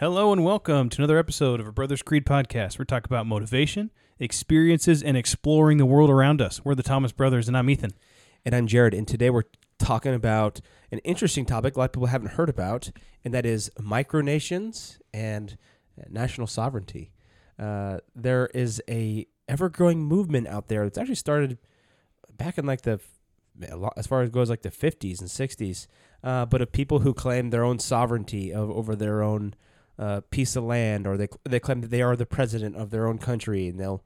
Hello 0.00 0.32
and 0.32 0.42
welcome 0.42 0.88
to 0.88 1.02
another 1.02 1.18
episode 1.18 1.60
of 1.60 1.66
a 1.66 1.72
Brothers 1.72 2.00
Creed 2.00 2.24
podcast. 2.24 2.78
We're 2.78 2.86
talking 2.86 3.10
about 3.10 3.26
motivation, 3.26 3.90
experiences, 4.18 5.02
and 5.02 5.14
exploring 5.14 5.76
the 5.76 5.84
world 5.84 6.08
around 6.08 6.40
us. 6.40 6.64
We're 6.64 6.74
the 6.74 6.82
Thomas 6.82 7.12
Brothers, 7.12 7.48
and 7.48 7.54
I'm 7.54 7.68
Ethan. 7.68 7.92
And 8.42 8.54
I'm 8.54 8.66
Jared, 8.66 8.94
and 8.94 9.06
today 9.06 9.28
we're 9.28 9.42
talking 9.78 10.14
about 10.14 10.62
an 10.90 11.00
interesting 11.00 11.44
topic 11.44 11.76
a 11.76 11.80
lot 11.80 11.84
of 11.84 11.92
people 11.92 12.06
haven't 12.06 12.30
heard 12.30 12.48
about, 12.48 12.90
and 13.26 13.34
that 13.34 13.44
is 13.44 13.70
micronations 13.78 14.96
and 15.12 15.58
national 16.08 16.46
sovereignty. 16.46 17.12
Uh, 17.58 17.98
there 18.16 18.46
is 18.54 18.82
a 18.88 19.26
ever-growing 19.50 20.02
movement 20.02 20.46
out 20.48 20.68
there 20.68 20.84
that's 20.84 20.96
actually 20.96 21.14
started 21.16 21.58
back 22.38 22.56
in 22.56 22.64
like 22.64 22.80
the 22.80 23.00
as 23.98 24.06
far 24.06 24.22
as 24.22 24.30
it 24.30 24.32
goes 24.32 24.48
like 24.48 24.62
the 24.62 24.70
50s 24.70 25.20
and 25.20 25.28
60s, 25.28 25.86
uh, 26.24 26.46
but 26.46 26.62
of 26.62 26.72
people 26.72 27.00
who 27.00 27.12
claim 27.12 27.50
their 27.50 27.64
own 27.64 27.78
sovereignty 27.78 28.50
of, 28.50 28.70
over 28.70 28.96
their 28.96 29.22
own 29.22 29.54
uh, 30.00 30.22
piece 30.30 30.56
of 30.56 30.64
land, 30.64 31.06
or 31.06 31.16
they 31.16 31.28
they 31.44 31.60
claim 31.60 31.82
that 31.82 31.90
they 31.90 32.02
are 32.02 32.16
the 32.16 32.26
president 32.26 32.74
of 32.74 32.90
their 32.90 33.06
own 33.06 33.18
country, 33.18 33.68
and 33.68 33.78
they'll 33.78 34.02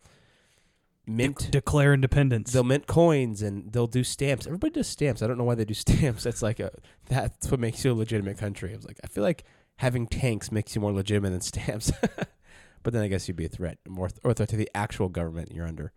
mint 1.07 1.39
De- 1.39 1.51
declare 1.51 1.95
independence. 1.95 2.53
they'll 2.53 2.65
mint 2.65 2.87
coins 2.87 3.43
and 3.43 3.73
they'll 3.73 3.87
do 3.87 4.03
stamps. 4.03 4.47
Everybody 4.47 4.73
does 4.73 4.89
stamps. 4.89 5.23
I 5.23 5.27
don't 5.27 5.39
know 5.39 5.45
why 5.45 5.55
they 5.55 5.65
do 5.65 5.75
stamps. 5.87 6.25
That's 6.25 6.43
like 6.43 6.61
a 6.61 6.71
that's 7.09 7.51
what 7.51 7.61
makes 7.61 7.85
you 7.85 7.93
a 7.93 7.95
legitimate 7.95 8.39
country. 8.39 8.73
I 8.73 8.77
was 8.77 8.85
like, 8.87 8.99
I 9.05 9.07
feel 9.07 9.23
like 9.25 9.45
having 9.77 10.07
tanks 10.07 10.51
makes 10.53 10.75
you 10.75 10.81
more 10.81 10.93
legitimate 10.93 11.31
than 11.31 11.41
stamps. 11.41 11.93
but 12.83 12.93
then 12.93 13.03
I 13.03 13.09
guess 13.09 13.29
you'd 13.29 13.37
be 13.37 13.45
a 13.47 13.49
threat, 13.49 13.79
more 13.89 14.09
th- 14.09 14.21
or 14.25 14.33
a 14.33 14.35
threat 14.35 14.49
to 14.51 14.57
the 14.57 14.71
actual 14.75 15.09
government 15.09 15.53
you're 15.53 15.67
under. 15.67 15.93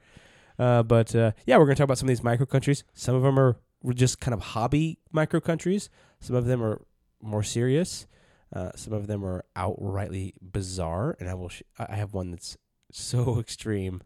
Uh, 0.59 0.83
but 0.83 1.15
uh, 1.15 1.31
yeah, 1.45 1.57
we're 1.57 1.65
gonna 1.65 1.75
talk 1.75 1.85
about 1.85 1.97
some 1.97 2.07
of 2.07 2.11
these 2.11 2.23
micro 2.23 2.45
countries. 2.45 2.83
Some 2.93 3.15
of 3.15 3.23
them 3.23 3.39
are 3.39 3.57
just 3.93 4.19
kind 4.19 4.33
of 4.33 4.41
hobby 4.41 4.99
micro 5.11 5.39
countries. 5.39 5.89
Some 6.19 6.35
of 6.35 6.45
them 6.45 6.63
are 6.63 6.81
more 7.21 7.43
serious. 7.43 8.07
Uh, 8.53 8.71
some 8.75 8.93
of 8.93 9.07
them 9.07 9.25
are 9.25 9.43
outrightly 9.55 10.33
bizarre, 10.41 11.15
and 11.19 11.29
I 11.29 11.33
will. 11.33 11.49
Sh- 11.49 11.63
I 11.77 11.95
have 11.95 12.13
one 12.13 12.31
that's 12.31 12.57
so 12.91 13.39
extreme 13.41 14.01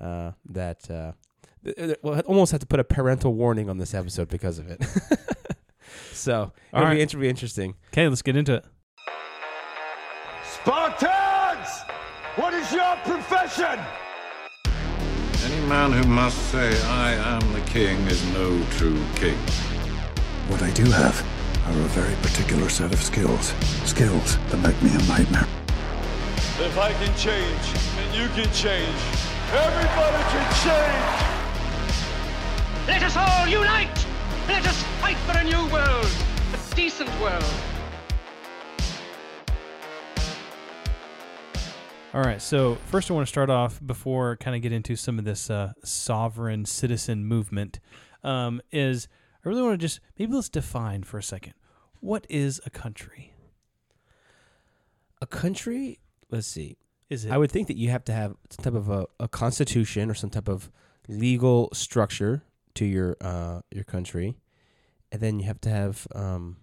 uh, 0.00 0.32
that 0.50 0.90
uh, 0.90 1.12
th- 1.64 1.76
th- 1.76 1.98
we'll 2.02 2.20
almost 2.20 2.52
have 2.52 2.60
to 2.60 2.66
put 2.66 2.80
a 2.80 2.84
parental 2.84 3.34
warning 3.34 3.68
on 3.68 3.78
this 3.78 3.94
episode 3.94 4.28
because 4.28 4.58
of 4.58 4.70
it. 4.70 4.84
so 6.12 6.52
it'll, 6.72 6.84
right. 6.84 6.94
be, 6.94 7.00
it'll 7.00 7.20
be 7.20 7.28
interesting. 7.28 7.74
okay, 7.88 8.08
let's 8.08 8.22
get 8.22 8.36
into 8.36 8.54
it. 8.54 8.64
Spartans! 10.44 11.82
What 12.36 12.54
is 12.54 12.72
your 12.72 12.96
profession? 13.04 13.80
Any 15.44 15.66
man 15.66 15.92
who 15.92 16.08
must 16.08 16.38
say, 16.52 16.80
I 16.84 17.12
am 17.14 17.52
the 17.52 17.60
king, 17.62 17.98
is 18.06 18.24
no 18.32 18.64
true 18.72 19.02
king. 19.16 19.36
What 20.48 20.62
I 20.62 20.70
do 20.70 20.84
have 20.84 21.20
are 21.66 21.70
a 21.70 21.88
very 21.94 22.14
particular 22.16 22.68
set 22.68 22.92
of 22.92 23.02
skills. 23.02 23.54
Skills 23.84 24.36
that 24.48 24.58
make 24.58 24.80
me 24.82 24.90
a 24.90 24.98
nightmare. 25.08 25.46
If 26.58 26.76
I 26.76 26.92
can 26.92 27.14
change, 27.16 27.64
and 27.98 28.14
you 28.14 28.28
can 28.28 28.52
change, 28.52 28.98
everybody 29.52 30.22
can 30.32 30.46
change! 30.64 31.22
Let 32.86 33.02
us 33.02 33.16
all 33.16 33.46
unite! 33.46 34.06
Let 34.48 34.66
us 34.66 34.82
fight 35.00 35.16
for 35.18 35.38
a 35.38 35.44
new 35.44 35.72
world, 35.72 36.06
a 36.52 36.74
decent 36.74 37.10
world. 37.20 37.44
All 42.12 42.20
right, 42.20 42.42
so 42.42 42.74
first 42.86 43.10
I 43.10 43.14
want 43.14 43.26
to 43.26 43.30
start 43.30 43.48
off 43.48 43.80
before 43.86 44.36
kind 44.36 44.54
of 44.56 44.62
get 44.62 44.72
into 44.72 44.96
some 44.96 45.18
of 45.18 45.24
this 45.24 45.48
uh, 45.48 45.72
sovereign 45.84 46.64
citizen 46.66 47.24
movement. 47.24 47.78
Um, 48.24 48.60
is 48.70 49.08
I 49.44 49.48
really 49.48 49.62
want 49.62 49.74
to 49.74 49.78
just 49.78 50.00
maybe 50.18 50.32
let's 50.32 50.48
define 50.48 51.02
for 51.02 51.18
a 51.18 51.22
second 51.22 51.54
what 52.02 52.26
is 52.28 52.60
a 52.66 52.70
country? 52.70 53.32
A 55.20 55.26
country. 55.26 56.00
Let's 56.30 56.48
see. 56.48 56.76
Is 57.08 57.24
it 57.24 57.30
I 57.30 57.38
would 57.38 57.50
think 57.50 57.68
that 57.68 57.76
you 57.76 57.90
have 57.90 58.04
to 58.04 58.12
have 58.12 58.34
some 58.50 58.64
type 58.64 58.74
of 58.74 58.88
a, 58.88 59.06
a 59.20 59.28
constitution 59.28 60.10
or 60.10 60.14
some 60.14 60.30
type 60.30 60.48
of 60.48 60.70
legal 61.08 61.68
structure 61.72 62.42
to 62.74 62.84
your 62.84 63.16
uh, 63.20 63.60
your 63.70 63.84
country, 63.84 64.36
and 65.12 65.20
then 65.20 65.38
you 65.38 65.46
have 65.46 65.60
to 65.60 65.68
have 65.68 66.08
um, 66.14 66.56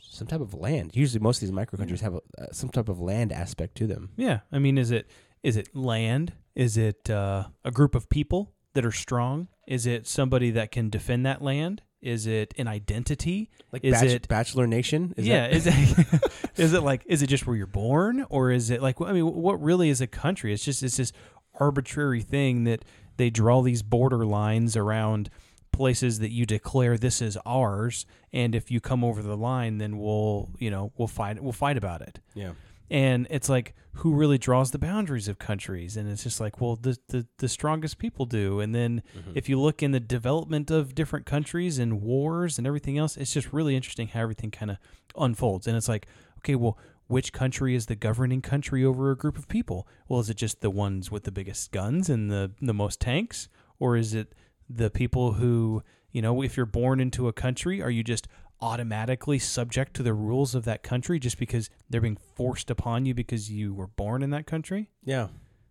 some 0.00 0.28
type 0.28 0.40
of 0.40 0.54
land. 0.54 0.94
Usually, 0.94 1.20
most 1.20 1.38
of 1.38 1.40
these 1.40 1.52
micro 1.52 1.76
countries 1.76 2.02
have 2.02 2.14
a, 2.14 2.20
uh, 2.38 2.46
some 2.52 2.68
type 2.68 2.88
of 2.88 3.00
land 3.00 3.32
aspect 3.32 3.74
to 3.76 3.86
them. 3.86 4.10
Yeah, 4.16 4.40
I 4.52 4.60
mean, 4.60 4.78
is 4.78 4.92
it 4.92 5.10
is 5.42 5.56
it 5.56 5.74
land? 5.74 6.34
Is 6.54 6.76
it 6.76 7.10
uh, 7.10 7.46
a 7.64 7.72
group 7.72 7.96
of 7.96 8.08
people 8.10 8.52
that 8.74 8.84
are 8.84 8.92
strong? 8.92 9.48
Is 9.66 9.86
it 9.86 10.06
somebody 10.06 10.50
that 10.52 10.70
can 10.70 10.88
defend 10.88 11.26
that 11.26 11.42
land? 11.42 11.82
Is 12.00 12.26
it 12.26 12.54
an 12.58 12.68
identity? 12.68 13.50
Like 13.72 13.84
is 13.84 13.94
bach- 13.94 14.04
it 14.04 14.28
Bachelor 14.28 14.66
Nation? 14.66 15.14
Is 15.16 15.26
yeah? 15.26 15.48
that- 15.48 15.52
is 15.52 15.66
it 15.66 16.30
is 16.56 16.72
it 16.72 16.82
like 16.82 17.02
is 17.06 17.22
it 17.22 17.26
just 17.26 17.46
where 17.46 17.56
you're 17.56 17.66
born, 17.66 18.24
or 18.30 18.50
is 18.50 18.70
it 18.70 18.82
like 18.82 19.00
I 19.00 19.12
mean, 19.12 19.26
what 19.26 19.60
really 19.60 19.88
is 19.88 20.00
a 20.00 20.06
country? 20.06 20.52
It's 20.52 20.64
just 20.64 20.82
it's 20.82 20.96
this 20.96 21.12
arbitrary 21.58 22.20
thing 22.20 22.64
that 22.64 22.84
they 23.16 23.30
draw 23.30 23.62
these 23.62 23.82
border 23.82 24.24
lines 24.24 24.76
around 24.76 25.28
places 25.72 26.18
that 26.20 26.30
you 26.30 26.46
declare 26.46 26.96
this 26.96 27.20
is 27.20 27.36
ours, 27.44 28.06
and 28.32 28.54
if 28.54 28.70
you 28.70 28.80
come 28.80 29.04
over 29.04 29.22
the 29.22 29.36
line, 29.36 29.78
then 29.78 29.98
we'll 29.98 30.50
you 30.58 30.70
know 30.70 30.92
we'll 30.96 31.08
fight 31.08 31.42
we'll 31.42 31.52
fight 31.52 31.76
about 31.76 32.00
it 32.00 32.20
yeah. 32.34 32.52
And 32.90 33.26
it's 33.30 33.48
like 33.48 33.74
who 33.94 34.14
really 34.14 34.38
draws 34.38 34.70
the 34.70 34.78
boundaries 34.78 35.28
of 35.28 35.38
countries 35.38 35.96
and 35.96 36.08
it's 36.10 36.22
just 36.22 36.40
like 36.40 36.60
well 36.60 36.76
the 36.76 36.96
the, 37.08 37.26
the 37.38 37.48
strongest 37.48 37.98
people 37.98 38.26
do 38.26 38.60
and 38.60 38.74
then 38.74 39.02
mm-hmm. 39.16 39.32
if 39.34 39.48
you 39.48 39.60
look 39.60 39.82
in 39.82 39.90
the 39.90 40.00
development 40.00 40.70
of 40.70 40.94
different 40.94 41.26
countries 41.26 41.78
and 41.78 42.00
wars 42.00 42.58
and 42.58 42.66
everything 42.66 42.96
else 42.96 43.16
it's 43.16 43.32
just 43.32 43.52
really 43.52 43.74
interesting 43.74 44.08
how 44.08 44.20
everything 44.20 44.50
kind 44.50 44.70
of 44.70 44.78
unfolds 45.16 45.66
and 45.66 45.76
it's 45.76 45.88
like 45.88 46.06
okay 46.38 46.54
well 46.54 46.78
which 47.08 47.32
country 47.32 47.74
is 47.74 47.86
the 47.86 47.96
governing 47.96 48.42
country 48.42 48.84
over 48.84 49.10
a 49.10 49.16
group 49.16 49.36
of 49.36 49.48
people? 49.48 49.88
Well 50.08 50.20
is 50.20 50.30
it 50.30 50.36
just 50.36 50.60
the 50.60 50.70
ones 50.70 51.10
with 51.10 51.24
the 51.24 51.32
biggest 51.32 51.72
guns 51.72 52.08
and 52.08 52.30
the 52.30 52.52
the 52.60 52.74
most 52.74 53.00
tanks 53.00 53.48
or 53.78 53.96
is 53.96 54.14
it 54.14 54.34
the 54.70 54.90
people 54.90 55.32
who 55.32 55.82
you 56.12 56.22
know 56.22 56.42
if 56.42 56.56
you're 56.56 56.66
born 56.66 57.00
into 57.00 57.26
a 57.26 57.32
country 57.32 57.82
are 57.82 57.90
you 57.90 58.04
just 58.04 58.28
automatically 58.60 59.38
subject 59.38 59.94
to 59.94 60.02
the 60.02 60.12
rules 60.12 60.54
of 60.54 60.64
that 60.64 60.82
country 60.82 61.18
just 61.18 61.38
because 61.38 61.70
they're 61.88 62.00
being 62.00 62.16
forced 62.34 62.70
upon 62.70 63.06
you 63.06 63.14
because 63.14 63.50
you 63.50 63.72
were 63.74 63.86
born 63.86 64.22
in 64.22 64.30
that 64.30 64.46
country 64.46 64.90
Yeah. 65.04 65.28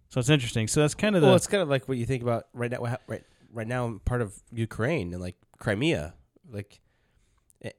so 0.09 0.19
it's 0.19 0.29
interesting 0.29 0.67
so 0.67 0.81
that's 0.81 0.95
kind 0.95 1.15
of 1.15 1.21
the 1.21 1.27
Well, 1.27 1.35
it's 1.35 1.47
kind 1.47 1.61
of 1.63 1.69
like 1.69 1.87
what 1.89 1.97
you 1.97 2.05
think 2.05 2.23
about 2.23 2.47
right 2.53 2.71
now. 2.71 2.97
Right, 3.07 3.23
right 3.51 3.67
now, 3.67 3.99
part 4.05 4.21
of 4.21 4.41
Ukraine 4.51 5.13
and 5.13 5.21
like 5.21 5.35
Crimea, 5.59 6.13
like, 6.49 6.79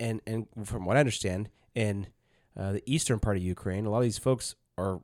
and 0.00 0.20
and 0.26 0.46
from 0.64 0.84
what 0.84 0.96
I 0.96 1.00
understand, 1.00 1.48
in 1.74 2.08
uh, 2.56 2.72
the 2.72 2.82
eastern 2.86 3.18
part 3.20 3.36
of 3.36 3.42
Ukraine, 3.42 3.86
a 3.86 3.90
lot 3.90 3.98
of 3.98 4.02
these 4.04 4.18
folks 4.18 4.56
are 4.76 5.00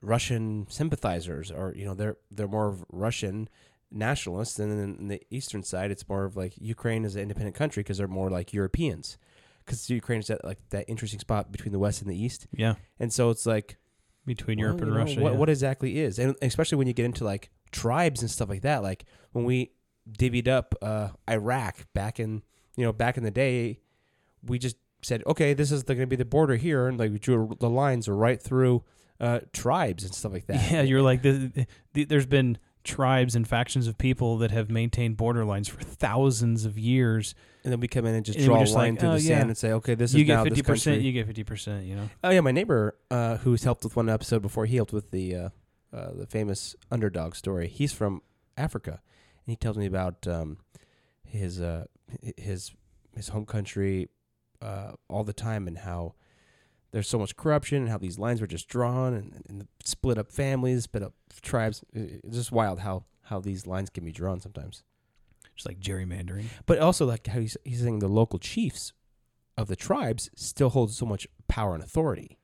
Russian 0.00 0.66
sympathizers, 0.68 1.50
or 1.50 1.72
you 1.76 1.84
know, 1.84 1.94
they're 1.94 2.16
they're 2.30 2.48
more 2.48 2.68
of 2.68 2.84
Russian 2.90 3.48
nationalists, 3.92 4.58
and 4.58 4.72
then 4.72 4.96
in 4.98 5.08
the 5.08 5.22
eastern 5.30 5.62
side, 5.62 5.90
it's 5.90 6.08
more 6.08 6.24
of 6.24 6.36
like 6.36 6.54
Ukraine 6.58 7.04
is 7.04 7.16
an 7.16 7.22
independent 7.22 7.56
country 7.56 7.82
because 7.82 7.98
they're 7.98 8.08
more 8.08 8.30
like 8.30 8.52
Europeans, 8.52 9.18
because 9.64 9.88
Ukraine 9.90 10.20
is 10.20 10.30
at 10.30 10.44
like 10.44 10.58
that 10.70 10.84
interesting 10.88 11.20
spot 11.20 11.52
between 11.52 11.72
the 11.72 11.78
west 11.78 12.02
and 12.02 12.10
the 12.10 12.16
east, 12.16 12.46
yeah 12.52 12.74
and 12.98 13.12
so 13.12 13.30
it's 13.30 13.46
like 13.46 13.76
between 14.26 14.58
well, 14.58 14.68
Europe 14.68 14.80
and 14.80 14.88
you 14.88 14.94
know, 14.94 15.00
Russia 15.00 15.20
What, 15.20 15.32
yeah. 15.32 15.38
what 15.38 15.48
exactly 15.48 15.98
is, 15.98 16.18
and 16.18 16.36
especially 16.42 16.78
when 16.78 16.86
you 16.86 16.92
get 16.92 17.04
into 17.04 17.24
like 17.24 17.50
tribes 17.70 18.20
and 18.20 18.30
stuff 18.30 18.48
like 18.48 18.62
that. 18.62 18.82
Like 18.82 19.04
when 19.32 19.44
we 19.44 19.72
divvied 20.10 20.48
up 20.48 20.74
uh, 20.82 21.08
Iraq 21.28 21.86
back 21.92 22.20
in 22.20 22.42
you 22.76 22.84
know 22.84 22.92
back 22.92 23.16
in 23.16 23.24
the 23.24 23.30
day, 23.30 23.80
we 24.44 24.58
just 24.58 24.76
said, 25.02 25.22
okay, 25.26 25.52
this 25.54 25.72
is 25.72 25.82
going 25.82 25.98
to 25.98 26.06
be 26.06 26.16
the 26.16 26.24
border 26.24 26.56
here, 26.56 26.86
and 26.86 26.98
like 26.98 27.10
we 27.10 27.18
drew 27.18 27.56
the 27.58 27.70
lines 27.70 28.08
right 28.08 28.40
through 28.40 28.84
uh, 29.20 29.40
tribes 29.52 30.04
and 30.04 30.14
stuff 30.14 30.32
like 30.32 30.46
that. 30.46 30.70
yeah 30.70 30.82
you're 30.82 31.02
like 31.02 31.22
the, 31.22 31.66
the, 31.92 32.04
there's 32.04 32.26
been 32.26 32.58
tribes 32.84 33.34
and 33.34 33.46
factions 33.46 33.86
of 33.86 33.96
people 33.98 34.38
that 34.38 34.50
have 34.50 34.70
maintained 34.70 35.16
borderlines 35.16 35.68
for 35.70 35.82
thousands 35.82 36.64
of 36.64 36.78
years 36.78 37.34
and 37.64 37.72
then 37.72 37.78
we 37.80 37.86
come 37.86 38.04
in 38.06 38.14
and 38.14 38.24
just 38.24 38.38
And 38.38 38.46
draw 38.46 38.58
we're 38.58 38.64
a 38.64 38.68
line 38.70 38.92
like, 38.94 39.00
through 39.00 39.08
oh, 39.10 39.12
the 39.14 39.22
yeah. 39.22 39.38
sand 39.38 39.50
and 39.50 39.56
say, 39.56 39.72
okay, 39.72 39.94
this 39.94 40.12
you 40.14 40.22
is 40.22 40.28
now 40.28 40.44
this 40.44 40.58
50% 40.58 40.66
country. 40.66 40.98
you 40.98 41.12
get 41.12 41.28
50% 41.28 41.86
you 41.86 41.94
know 41.94 42.10
Oh 42.24 42.30
yeah, 42.30 42.40
my 42.40 42.50
neighbor 42.50 42.96
uh, 43.10 43.36
who's 43.38 43.64
helped 43.64 43.84
with 43.84 43.94
one 43.94 44.08
episode 44.08 44.42
before, 44.42 44.66
he 44.66 44.76
helped 44.76 44.92
with 44.92 45.10
the 45.10 45.36
uh, 45.36 45.48
uh, 45.92 46.10
the 46.14 46.26
famous 46.26 46.74
underdog 46.90 47.34
story. 47.34 47.68
He's 47.68 47.92
from 47.92 48.22
Africa, 48.56 48.90
and 48.92 49.52
he 49.52 49.56
tells 49.56 49.76
me 49.76 49.86
about 49.86 50.26
um, 50.26 50.58
his 51.24 51.60
uh, 51.60 51.84
his 52.36 52.72
his 53.14 53.28
home 53.28 53.44
country 53.44 54.08
uh, 54.62 54.92
all 55.08 55.22
the 55.22 55.32
time, 55.34 55.68
and 55.68 55.78
how 55.78 56.14
there's 56.92 57.08
so 57.08 57.18
much 57.18 57.36
corruption, 57.36 57.78
and 57.82 57.88
how 57.88 57.98
these 57.98 58.18
lines 58.18 58.40
were 58.40 58.46
just 58.46 58.68
drawn, 58.68 59.14
and, 59.14 59.42
and 59.48 59.68
split 59.84 60.18
up 60.18 60.30
families, 60.30 60.84
split 60.84 61.02
up 61.02 61.14
tribes. 61.42 61.82
It's 61.92 62.36
just 62.36 62.52
wild 62.52 62.80
how 62.80 63.04
how 63.22 63.40
these 63.40 63.66
lines 63.66 63.88
can 63.90 64.04
be 64.04 64.12
drawn 64.12 64.40
sometimes. 64.40 64.82
just 65.54 65.66
like 65.66 65.80
gerrymandering 65.80 66.44
But 66.66 66.78
also 66.78 67.06
like 67.06 67.26
how 67.28 67.40
he's, 67.40 67.56
he's 67.64 67.80
saying 67.80 68.00
the 68.00 68.08
local 68.08 68.38
chiefs 68.38 68.92
of 69.56 69.68
the 69.68 69.76
tribes 69.76 70.28
still 70.34 70.70
hold 70.70 70.90
so 70.92 71.06
much 71.06 71.26
power 71.48 71.74
and 71.74 71.82
authority. 71.82 72.38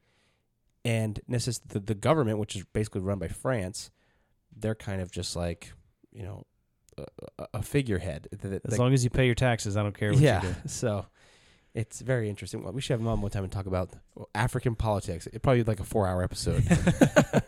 And 0.84 1.20
necess- 1.28 1.60
the, 1.66 1.80
the 1.80 1.94
government, 1.94 2.38
which 2.38 2.54
is 2.56 2.64
basically 2.72 3.00
run 3.02 3.18
by 3.18 3.28
France, 3.28 3.90
they're 4.56 4.74
kind 4.76 5.02
of 5.02 5.10
just 5.10 5.34
like, 5.36 5.72
you 6.12 6.22
know, 6.22 6.46
a, 6.96 7.46
a- 7.54 7.62
figuead. 7.62 8.28
That- 8.30 8.52
as 8.64 8.72
that- 8.72 8.78
long 8.78 8.94
as 8.94 9.04
you 9.04 9.10
pay 9.10 9.26
your 9.26 9.34
taxes 9.34 9.76
i 9.76 9.82
don't 9.82 9.96
care 9.98 10.10
what 10.12 10.20
yeah. 10.20 10.42
you 10.42 10.48
do 10.48 10.54
So 10.68 11.06
It's 11.78 12.00
very 12.00 12.28
interesting. 12.28 12.64
Well, 12.64 12.72
we 12.72 12.80
should 12.80 12.94
have 12.94 13.00
him 13.00 13.08
on 13.08 13.20
one 13.20 13.30
time 13.30 13.44
and 13.44 13.52
talk 13.52 13.66
about 13.66 13.90
African 14.34 14.74
politics. 14.74 15.28
It 15.28 15.42
probably 15.42 15.62
like 15.62 15.80
a 15.80 15.84
four-hour 15.84 16.22
episode. 16.22 16.64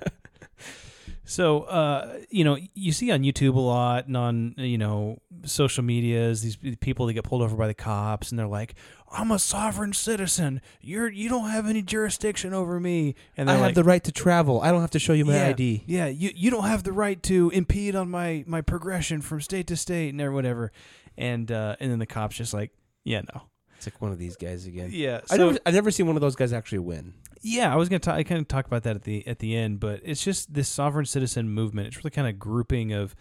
So, 1.31 1.63
uh, 1.63 2.19
you 2.29 2.43
know, 2.43 2.59
you 2.75 2.91
see 2.91 3.13
on 3.13 3.23
YouTube 3.23 3.55
a 3.55 3.61
lot 3.61 4.09
and 4.09 4.17
on, 4.17 4.55
you 4.57 4.77
know, 4.77 5.21
social 5.45 5.85
medias, 5.85 6.43
these 6.43 6.57
people 6.81 7.07
that 7.07 7.13
get 7.13 7.23
pulled 7.23 7.43
over 7.43 7.55
by 7.55 7.69
the 7.69 7.75
cops 7.75 8.31
and 8.31 8.39
they're 8.39 8.49
like, 8.49 8.75
I'm 9.13 9.31
a 9.31 9.39
sovereign 9.39 9.93
citizen. 9.93 10.61
You're, 10.81 11.09
you 11.09 11.29
don't 11.29 11.49
have 11.49 11.69
any 11.69 11.83
jurisdiction 11.83 12.53
over 12.53 12.81
me. 12.81 13.15
And 13.37 13.49
I 13.49 13.55
they're 13.55 13.65
have 13.67 13.75
the 13.77 13.85
right 13.85 14.03
to 14.03 14.11
travel. 14.11 14.61
I 14.61 14.73
don't 14.73 14.81
have 14.81 14.91
to 14.91 14.99
show 14.99 15.13
you 15.13 15.25
my 15.25 15.37
yeah, 15.37 15.47
ID. 15.47 15.85
Yeah, 15.87 16.07
you, 16.09 16.33
you 16.35 16.51
don't 16.51 16.67
have 16.67 16.83
the 16.83 16.93
right 16.93 17.23
to 17.23 17.51
impede 17.51 17.95
on 17.95 18.11
my, 18.11 18.43
my 18.49 18.61
progression 18.61 19.21
from 19.21 19.41
state 19.41 19.69
to 19.69 19.77
state 19.77 20.13
and 20.13 20.35
whatever. 20.35 20.73
And, 21.17 21.53
uh, 21.53 21.77
and 21.79 21.93
then 21.93 22.01
the 22.01 22.07
cops 22.07 22.39
just 22.39 22.53
like, 22.53 22.73
yeah, 23.05 23.21
no. 23.33 23.43
It's 23.81 23.87
like 23.87 24.03
one 24.03 24.13
of 24.13 24.19
these 24.19 24.37
guys 24.37 24.67
again. 24.67 24.91
Yeah. 24.93 25.23
I 25.31 25.37
so- 25.39 25.47
never, 25.47 25.59
I've 25.65 25.73
never 25.73 25.91
seen 25.91 26.07
one 26.07 26.17
of 26.17 26.21
those 26.21 26.37
guys 26.37 26.53
actually 26.53 26.81
win. 26.81 27.15
Yeah, 27.41 27.73
I 27.73 27.77
was 27.77 27.89
gonna 27.89 28.01
talk. 28.01 28.17
I 28.17 28.23
kind 28.23 28.39
of 28.39 28.49
talk 28.49 28.67
about 28.67 28.83
that 28.83 28.97
at 28.97 29.03
the 29.05 29.27
at 29.27 29.39
the 29.39 29.57
end, 29.57 29.81
but 29.81 30.03
it's 30.05 30.23
just 30.23 30.53
this 30.53 30.69
sovereign 30.69 31.07
citizen 31.07 31.49
movement. 31.49 31.87
It's 31.87 31.97
really 31.97 32.11
kind 32.11 32.29
of 32.29 32.39
grouping 32.39 32.93
of. 32.93 33.17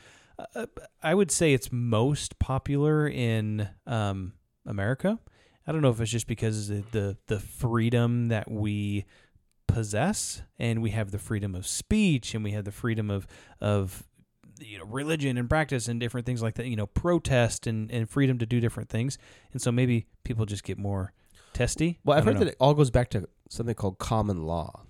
Uh, 0.56 0.66
I 1.02 1.16
would 1.16 1.32
say 1.32 1.54
it's 1.54 1.72
most 1.72 2.38
popular 2.38 3.08
in 3.08 3.70
um, 3.88 4.34
America. 4.66 5.20
I 5.66 5.72
don't 5.72 5.82
know 5.82 5.90
if 5.90 6.02
it's 6.02 6.12
just 6.12 6.28
because 6.28 6.70
of 6.70 6.92
the 6.92 7.16
the 7.28 7.40
freedom 7.40 8.28
that 8.28 8.52
we 8.52 9.06
possess, 9.68 10.42
and 10.58 10.82
we 10.82 10.90
have 10.90 11.12
the 11.12 11.20
freedom 11.20 11.56
of 11.56 11.66
speech, 11.66 12.36
and 12.36 12.44
we 12.44 12.52
have 12.52 12.66
the 12.66 12.74
freedom 12.74 13.10
of 13.10 13.26
of 13.62 14.09
you 14.60 14.78
know 14.78 14.86
religion 14.86 15.38
and 15.38 15.50
practice 15.50 15.88
and 15.88 16.00
different 16.00 16.26
things 16.26 16.42
like 16.42 16.56
that. 16.56 16.68
You 16.68 16.76
know, 16.76 16.88
protest 16.88 17.68
and 17.68 17.92
and 17.92 18.10
freedom 18.10 18.38
to 18.40 18.46
do 18.46 18.60
different 18.60 18.90
things, 18.90 19.18
and 19.54 19.62
so 19.62 19.72
maybe 19.72 20.08
people 20.24 20.46
just 20.46 20.64
get 20.64 20.78
more 20.78 21.14
testy. 21.54 22.00
Well, 22.04 22.18
I've 22.18 22.26
heard 22.26 22.36
know. 22.36 22.42
that 22.42 22.50
it 22.50 22.58
all 22.60 22.74
goes 22.74 22.90
back 22.90 23.10
to 23.12 23.28
something 23.50 23.76
called 23.76 23.98
common 23.98 24.44
law. 24.44 24.84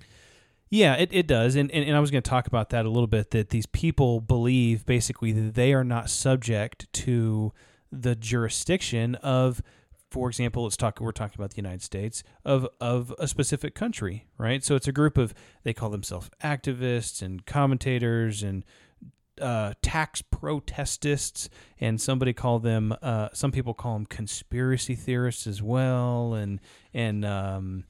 Yeah, 0.69 0.95
it, 0.95 1.09
it 1.11 1.25
does. 1.25 1.55
And, 1.55 1.71
and, 1.71 1.83
and 1.83 1.97
I 1.97 1.99
was 1.99 2.11
going 2.11 2.21
to 2.21 2.29
talk 2.29 2.45
about 2.45 2.69
that 2.69 2.85
a 2.85 2.89
little 2.89 3.07
bit 3.07 3.31
that 3.31 3.49
these 3.49 3.65
people 3.65 4.21
believe 4.21 4.85
basically 4.85 5.31
that 5.31 5.55
they 5.55 5.73
are 5.73 5.83
not 5.83 6.09
subject 6.09 6.91
to 6.93 7.53
the 7.91 8.15
jurisdiction 8.15 9.15
of, 9.15 9.63
for 10.11 10.29
example, 10.29 10.63
let's 10.63 10.77
talk, 10.77 10.99
we're 10.99 11.11
talking 11.11 11.39
about 11.39 11.51
the 11.51 11.57
United 11.57 11.81
States, 11.81 12.23
of, 12.45 12.67
of 12.79 13.13
a 13.17 13.27
specific 13.27 13.73
country, 13.73 14.27
right? 14.37 14.63
So 14.63 14.75
it's 14.75 14.87
a 14.87 14.91
group 14.91 15.17
of, 15.17 15.33
they 15.63 15.73
call 15.73 15.89
themselves 15.89 16.29
activists 16.43 17.23
and 17.23 17.43
commentators 17.47 18.43
and 18.43 18.63
uh, 19.39 19.73
tax 19.81 20.21
protestists, 20.21 21.49
and 21.79 21.99
somebody 21.99 22.33
call 22.33 22.59
them, 22.59 22.95
uh, 23.01 23.29
some 23.33 23.51
people 23.51 23.73
call 23.73 23.93
them 23.93 24.05
conspiracy 24.05 24.95
theorists 24.95 25.47
as 25.47 25.61
well. 25.61 26.33
And, 26.33 26.59
and, 26.93 27.25
um, 27.25 27.83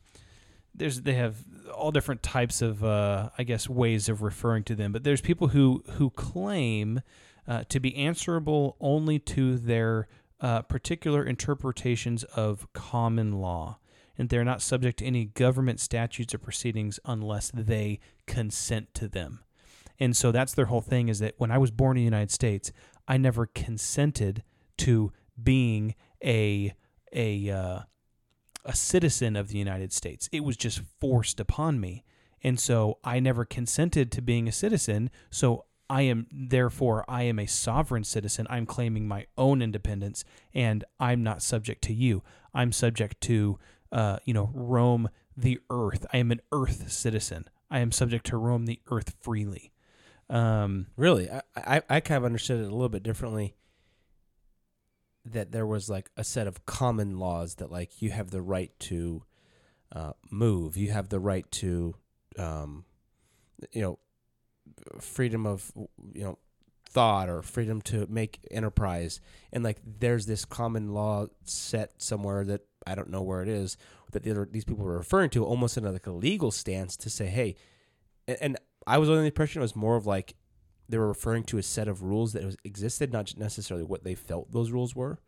there's 0.80 1.02
they 1.02 1.14
have 1.14 1.36
all 1.76 1.92
different 1.92 2.24
types 2.24 2.62
of 2.62 2.84
uh, 2.84 3.30
I 3.38 3.44
guess 3.44 3.70
ways 3.70 4.10
of 4.10 4.22
referring 4.22 4.64
to 4.66 4.76
them, 4.76 4.92
but 4.92 5.04
there's 5.04 5.22
people 5.22 5.50
who 5.50 5.84
who 5.92 6.10
claim 6.10 7.02
uh, 7.48 7.64
to 7.70 7.80
be 7.80 7.96
answerable 7.96 8.78
only 8.80 9.20
to 9.20 9.58
their 9.58 10.08
uh, 10.42 10.62
particular 10.64 11.24
interpretations 11.24 12.24
of 12.24 12.72
common 12.74 13.34
law, 13.34 13.80
and 14.18 14.30
they're 14.30 14.46
not 14.46 14.62
subject 14.62 15.00
to 15.00 15.06
any 15.06 15.26
government 15.26 15.80
statutes 15.80 16.34
or 16.34 16.38
proceedings 16.38 17.00
unless 17.06 17.52
they 17.54 18.00
consent 18.26 18.94
to 18.94 19.08
them. 19.08 19.42
And 20.00 20.16
so 20.16 20.32
that's 20.32 20.54
their 20.54 20.66
whole 20.66 20.82
thing 20.82 21.10
is 21.10 21.20
that 21.20 21.36
when 21.38 21.52
I 21.52 21.58
was 21.58 21.72
born 21.72 21.98
in 21.98 22.02
the 22.02 22.06
United 22.06 22.32
States, 22.32 22.72
I 23.08 23.18
never 23.18 23.46
consented 23.46 24.44
to 24.78 25.12
being 25.42 25.96
a 26.24 26.74
a 27.14 27.50
uh, 27.50 27.80
a 28.66 28.76
citizen 28.76 29.36
of 29.36 29.50
the 29.50 29.58
United 29.58 29.92
States. 29.92 30.30
It 30.32 30.44
was 30.44 30.58
just 30.58 30.82
forced 31.00 31.40
upon 31.40 31.80
me. 31.80 32.04
And 32.44 32.60
so 32.60 33.00
I 33.04 33.20
never 33.20 33.46
consented 33.46 34.12
to 34.14 34.22
being 34.22 34.48
a 34.48 34.52
citizen. 34.52 35.10
So 35.30 35.66
I 35.90 36.04
am, 36.04 36.28
therefore, 36.32 37.04
I 37.08 37.24
am 37.24 37.40
a 37.40 37.48
sovereign 37.48 38.04
citizen. 38.04 38.46
I'm 38.50 38.66
claiming 38.66 39.08
my 39.08 39.26
own 39.38 39.62
independence 39.62 40.24
and 40.54 40.84
I'm 41.00 41.24
not 41.24 41.42
subject 41.42 41.82
to 41.86 41.94
you. 41.94 42.24
I'm 42.54 42.72
subject 42.72 43.20
to, 43.22 43.60
uh, 43.92 44.20
you 44.24 44.34
know, 44.34 44.52
roam 44.54 45.10
the 45.36 45.60
earth. 45.70 46.06
I 46.14 46.18
am 46.18 46.32
an 46.32 46.42
earth 46.52 46.92
citizen. 46.92 47.50
I 47.72 47.80
am 47.80 47.92
subject 47.92 48.26
to 48.28 48.38
roam 48.38 48.66
the 48.66 48.80
earth 48.92 49.16
freely. 49.20 49.72
Um, 50.30 50.88
Really, 50.96 51.30
I, 51.30 51.42
I 51.56 51.82
I 51.90 52.00
kind 52.00 52.18
of 52.18 52.26
understood 52.26 52.60
it 52.60 52.68
a 52.68 52.72
little 52.72 52.90
bit 52.90 53.04
differently. 53.04 53.56
That 55.26 55.52
there 55.52 55.66
was 55.66 55.90
like 55.90 56.10
a 56.18 56.24
set 56.24 56.48
of 56.48 56.66
common 56.66 57.20
laws 57.20 57.56
that 57.56 57.72
like 57.72 58.02
you 58.02 58.12
have 58.12 58.32
the 58.32 58.42
right 58.42 58.72
to 58.82 59.24
uh, 59.92 60.14
move, 60.32 60.78
you 60.78 60.92
have 60.92 61.10
the 61.10 61.20
right 61.20 61.50
to, 61.52 61.96
um, 62.38 62.86
you 63.72 63.82
know, 63.82 64.00
freedom 65.00 65.46
of 65.46 65.72
you 66.14 66.24
know 66.24 66.38
thought 66.90 67.30
or 67.30 67.42
freedom 67.44 67.82
to 67.82 68.08
make 68.10 68.40
enterprise, 68.50 69.20
and 69.52 69.64
like 69.64 69.78
there's 69.86 70.26
this 70.26 70.46
common 70.46 70.94
law 70.94 71.28
set 71.44 72.02
somewhere 72.02 72.44
that 72.46 72.62
I 72.88 72.96
don't 72.96 73.10
know 73.10 73.22
where 73.22 73.42
it 73.42 73.50
is 73.50 73.78
that 74.12 74.24
the 74.24 74.32
other, 74.32 74.48
these 74.50 74.66
people 74.66 74.84
were 74.84 74.98
referring 74.98 75.30
to, 75.32 75.46
almost 75.46 75.78
in 75.78 75.86
a, 75.86 75.92
like 75.92 76.08
a 76.08 76.12
legal 76.12 76.52
stance 76.52 76.98
to 76.98 77.10
say, 77.10 77.28
hey, 77.28 77.56
and, 78.28 78.38
and 78.42 78.58
I 78.90 78.98
was 78.98 79.10
under 79.10 79.22
the 79.22 79.28
impression 79.28 79.62
it 79.62 79.64
was 79.64 79.76
more 79.76 79.96
of 79.96 80.06
like 80.06 80.34
they 80.90 80.98
were 80.98 81.08
referring 81.08 81.44
to 81.46 81.58
a 81.58 81.64
set 81.64 81.88
of 81.88 82.02
rules 82.02 82.34
that 82.34 82.44
was, 82.44 82.58
existed, 82.64 83.14
not 83.14 83.38
necessarily 83.38 83.86
what 83.86 84.04
they 84.04 84.16
felt 84.16 84.52
those 84.52 84.72
rules 84.72 84.96
were, 84.96 85.20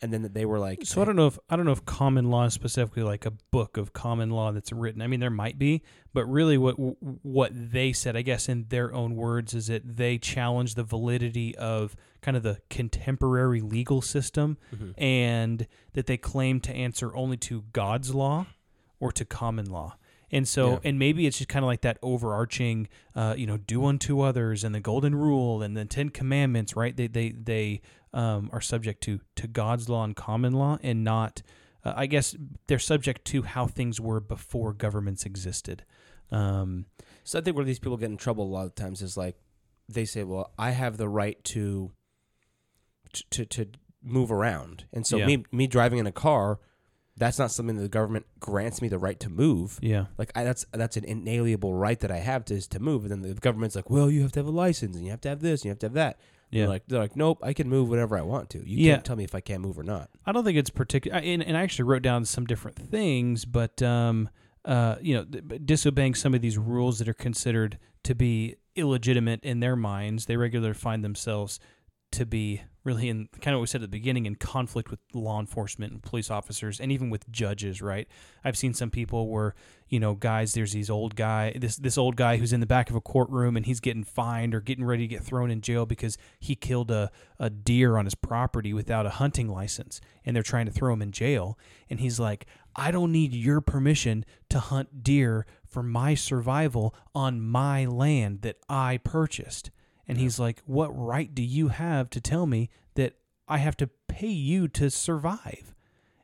and 0.00 0.12
then 0.12 0.22
that 0.22 0.32
they 0.34 0.44
were 0.46 0.58
like. 0.58 0.80
So 0.86 1.02
I 1.02 1.04
don't 1.04 1.16
know 1.16 1.26
if 1.26 1.38
I 1.50 1.56
don't 1.56 1.66
know 1.66 1.72
if 1.72 1.84
common 1.84 2.30
law 2.30 2.44
is 2.44 2.54
specifically 2.54 3.02
like 3.02 3.26
a 3.26 3.32
book 3.50 3.76
of 3.76 3.92
common 3.92 4.30
law 4.30 4.52
that's 4.52 4.72
written. 4.72 5.02
I 5.02 5.06
mean, 5.06 5.20
there 5.20 5.30
might 5.30 5.58
be, 5.58 5.82
but 6.14 6.24
really, 6.26 6.56
what 6.58 6.74
what 7.22 7.50
they 7.52 7.92
said, 7.92 8.16
I 8.16 8.22
guess, 8.22 8.48
in 8.48 8.66
their 8.68 8.92
own 8.94 9.16
words, 9.16 9.52
is 9.54 9.66
that 9.66 9.96
they 9.96 10.16
challenge 10.18 10.74
the 10.74 10.84
validity 10.84 11.54
of 11.56 11.94
kind 12.22 12.36
of 12.36 12.42
the 12.42 12.58
contemporary 12.70 13.60
legal 13.60 14.00
system, 14.02 14.56
Mm-hmm. 14.74 14.90
and 15.02 15.66
that 15.92 16.06
they 16.06 16.16
claim 16.16 16.60
to 16.60 16.72
answer 16.72 17.14
only 17.14 17.36
to 17.38 17.64
God's 17.72 18.14
law 18.14 18.46
or 19.00 19.12
to 19.12 19.24
common 19.26 19.66
law. 19.70 19.96
And 20.32 20.46
so, 20.48 20.72
Yeah. 20.72 20.78
and 20.84 20.98
maybe 20.98 21.26
it's 21.26 21.38
just 21.38 21.48
kind 21.48 21.64
of 21.64 21.68
like 21.68 21.82
that 21.82 21.98
overarching, 22.02 22.88
uh, 23.14 23.34
you 23.38 23.46
know, 23.46 23.56
do 23.56 23.84
unto 23.84 24.20
others 24.20 24.64
and 24.64 24.74
the 24.74 24.80
golden 24.80 25.14
rule 25.14 25.62
and 25.62 25.76
the 25.76 25.84
Ten 25.84 26.08
Commandments, 26.08 26.74
right? 26.74 26.96
They 26.96 27.06
they 27.06 27.30
they 27.30 27.80
um, 28.12 28.50
are 28.52 28.60
subject 28.60 29.02
to 29.04 29.20
to 29.36 29.46
God's 29.46 29.88
law 29.88 30.02
and 30.04 30.16
common 30.16 30.52
law, 30.54 30.78
and 30.82 31.04
not, 31.04 31.42
uh, 31.84 31.92
I 31.96 32.06
guess, 32.06 32.34
they're 32.66 32.78
subject 32.80 33.24
to 33.26 33.42
how 33.42 33.66
things 33.66 34.00
were 34.00 34.20
before 34.20 34.72
governments 34.72 35.24
existed. 35.24 35.84
Um, 36.32 36.86
So 37.22 37.38
I 37.38 37.42
think 37.42 37.54
where 37.56 37.64
these 37.64 37.78
people 37.78 37.96
get 37.96 38.10
in 38.10 38.16
trouble 38.16 38.44
a 38.44 38.52
lot 38.52 38.66
of 38.66 38.74
times 38.74 39.02
is 39.02 39.16
like 39.16 39.36
they 39.88 40.04
say, 40.04 40.24
"Well, 40.24 40.52
I 40.58 40.70
have 40.72 40.96
the 40.96 41.08
right 41.08 41.42
to 41.44 41.92
to 43.30 43.44
to 43.46 43.66
move 44.02 44.30
around," 44.32 44.86
and 44.92 45.06
so 45.06 45.18
Yeah. 45.18 45.26
me 45.26 45.44
me 45.52 45.66
driving 45.66 45.98
in 46.00 46.06
a 46.06 46.12
car, 46.12 46.58
that's 47.16 47.38
not 47.38 47.50
something 47.50 47.76
that 47.76 47.82
the 47.82 47.88
government 47.88 48.26
grants 48.40 48.82
me 48.82 48.88
the 48.88 48.98
right 48.98 49.18
to 49.20 49.30
move. 49.30 49.78
yeah, 49.82 50.06
Like 50.18 50.30
I, 50.34 50.44
that's 50.44 50.66
that's 50.72 50.96
an 50.96 51.04
inalienable 51.04 51.72
right 51.74 51.98
that 52.00 52.10
I 52.10 52.18
have 52.18 52.44
to 52.46 52.54
is 52.54 52.66
to 52.68 52.78
move, 52.80 53.04
and 53.04 53.10
then 53.10 53.22
the 53.22 53.34
government's 53.40 53.74
like, 53.76 53.88
"Well, 53.90 54.10
you 54.10 54.22
have 54.22 54.32
to 54.32 54.38
have 54.40 54.46
a 54.46 54.50
license, 54.50 54.96
and 54.96 55.04
you 55.04 55.10
have 55.10 55.20
to 55.22 55.28
have 55.30 55.40
this, 55.40 55.60
and 55.60 55.66
you 55.66 55.70
have 55.70 55.78
to 55.80 55.86
have 55.86 55.94
that." 55.94 56.18
yeah. 56.50 56.60
They're 56.62 56.68
like, 56.68 56.82
they're 56.86 57.00
like, 57.00 57.16
"Nope, 57.16 57.38
I 57.42 57.52
can 57.54 57.68
move 57.68 57.88
whenever 57.88 58.16
I 58.18 58.22
want 58.22 58.50
to. 58.50 58.58
You 58.68 58.76
Yeah. 58.86 58.92
can't 58.94 59.04
tell 59.04 59.16
me 59.16 59.24
if 59.24 59.34
I 59.34 59.40
can't 59.40 59.62
move 59.62 59.78
or 59.78 59.82
not." 59.82 60.10
I 60.26 60.32
don't 60.32 60.44
think 60.44 60.58
it's 60.58 60.70
particular. 60.70 61.16
And, 61.18 61.42
and 61.42 61.56
I 61.56 61.62
actually 61.62 61.84
wrote 61.86 62.02
down 62.02 62.24
some 62.24 62.44
different 62.46 62.78
things, 62.78 63.44
but 63.44 63.80
um, 63.82 64.28
uh, 64.64 64.96
you 65.00 65.14
know, 65.14 65.24
th- 65.24 65.62
disobeying 65.64 66.14
some 66.14 66.34
of 66.34 66.40
these 66.42 66.58
rules 66.58 66.98
that 66.98 67.08
are 67.08 67.14
considered 67.14 67.78
to 68.04 68.14
be 68.14 68.56
illegitimate 68.76 69.40
in 69.42 69.60
their 69.60 69.74
minds, 69.76 70.26
they 70.26 70.36
regularly 70.36 70.74
find 70.74 71.02
themselves 71.02 71.58
to 72.12 72.26
be 72.26 72.62
really 72.86 73.08
in 73.08 73.28
kind 73.40 73.52
of 73.52 73.58
what 73.58 73.62
we 73.62 73.66
said 73.66 73.82
at 73.82 73.90
the 73.90 73.98
beginning 73.98 74.26
in 74.26 74.36
conflict 74.36 74.92
with 74.92 75.00
law 75.12 75.40
enforcement 75.40 75.92
and 75.92 76.02
police 76.02 76.30
officers 76.30 76.78
and 76.78 76.92
even 76.92 77.10
with 77.10 77.28
judges 77.32 77.82
right? 77.82 78.06
I've 78.44 78.56
seen 78.56 78.74
some 78.74 78.90
people 78.90 79.28
where 79.28 79.54
you 79.88 79.98
know 79.98 80.14
guys 80.14 80.54
there's 80.54 80.72
these 80.72 80.88
old 80.88 81.16
guy 81.16 81.52
this 81.56 81.76
this 81.76 81.98
old 81.98 82.14
guy 82.14 82.36
who's 82.36 82.52
in 82.52 82.60
the 82.60 82.66
back 82.66 82.88
of 82.88 82.94
a 82.94 83.00
courtroom 83.00 83.56
and 83.56 83.66
he's 83.66 83.80
getting 83.80 84.04
fined 84.04 84.54
or 84.54 84.60
getting 84.60 84.84
ready 84.84 85.02
to 85.02 85.14
get 85.14 85.24
thrown 85.24 85.50
in 85.50 85.60
jail 85.60 85.84
because 85.84 86.16
he 86.38 86.54
killed 86.54 86.92
a, 86.92 87.10
a 87.40 87.50
deer 87.50 87.96
on 87.96 88.04
his 88.04 88.14
property 88.14 88.72
without 88.72 89.04
a 89.04 89.10
hunting 89.10 89.48
license 89.48 90.00
and 90.24 90.36
they're 90.36 90.44
trying 90.44 90.66
to 90.66 90.72
throw 90.72 90.92
him 90.92 91.02
in 91.02 91.10
jail. 91.10 91.58
And 91.90 91.98
he's 91.98 92.20
like 92.20 92.46
i 92.76 92.90
don't 92.92 93.10
need 93.10 93.32
your 93.32 93.60
permission 93.60 94.24
to 94.48 94.60
hunt 94.60 95.02
deer 95.02 95.44
for 95.64 95.82
my 95.82 96.14
survival 96.14 96.94
on 97.14 97.40
my 97.40 97.84
land 97.84 98.42
that 98.42 98.56
i 98.68 98.98
purchased 98.98 99.70
and 100.08 100.18
he's 100.18 100.38
like, 100.38 100.62
What 100.66 100.88
right 100.96 101.34
do 101.34 101.42
you 101.42 101.68
have 101.68 102.10
to 102.10 102.20
tell 102.20 102.46
me 102.46 102.70
that 102.94 103.14
I 103.48 103.58
have 103.58 103.76
to 103.78 103.88
pay 104.08 104.28
you 104.28 104.68
to 104.68 104.90
survive? 104.90 105.74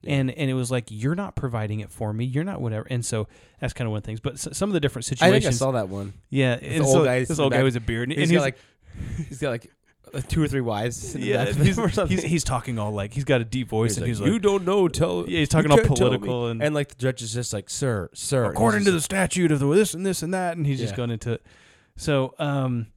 And 0.05 0.31
and 0.33 0.51
it 0.51 0.55
was 0.55 0.71
like, 0.71 0.87
You're 0.89 1.15
not 1.15 1.37
providing 1.37 1.81
it 1.81 1.91
for 1.91 2.13
me. 2.13 2.25
You're 2.25 2.45
not 2.45 2.61
whatever. 2.61 2.87
And 2.91 3.05
so 3.05 3.29
that's 3.61 3.73
kind 3.73 3.87
of 3.87 3.93
one 3.93 3.99
of 3.99 4.03
the 4.03 4.07
things. 4.07 4.21
But 4.21 4.35
s- 4.35 4.49
some 4.53 4.69
of 4.69 4.73
the 4.75 4.81
different 4.81 5.07
I 5.07 5.09
situations. 5.11 5.45
think 5.45 5.55
I 5.55 5.57
saw 5.57 5.71
that 5.73 5.89
one. 5.89 6.13
yeah. 6.31 6.57
The 6.57 6.67
and 6.67 6.85
old 6.85 6.93
so 6.93 7.05
guy 7.05 7.21
this 7.25 7.39
old 7.39 7.53
guy 7.53 7.59
back. 7.59 7.65
with 7.65 7.77
a 7.77 7.81
beard. 7.81 8.11
And, 8.11 8.19
He's 8.19 8.31
he's 8.31 8.39
got 8.39 8.43
like 8.45 8.59
he's 9.29 9.39
got 9.39 9.51
like 9.51 9.71
like 10.13 10.29
two 10.29 10.43
or 10.43 10.49
three 10.49 10.61
wives. 10.61 11.15
in 11.15 11.21
the 11.23 11.27
Yeah, 11.29 11.45
back 11.45 11.55
of 11.55 11.57
he's, 11.65 11.79
or 11.79 11.89
something. 11.89 12.17
he's, 12.19 12.25
he's 12.27 12.45
talking 12.45 12.79
all 12.81 12.91
like 12.91 13.15
he's 13.15 13.25
got 13.25 13.41
a 13.41 13.45
deep 13.45 13.69
voice 13.69 13.97
and 13.97 14.05
he's 14.07 14.21
like, 14.21 14.31
you 14.31 14.39
don't 14.41 14.65
know. 14.65 14.89
Tell 14.89 15.25
Yeah, 15.29 15.39
he's 15.39 15.49
talking 15.49 15.71
you 15.71 15.77
all 15.79 15.83
can't 15.85 15.97
tell 15.97 16.11
me." 16.11 16.19
political 16.19 16.49
and- 16.49 16.63
and 16.63 16.75
like 16.75 16.89
the 16.89 16.97
judge 16.97 17.23
is 17.23 17.33
just 17.33 17.53
like, 17.53 17.71
sir, 17.71 18.11
sir. 18.13 18.45
according 18.47 18.85
to 18.85 18.91
the 18.91 19.01
statute 19.01 19.53
of 19.53 19.61
the 19.61 19.67
this 19.73 19.95
and 19.95 20.05
this 20.05 20.23
and 20.25 20.35
that, 20.35 20.57
and 20.57 20.67
he's 20.67 20.81
just 20.81 20.93
Yeah. 20.95 20.97
going 20.97 21.11
into 21.13 21.33
it. 21.33 21.47
So, 21.97 22.35
um, 22.41 22.89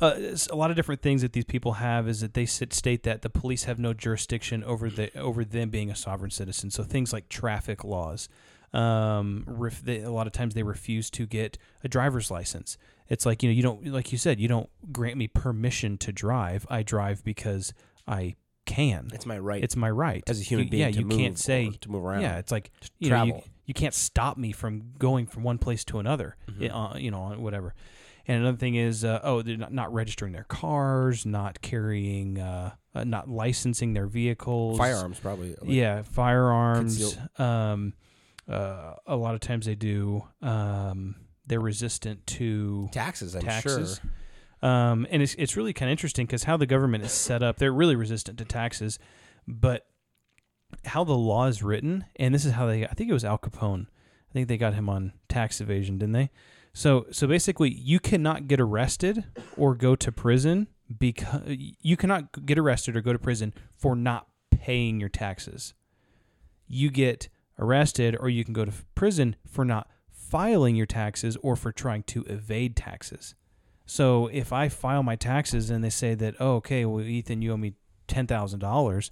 uh, 0.00 0.14
a 0.50 0.56
lot 0.56 0.70
of 0.70 0.76
different 0.76 1.02
things 1.02 1.22
that 1.22 1.32
these 1.32 1.44
people 1.44 1.74
have 1.74 2.08
is 2.08 2.20
that 2.20 2.34
they 2.34 2.46
sit, 2.46 2.72
state 2.72 3.02
that 3.04 3.22
the 3.22 3.30
police 3.30 3.64
have 3.64 3.78
no 3.78 3.92
jurisdiction 3.92 4.64
over 4.64 4.88
the 4.90 5.16
over 5.18 5.44
them 5.44 5.70
being 5.70 5.90
a 5.90 5.96
sovereign 5.96 6.30
citizen. 6.30 6.70
So 6.70 6.82
things 6.82 7.12
like 7.12 7.28
traffic 7.28 7.84
laws. 7.84 8.28
Um, 8.72 9.44
ref, 9.46 9.82
they, 9.82 10.00
a 10.00 10.10
lot 10.10 10.26
of 10.26 10.32
times 10.32 10.54
they 10.54 10.62
refuse 10.62 11.10
to 11.10 11.26
get 11.26 11.58
a 11.84 11.88
driver's 11.88 12.30
license. 12.30 12.78
It's 13.08 13.26
like 13.26 13.42
you 13.42 13.50
know 13.50 13.54
you 13.54 13.62
don't 13.62 13.86
like 13.88 14.12
you 14.12 14.18
said 14.18 14.40
you 14.40 14.48
don't 14.48 14.70
grant 14.90 15.16
me 15.18 15.28
permission 15.28 15.98
to 15.98 16.12
drive. 16.12 16.66
I 16.70 16.82
drive 16.82 17.22
because 17.22 17.74
I 18.08 18.36
can. 18.64 19.10
It's 19.12 19.26
my 19.26 19.38
right. 19.38 19.62
It's 19.62 19.76
my 19.76 19.90
right 19.90 20.22
as 20.26 20.40
a 20.40 20.42
human 20.42 20.66
You- 20.66 20.70
being 20.70 20.80
Yeah, 20.82 21.00
you 21.00 21.06
can't 21.06 21.38
say 21.38 21.70
to 21.82 21.90
move 21.90 22.04
around. 22.04 22.22
yeah, 22.22 22.38
it's 22.38 22.50
like 22.50 22.70
you 22.98 23.10
know, 23.10 23.24
you, 23.24 23.32
travel. 23.32 23.44
you 23.66 23.74
can't 23.74 23.92
stop 23.94 24.38
me 24.38 24.52
from 24.52 24.92
going 24.98 25.26
from 25.26 25.42
one 25.42 25.58
place 25.58 25.84
to 25.86 25.98
another. 25.98 26.36
Mm-hmm. 26.50 26.74
uh, 26.74 26.96
you 26.96 27.10
know, 27.10 27.34
whatever. 27.36 27.74
And 28.26 28.42
another 28.42 28.56
thing 28.56 28.76
is, 28.76 29.04
uh, 29.04 29.20
oh, 29.22 29.42
they're 29.42 29.56
not, 29.56 29.72
not 29.72 29.92
registering 29.92 30.32
their 30.32 30.44
cars, 30.44 31.26
not 31.26 31.60
carrying, 31.60 32.38
uh, 32.38 32.72
uh, 32.94 33.04
not 33.04 33.28
licensing 33.28 33.94
their 33.94 34.06
vehicles, 34.06 34.78
firearms 34.78 35.18
probably. 35.18 35.50
like, 35.50 35.58
yeah, 35.64 36.02
firearms. 36.02 37.18
Um, 37.38 37.94
uh, 38.48 38.94
a 39.06 39.16
lot 39.16 39.34
of 39.34 39.40
times 39.40 39.66
they 39.66 39.74
do. 39.74 40.24
Um, 40.40 41.16
they're 41.46 41.60
resistant 41.60 42.26
to 42.28 42.88
taxes. 42.92 43.34
I'm 43.34 43.42
taxes. 43.42 44.00
sure. 44.00 44.70
Um, 44.70 45.06
and 45.10 45.22
it's 45.22 45.34
it's 45.34 45.56
really 45.56 45.72
kind 45.72 45.88
of 45.88 45.92
interesting 45.92 46.26
because 46.26 46.44
how 46.44 46.56
the 46.56 46.66
government 46.66 47.04
is 47.04 47.12
set 47.12 47.42
up, 47.42 47.56
they're 47.56 47.72
really 47.72 47.96
resistant 47.96 48.38
to 48.38 48.44
taxes, 48.44 48.98
but 49.48 49.86
how 50.84 51.04
the 51.04 51.16
law 51.16 51.46
is 51.46 51.62
written, 51.62 52.04
and 52.16 52.34
this 52.34 52.44
is 52.44 52.52
how 52.52 52.66
they, 52.66 52.84
I 52.84 52.92
think 52.94 53.10
it 53.10 53.12
was 53.12 53.24
Al 53.24 53.38
Capone. 53.38 53.86
I 53.86 54.32
think 54.32 54.48
they 54.48 54.56
got 54.56 54.74
him 54.74 54.88
on 54.88 55.12
tax 55.28 55.60
evasion, 55.60 55.98
didn't 55.98 56.12
they? 56.12 56.30
So 56.72 57.06
so 57.10 57.26
basically, 57.26 57.70
you 57.70 58.00
cannot 58.00 58.48
get 58.48 58.60
arrested 58.60 59.24
or 59.56 59.74
go 59.74 59.94
to 59.96 60.10
prison 60.10 60.68
because 60.98 61.42
you 61.46 61.96
cannot 61.96 62.46
get 62.46 62.58
arrested 62.58 62.96
or 62.96 63.00
go 63.00 63.12
to 63.12 63.18
prison 63.18 63.52
for 63.76 63.94
not 63.94 64.26
paying 64.50 65.00
your 65.00 65.08
taxes. 65.08 65.74
You 66.66 66.90
get 66.90 67.28
arrested 67.58 68.16
or 68.18 68.28
you 68.28 68.44
can 68.44 68.54
go 68.54 68.64
to 68.64 68.72
prison 68.94 69.36
for 69.46 69.64
not 69.64 69.88
filing 70.10 70.74
your 70.74 70.86
taxes 70.86 71.36
or 71.42 71.56
for 71.56 71.72
trying 71.72 72.04
to 72.04 72.24
evade 72.24 72.74
taxes. 72.74 73.34
So 73.84 74.28
if 74.28 74.52
I 74.52 74.68
file 74.68 75.02
my 75.02 75.16
taxes 75.16 75.68
and 75.68 75.84
they 75.84 75.90
say 75.90 76.14
that, 76.14 76.36
oh, 76.40 76.54
okay, 76.56 76.86
well, 76.86 77.04
Ethan, 77.04 77.42
you 77.42 77.52
owe 77.52 77.56
me 77.58 77.74
ten 78.08 78.26
thousand 78.26 78.60
dollars, 78.60 79.10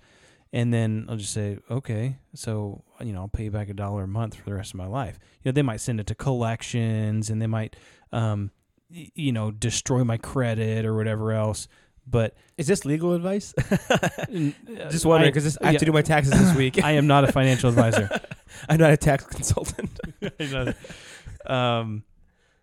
and 0.53 0.73
then 0.75 1.07
I'll 1.09 1.17
just 1.17 1.33
say, 1.33 1.59
okay, 1.71 2.17
so 2.35 2.83
you 3.01 3.13
know, 3.13 3.21
I'll 3.21 3.29
pay 3.29 3.45
you 3.45 3.51
back 3.51 3.69
a 3.69 3.75
dollar 3.75 4.03
a 4.05 4.09
month 4.09 4.35
for 4.37 4.45
the 4.51 4.55
rest 4.55 4.73
of 4.73 4.79
my 4.79 4.87
life. 4.87 5.19
You 5.43 5.51
know, 5.51 5.53
they 5.53 5.63
might 5.63 5.81
send 5.81 6.01
it 6.01 6.07
to 6.09 6.15
collections, 6.15 7.31
and 7.31 7.41
they 7.41 7.47
might, 7.47 7.77
um, 8.13 8.51
y- 8.91 9.11
you 9.15 9.33
know, 9.33 9.51
destroy 9.51 10.05
my 10.05 10.17
credit 10.17 10.85
or 10.85 10.95
whatever 10.97 11.33
else. 11.33 11.69
But 12.07 12.35
Is 12.57 12.67
this 12.67 12.85
legal 12.85 13.13
advice? 13.15 13.55
just 13.71 14.57
Just 14.91 15.07
wondering 15.07 15.33
because 15.33 15.57
I 15.59 15.71
have 15.73 15.79
to 15.81 15.85
do 15.85 15.93
my 15.93 16.03
taxes 16.03 16.33
this 16.33 16.57
week. 16.57 16.83
I 16.85 16.93
am 16.93 17.07
not 17.07 17.23
a 17.25 17.31
financial 17.31 17.69
advisor. 17.69 18.11
I'm 18.69 18.79
not 18.81 18.91
a 18.91 18.97
tax 18.97 19.25
consultant. 19.27 19.91
um, 21.47 22.03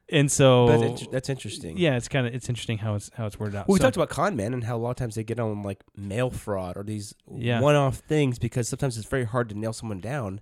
and 0.10 0.32
so 0.32 0.70
it's- 0.70 1.08
that's 1.12 1.30
interesting. 1.30 1.78
yeah, 1.78 1.96
it's 1.98 2.08
kind 2.08 2.26
of 2.28 2.34
it's 2.34 2.50
interesting 2.50 2.78
how 2.78 2.96
it's 2.96 3.10
how 3.16 3.26
it's 3.26 3.40
worded 3.40 3.56
out. 3.56 3.68
Well, 3.68 3.74
we 3.74 3.80
So- 3.80 3.84
talked 3.86 3.98
about 3.98 4.10
con 4.10 4.36
men 4.36 4.54
and 4.54 4.64
how 4.64 4.78
a 4.78 4.80
lot 4.80 4.92
of 4.92 4.96
times 4.98 5.16
they 5.16 5.24
get 5.24 5.40
on 5.40 5.64
like 5.64 5.84
mail 5.96 6.30
fraud 6.30 6.78
or 6.78 6.84
these 6.84 7.14
Yeah. 7.34 7.60
one-off 7.62 7.98
things 8.08 8.40
because 8.40 8.68
sometimes 8.70 8.98
it's 8.98 9.08
very 9.08 9.26
hard 9.26 9.50
to 9.50 9.56
nail 9.56 9.74
someone 9.74 10.00
down. 10.00 10.42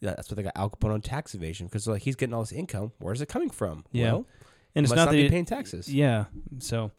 Yeah, 0.00 0.10
that's 0.16 0.28
what 0.28 0.36
they 0.36 0.42
got 0.42 0.52
Al 0.56 0.68
Capone 0.70 0.92
on 0.92 1.00
tax 1.00 1.34
evasion 1.34 1.66
because 1.66 1.86
like 1.86 2.02
he's 2.02 2.16
getting 2.16 2.34
all 2.34 2.42
this 2.42 2.52
income. 2.52 2.92
Where's 2.98 3.20
it 3.20 3.28
coming 3.28 3.50
from? 3.50 3.84
Yeah. 3.92 4.12
well, 4.12 4.26
and 4.74 4.84
it's 4.84 4.90
not 4.90 4.96
not 4.96 5.04
that 5.06 5.12
be 5.16 5.22
he- 5.24 5.28
paying 5.30 5.44
taxes. 5.46 5.92
Yeah. 5.92 6.24
So, 6.58 6.90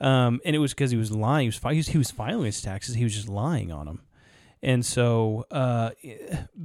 um, 0.00 0.40
and 0.44 0.54
it 0.56 0.58
was 0.58 0.72
because 0.74 0.90
he 0.90 0.96
was 0.96 1.10
lying. 1.12 1.44
He 1.44 1.48
was, 1.48 1.56
fi- 1.56 1.72
he 1.72 1.78
was 1.78 1.88
he 1.88 1.98
was 1.98 2.10
filing 2.10 2.44
his 2.46 2.60
taxes. 2.60 2.96
He 2.96 3.04
was 3.04 3.14
just 3.14 3.28
lying 3.28 3.70
on 3.72 3.86
them. 3.86 4.02
And 4.62 4.84
so, 4.84 5.46
uh, 5.50 5.90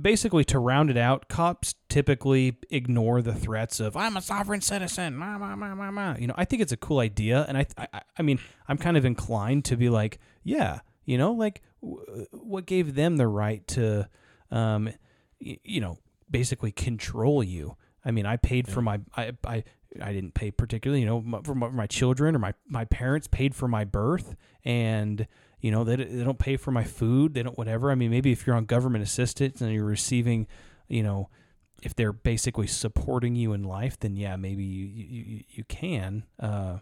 basically, 0.02 0.44
to 0.46 0.60
round 0.60 0.90
it 0.90 0.98
out, 0.98 1.30
cops 1.30 1.76
typically 1.88 2.58
ignore 2.70 3.22
the 3.22 3.34
threats 3.34 3.80
of 3.80 3.96
"I'm 3.96 4.18
a 4.18 4.22
sovereign 4.22 4.60
citizen." 4.60 5.16
Ma, 5.16 5.38
ma, 5.38 5.56
ma, 5.56 5.74
ma, 5.74 5.92
ma. 5.92 6.16
You 6.20 6.28
know, 6.28 6.34
I 6.36 6.44
think 6.44 6.62
it's 6.62 6.74
a 6.74 6.78
cool 6.78 7.00
idea, 7.00 7.46
and 7.48 7.58
I, 7.58 7.66
I, 7.78 8.02
I 8.18 8.22
mean, 8.22 8.40
I'm 8.68 8.78
kind 8.78 8.98
of 8.98 9.06
inclined 9.06 9.64
to 9.66 9.78
be 9.78 9.90
like, 9.90 10.20
yeah, 10.44 10.80
you 11.06 11.18
know, 11.18 11.32
like 11.32 11.62
w- 11.82 12.26
what 12.32 12.66
gave 12.66 12.96
them 12.96 13.16
the 13.16 13.28
right 13.30 13.66
to, 13.70 14.10
um, 14.52 14.90
y- 15.40 15.60
you 15.64 15.80
know, 15.80 15.98
basically 16.30 16.74
control 16.74 17.42
you. 17.44 17.78
I 18.04 18.12
mean, 18.12 18.26
I 18.26 18.36
paid 18.36 18.68
for 18.68 18.82
my, 18.82 19.00
I, 19.16 19.32
I, 19.46 19.64
I 20.02 20.12
didn't 20.12 20.34
pay 20.34 20.52
particularly, 20.52 21.00
you 21.00 21.08
know, 21.08 21.22
my, 21.22 21.40
for 21.44 21.56
my, 21.56 21.70
my 21.70 21.88
children 21.88 22.36
or 22.36 22.40
my, 22.40 22.54
my 22.68 22.84
parents 22.86 23.28
paid 23.28 23.56
for 23.56 23.68
my 23.70 23.86
birth 23.86 24.36
and, 24.66 25.28
you 25.66 25.72
know, 25.72 25.84
they, 25.84 25.96
they 25.96 26.24
don't 26.24 26.38
pay 26.38 26.58
for 26.58 26.70
my 26.70 26.84
food. 26.84 27.34
They 27.34 27.42
don't, 27.42 27.58
whatever. 27.58 27.90
I 27.90 27.96
mean, 27.96 28.12
maybe 28.12 28.32
if 28.32 28.46
you're 28.46 28.56
on 28.56 28.66
government 28.66 29.04
assistance 29.04 29.62
and 29.62 29.74
you're 29.74 29.84
receiving, 29.84 30.46
you 30.88 31.02
know, 31.02 31.30
if 31.82 31.96
they're 31.96 32.14
basically 32.14 32.68
supporting 32.68 33.36
you 33.36 33.52
in 33.54 33.64
life, 33.64 34.00
then 34.00 34.16
yeah, 34.16 34.36
maybe 34.36 34.64
you, 34.64 34.86
you, 34.86 35.44
you, 35.50 35.64
can, 35.64 36.24
uh, 36.40 36.78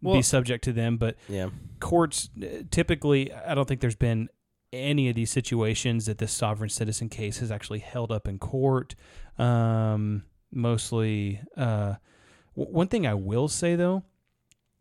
Well- 0.00 0.14
be 0.14 0.22
subject 0.22 0.62
to 0.64 0.72
them. 0.72 0.98
But 0.98 1.16
Yeah. 1.28 1.48
courts 1.80 2.30
uh, 2.40 2.62
typically, 2.70 3.32
I 3.32 3.56
don't 3.56 3.66
think 3.66 3.80
there's 3.80 3.96
been 3.96 4.28
any 4.72 5.08
of 5.08 5.16
these 5.16 5.32
situations 5.32 6.06
that 6.06 6.18
this 6.18 6.30
sovereign 6.32 6.70
citizen 6.70 7.08
case 7.08 7.38
has 7.38 7.50
actually 7.50 7.80
held 7.80 8.12
up 8.12 8.28
in 8.28 8.38
court. 8.38 8.94
Um, 9.36 10.22
mostly, 10.52 11.40
uh, 11.56 11.94
w- 12.56 12.72
one 12.72 12.86
thing 12.86 13.04
I 13.04 13.14
will 13.14 13.48
say 13.48 13.74
though, 13.74 14.04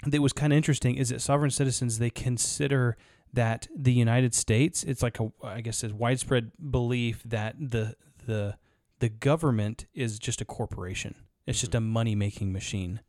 that 0.05 0.21
was 0.21 0.33
kind 0.33 0.53
of 0.53 0.57
interesting 0.57 0.95
is 0.97 1.09
that 1.09 1.21
sovereign 1.21 1.49
citizens 1.49 1.97
they 1.97 2.11
consider 2.11 2.97
that 3.35 3.67
the 3.75 3.93
United 3.93 4.33
States, 4.33 4.83
it's 4.83 5.03
like 5.03 5.19
a, 5.19 5.31
I 5.43 5.61
guess, 5.61 5.83
a 5.83 5.93
widespread 5.93 6.51
belief 6.71 7.21
that 7.23 7.55
the 7.59 7.95
the 8.25 8.57
the 8.99 9.09
government 9.09 9.85
is 9.93 10.17
just 10.19 10.41
a 10.41 10.45
corporation. 10.45 11.15
It's 11.45 11.59
just 11.59 11.75
a 11.75 11.79
mm-hmm. 11.79 11.89
money 11.89 12.15
making 12.15 12.51
machine, 12.51 13.01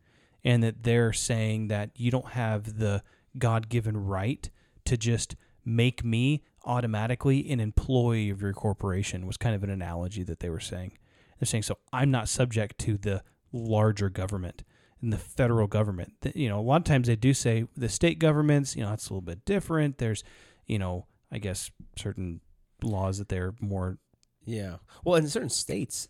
and 0.44 0.62
that 0.62 0.82
they're 0.82 1.12
saying 1.12 1.68
that 1.68 1.90
you 1.96 2.10
don't 2.10 2.32
have 2.32 2.78
the 2.78 3.02
God 3.38 3.68
given 3.68 3.96
right 3.96 4.48
to 4.84 4.96
just 4.96 5.36
make 5.64 6.04
me 6.04 6.42
automatically 6.64 7.48
an 7.50 7.60
employee 7.60 8.30
of 8.30 8.40
your 8.40 8.52
corporation 8.52 9.26
was 9.26 9.36
kind 9.36 9.54
of 9.54 9.62
an 9.62 9.70
analogy 9.70 10.22
that 10.24 10.40
they 10.40 10.50
were 10.50 10.60
saying. 10.60 10.92
They're 11.38 11.46
saying 11.46 11.64
so 11.64 11.78
I'm 11.92 12.10
not 12.10 12.28
subject 12.28 12.78
to 12.80 12.96
the 12.96 13.22
larger 13.52 14.08
government 14.08 14.64
and 15.06 15.12
the 15.12 15.18
federal 15.18 15.68
government. 15.68 16.14
You 16.34 16.48
know, 16.48 16.58
a 16.58 16.62
lot 16.62 16.78
of 16.78 16.84
times 16.84 17.06
they 17.06 17.14
do 17.14 17.32
say 17.32 17.68
the 17.76 17.88
state 17.88 18.18
governments, 18.18 18.74
you 18.74 18.82
know, 18.82 18.90
that's 18.90 19.08
a 19.08 19.12
little 19.12 19.20
bit 19.20 19.44
different. 19.44 19.98
There's, 19.98 20.24
you 20.66 20.80
know, 20.80 21.06
I 21.30 21.38
guess 21.38 21.70
certain 21.96 22.40
laws 22.82 23.18
that 23.18 23.28
they're 23.28 23.54
more 23.60 23.98
Yeah. 24.44 24.78
Well, 25.04 25.14
in 25.14 25.28
certain 25.28 25.48
states, 25.48 26.08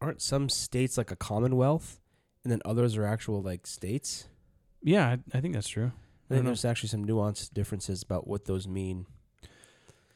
aren't 0.00 0.22
some 0.22 0.48
states 0.48 0.96
like 0.96 1.10
a 1.10 1.16
commonwealth, 1.16 1.98
and 2.44 2.52
then 2.52 2.60
others 2.64 2.96
are 2.96 3.04
actual 3.04 3.42
like 3.42 3.66
states? 3.66 4.28
Yeah, 4.84 5.08
I, 5.08 5.18
I 5.36 5.40
think 5.40 5.54
that's 5.54 5.68
true. 5.68 5.90
I 6.30 6.34
think 6.34 6.46
there's 6.46 6.64
actually 6.64 6.90
some 6.90 7.04
nuanced 7.04 7.54
differences 7.54 8.04
about 8.04 8.28
what 8.28 8.44
those 8.44 8.68
mean. 8.68 9.06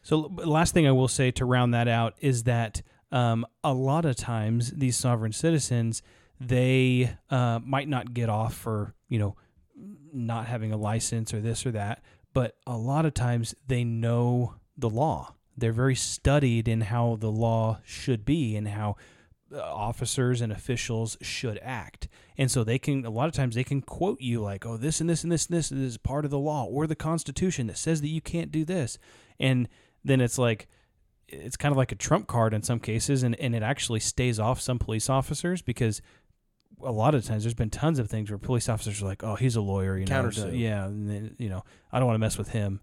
So, 0.02 0.32
last 0.44 0.74
thing 0.74 0.86
I 0.86 0.92
will 0.92 1.08
say 1.08 1.32
to 1.32 1.44
round 1.44 1.74
that 1.74 1.88
out 1.88 2.14
is 2.20 2.44
that 2.44 2.82
um, 3.10 3.44
a 3.64 3.74
lot 3.74 4.04
of 4.04 4.14
times 4.14 4.70
these 4.70 4.96
sovereign 4.96 5.32
citizens 5.32 6.02
they 6.40 7.14
uh, 7.28 7.60
might 7.64 7.88
not 7.88 8.14
get 8.14 8.28
off 8.28 8.54
for 8.54 8.94
you 9.08 9.18
know 9.18 9.36
not 10.12 10.46
having 10.46 10.72
a 10.72 10.76
license 10.76 11.32
or 11.32 11.40
this 11.40 11.64
or 11.66 11.70
that, 11.72 12.02
but 12.32 12.56
a 12.66 12.76
lot 12.76 13.04
of 13.04 13.14
times 13.14 13.54
they 13.66 13.84
know 13.84 14.54
the 14.76 14.90
law. 14.90 15.34
They're 15.56 15.72
very 15.72 15.94
studied 15.94 16.66
in 16.66 16.82
how 16.82 17.16
the 17.20 17.30
law 17.30 17.80
should 17.84 18.24
be 18.24 18.56
and 18.56 18.68
how 18.68 18.96
uh, 19.52 19.60
officers 19.60 20.40
and 20.40 20.52
officials 20.52 21.18
should 21.20 21.58
act. 21.62 22.08
And 22.38 22.50
so 22.50 22.64
they 22.64 22.78
can 22.78 23.04
a 23.04 23.10
lot 23.10 23.28
of 23.28 23.34
times 23.34 23.54
they 23.54 23.64
can 23.64 23.82
quote 23.82 24.20
you 24.20 24.40
like, 24.40 24.64
"Oh, 24.64 24.76
this 24.76 25.00
and 25.00 25.10
this 25.10 25.22
and 25.22 25.30
this 25.30 25.46
and 25.48 25.58
this 25.58 25.70
is 25.70 25.98
part 25.98 26.24
of 26.24 26.30
the 26.30 26.38
law 26.38 26.64
or 26.64 26.86
the 26.86 26.96
Constitution 26.96 27.66
that 27.66 27.78
says 27.78 28.00
that 28.00 28.08
you 28.08 28.20
can't 28.20 28.50
do 28.50 28.64
this." 28.64 28.98
And 29.38 29.68
then 30.04 30.20
it's 30.20 30.38
like 30.38 30.68
it's 31.28 31.56
kind 31.56 31.72
of 31.72 31.76
like 31.76 31.92
a 31.92 31.96
trump 31.96 32.26
card 32.26 32.54
in 32.54 32.62
some 32.62 32.80
cases 32.80 33.22
and, 33.22 33.38
and 33.38 33.54
it 33.54 33.62
actually 33.62 34.00
stays 34.00 34.40
off 34.40 34.60
some 34.60 34.78
police 34.78 35.08
officers 35.08 35.62
because 35.62 36.02
a 36.82 36.92
lot 36.92 37.14
of 37.14 37.24
times 37.24 37.42
there's 37.44 37.54
been 37.54 37.70
tons 37.70 37.98
of 37.98 38.08
things 38.10 38.30
where 38.30 38.38
police 38.38 38.68
officers 38.68 39.02
are 39.02 39.06
like, 39.06 39.22
"Oh, 39.24 39.34
he's 39.36 39.56
a 39.56 39.60
lawyer," 39.60 39.96
you 39.98 40.06
know, 40.06 40.22
Countersue. 40.24 40.58
yeah, 40.58 40.84
and 40.86 41.08
then, 41.08 41.34
you 41.38 41.48
know, 41.48 41.64
I 41.92 41.98
don't 41.98 42.06
want 42.06 42.14
to 42.16 42.20
mess 42.20 42.38
with 42.38 42.50
him, 42.50 42.80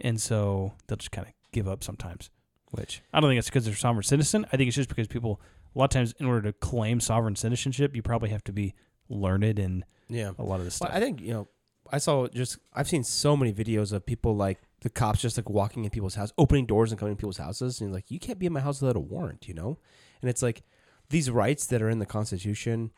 and 0.00 0.20
so 0.20 0.72
they'll 0.86 0.96
just 0.96 1.10
kind 1.12 1.26
of 1.26 1.32
give 1.52 1.66
up 1.68 1.82
sometimes. 1.84 2.30
Which 2.70 3.00
I 3.12 3.20
don't 3.20 3.30
think 3.30 3.38
it's 3.38 3.48
because 3.48 3.64
they're 3.64 3.74
sovereign 3.74 4.02
citizen. 4.02 4.44
I 4.52 4.56
think 4.58 4.68
it's 4.68 4.76
just 4.76 4.88
because 4.90 5.06
people 5.08 5.40
a 5.74 5.78
lot 5.78 5.84
of 5.86 5.90
times 5.90 6.14
in 6.18 6.26
order 6.26 6.42
to 6.42 6.52
claim 6.52 7.00
sovereign 7.00 7.36
citizenship, 7.36 7.94
you 7.96 8.02
probably 8.02 8.28
have 8.30 8.44
to 8.44 8.52
be 8.52 8.74
learned 9.08 9.58
in 9.58 9.84
Yeah. 10.08 10.32
a 10.38 10.42
lot 10.42 10.58
of 10.60 10.64
this 10.66 10.78
Well, 10.80 10.90
stuff. 10.90 10.96
I 10.96 11.00
think 11.00 11.20
you 11.22 11.32
know 11.32 11.48
I 11.90 11.96
saw 11.98 12.26
just 12.28 12.58
I've 12.74 12.88
seen 12.88 13.04
so 13.04 13.36
many 13.36 13.52
videos 13.54 13.92
of 13.92 14.04
people 14.04 14.36
like 14.36 14.58
the 14.82 14.90
cops 14.90 15.22
just 15.22 15.38
like 15.38 15.48
walking 15.48 15.84
in 15.84 15.90
people's 15.90 16.14
house, 16.16 16.30
opening 16.36 16.66
doors 16.66 16.92
and 16.92 16.98
coming 16.98 17.12
in 17.12 17.16
people's 17.16 17.38
houses, 17.38 17.80
and 17.80 17.92
like 17.92 18.10
you 18.10 18.18
can't 18.18 18.38
be 18.38 18.44
in 18.46 18.52
my 18.52 18.60
house 18.60 18.82
without 18.82 18.96
a 18.96 19.00
warrant, 19.00 19.48
you 19.48 19.54
know. 19.54 19.78
And 20.20 20.28
it's 20.28 20.42
like 20.42 20.62
these 21.08 21.30
rights 21.30 21.64
that 21.66 21.80
are 21.80 21.88
in 21.88 22.00
the 22.00 22.06
Constitution 22.06 22.90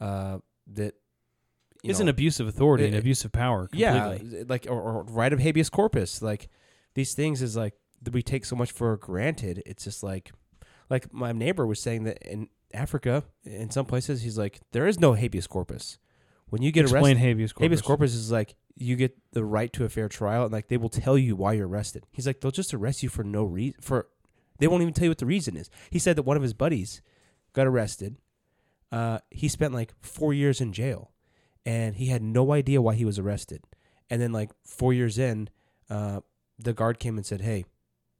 uh, 0.00 0.38
that 0.72 0.94
you 1.82 1.90
It's 1.90 2.00
an 2.00 2.06
know, 2.06 2.10
abuse 2.10 2.40
of 2.40 2.46
authority 2.48 2.84
and 2.86 2.94
it- 2.94 2.98
abuse 2.98 3.24
of 3.24 3.32
power. 3.32 3.68
yeah, 3.72 4.18
like 4.48 4.66
or, 4.68 4.80
or 4.80 5.02
right 5.04 5.32
of 5.32 5.40
habeas 5.40 5.70
corpus, 5.70 6.22
like 6.22 6.48
these 6.94 7.14
things 7.14 7.42
is 7.42 7.56
like 7.56 7.74
that 8.02 8.12
we 8.14 8.22
take 8.22 8.44
so 8.44 8.56
much 8.56 8.72
for 8.72 8.96
granted. 8.96 9.62
It's 9.66 9.84
just 9.84 10.02
like 10.02 10.32
like 10.90 11.12
my 11.12 11.32
neighbor 11.32 11.66
was 11.66 11.80
saying 11.80 12.04
that 12.04 12.18
in 12.22 12.48
Africa, 12.72 13.24
in 13.44 13.70
some 13.70 13.86
places, 13.86 14.22
he's 14.22 14.38
like 14.38 14.60
there 14.72 14.86
is 14.86 14.98
no 14.98 15.12
habeas 15.14 15.46
corpus. 15.46 15.98
When 16.48 16.62
you 16.62 16.70
get 16.72 16.82
Explain 16.82 17.02
arrested, 17.16 17.18
habeas 17.18 17.52
corpus. 17.52 17.64
habeas 17.64 17.82
corpus 17.82 18.14
is 18.14 18.30
like 18.30 18.54
you 18.76 18.96
get 18.96 19.16
the 19.32 19.44
right 19.44 19.72
to 19.72 19.84
a 19.84 19.88
fair 19.88 20.08
trial, 20.08 20.44
and 20.44 20.52
like 20.52 20.68
they 20.68 20.76
will 20.76 20.88
tell 20.88 21.16
you 21.18 21.36
why 21.36 21.52
you're 21.54 21.68
arrested. 21.68 22.06
He's 22.12 22.26
like 22.26 22.40
they'll 22.40 22.50
just 22.50 22.72
arrest 22.74 23.02
you 23.02 23.08
for 23.08 23.24
no 23.24 23.44
reason. 23.44 23.80
For 23.80 24.08
they 24.58 24.66
won't 24.68 24.82
even 24.82 24.94
tell 24.94 25.04
you 25.04 25.10
what 25.10 25.18
the 25.18 25.26
reason 25.26 25.56
is. 25.56 25.68
He 25.90 25.98
said 25.98 26.16
that 26.16 26.22
one 26.22 26.36
of 26.36 26.42
his 26.42 26.54
buddies 26.54 27.02
got 27.52 27.66
arrested. 27.66 28.16
Uh, 28.94 29.18
he 29.30 29.48
spent 29.48 29.74
like 29.74 29.92
four 30.00 30.32
years 30.32 30.60
in 30.60 30.72
jail, 30.72 31.10
and 31.66 31.96
he 31.96 32.06
had 32.06 32.22
no 32.22 32.52
idea 32.52 32.80
why 32.80 32.94
he 32.94 33.04
was 33.04 33.18
arrested. 33.18 33.62
And 34.08 34.20
then 34.22 34.32
like 34.32 34.50
four 34.64 34.92
years 34.92 35.18
in, 35.18 35.48
uh, 35.90 36.20
the 36.58 36.72
guard 36.72 36.98
came 37.00 37.16
and 37.16 37.26
said, 37.26 37.40
"Hey, 37.40 37.64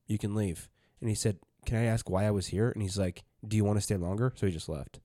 you 0.07 0.19
can 0.19 0.35
leave." 0.35 0.69
And 1.00 1.09
he 1.09 1.14
said, 1.14 1.37
"Can 1.66 1.76
I 1.76 1.85
ask 1.85 2.11
why 2.11 2.25
I 2.26 2.31
was 2.33 2.49
here?" 2.49 2.71
And 2.71 2.83
he's 2.83 2.99
like, 2.99 3.23
"Do 3.47 3.57
you 3.57 3.64
want 3.64 3.76
to 3.78 3.83
stay 3.83 3.97
longer?" 3.97 4.33
So 4.37 4.47
he 4.47 4.52
just 4.52 4.69
left. 4.69 5.00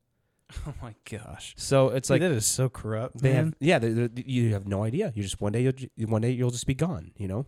Oh 0.65 0.73
my 0.81 0.95
gosh. 1.05 1.53
So 1.57 1.89
it's 1.89 2.07
Dude, 2.07 2.15
like 2.15 2.21
that 2.21 2.31
is 2.35 2.45
so 2.47 2.69
corrupt. 2.69 3.21
they 3.21 3.33
man. 3.33 3.45
have, 3.45 3.53
yeah, 3.59 3.77
they 3.77 3.89
they 4.07 4.23
you 4.25 4.53
have 4.53 4.67
no 4.67 4.83
idea. 4.83 5.11
You 5.15 5.21
just 5.21 5.39
one 5.39 5.51
day, 5.51 5.61
you'll, 5.61 6.09
one 6.09 6.23
day 6.23 6.31
you'll 6.31 6.49
just 6.49 6.65
be 6.65 6.73
gone. 6.73 7.11
You 7.17 7.27
know, 7.27 7.45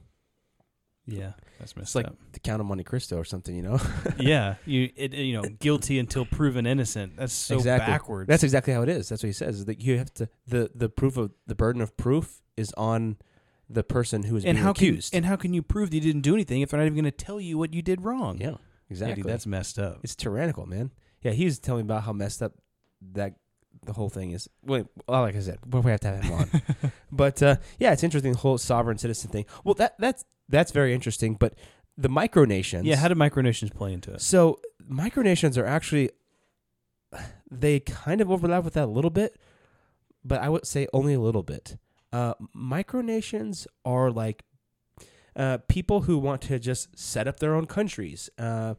yeah, 1.12 1.34
that's 1.60 1.75
messed 1.75 1.89
it's 1.89 1.96
like 1.96 2.08
up. 2.08 2.15
the 2.32 2.39
Count 2.39 2.60
of 2.62 2.65
Monte 2.68 2.84
Cristo 2.84 3.18
or 3.18 3.24
something. 3.24 3.56
You 3.56 3.62
know, 3.63 3.80
yeah, 4.18 4.56
you 4.65 4.89
it, 4.96 5.13
you 5.13 5.34
know 5.34 5.48
guilty 5.60 6.00
until 6.00 6.25
proven 6.25 6.65
innocent. 6.65 7.18
That's 7.18 7.34
so 7.34 7.56
Exactly. 7.56 7.91
backwards. 7.94 8.27
that's 8.27 8.44
exactly 8.44 8.74
how 8.74 8.82
it 8.82 8.89
is. 8.89 9.10
That's 9.10 9.22
what 9.24 9.27
he 9.27 9.34
says. 9.34 9.58
is 9.60 9.65
That 9.65 9.82
you 9.82 9.98
have 9.98 10.13
to 10.15 10.30
the 10.48 10.72
the 10.74 10.89
proof 10.89 11.18
of 11.18 11.32
the 11.48 11.56
burden 11.56 11.82
of 11.82 11.96
proof 11.98 12.41
is 12.58 12.74
on 12.77 13.18
the 13.70 13.84
person 13.84 14.24
who 14.24 14.36
is 14.36 14.44
and 14.46 14.56
being 14.56 14.63
how 14.65 14.72
accused. 14.72 15.12
can 15.12 15.18
and 15.20 15.25
how 15.25 15.36
can 15.36 15.53
you 15.53 15.62
prove 15.62 15.89
that 15.91 15.96
you 15.96 16.01
didn't 16.01 16.22
do 16.24 16.34
anything 16.34 16.62
if 16.62 16.70
they're 16.72 16.80
not 16.80 16.86
even 16.86 16.96
going 16.96 17.06
to 17.06 17.12
tell 17.12 17.39
you 17.39 17.58
what 17.58 17.74
you 17.74 17.82
did 17.82 18.01
wrong? 18.01 18.38
yeah, 18.39 18.50
Yeah, 18.50 18.56
exactly. 18.89 19.24
dude, 19.24 19.32
that's 19.32 19.46
messed 19.46 19.80
up. 19.80 20.00
it's 20.03 20.15
tyrannical, 20.15 20.65
man. 20.65 20.91
Yeah, 21.22 21.32
he 21.32 21.46
was 21.46 21.60
telling 21.60 21.84
me 21.86 21.88
about 21.88 22.03
how 22.03 22.13
messed 22.13 22.41
up 22.41 22.53
that 23.13 23.36
the 23.85 23.93
whole 23.93 24.09
thing 24.09 24.31
is. 24.31 24.50
Wait, 24.63 24.85
well, 25.07 25.21
like 25.21 25.35
I 25.35 25.39
said, 25.39 25.59
we 25.69 25.81
have 25.91 26.00
to 26.01 26.07
have 26.07 26.23
him 26.23 26.33
on. 26.33 26.91
but 27.11 27.41
uh, 27.41 27.55
yeah, 27.79 27.93
it's 27.93 28.03
interesting 28.03 28.33
the 28.33 28.38
whole 28.39 28.57
sovereign 28.57 28.97
citizen 28.97 29.29
thing. 29.31 29.45
Well, 29.63 29.75
that 29.75 29.95
that's 30.00 30.25
that's 30.50 30.71
very 30.71 30.93
interesting. 30.93 31.35
But 31.35 31.55
the 31.97 32.09
micronations, 32.09 32.85
yeah, 32.85 32.95
how 32.95 33.07
do 33.07 33.15
micronations 33.15 33.73
play 33.73 33.93
into 33.93 34.13
it? 34.13 34.21
So 34.21 34.59
micronations 34.89 35.57
are 35.57 35.65
actually 35.65 36.11
they 37.50 37.79
kind 37.79 38.21
of 38.21 38.31
overlap 38.31 38.63
with 38.63 38.73
that 38.75 38.85
a 38.85 38.91
little 38.91 39.09
bit, 39.09 39.38
but 40.23 40.41
I 40.41 40.50
would 40.50 40.65
say 40.65 40.88
only 40.93 41.13
a 41.13 41.19
little 41.19 41.43
bit. 41.43 41.77
Uh, 42.13 42.33
micronations 42.55 43.67
are 43.85 44.11
like 44.11 44.43
uh, 45.35 45.59
people 45.67 46.01
who 46.01 46.17
want 46.17 46.41
to 46.43 46.59
just 46.59 46.97
set 46.97 47.27
up 47.27 47.39
their 47.39 47.55
own 47.55 47.65
countries. 47.65 48.29
Uh, 48.38 48.75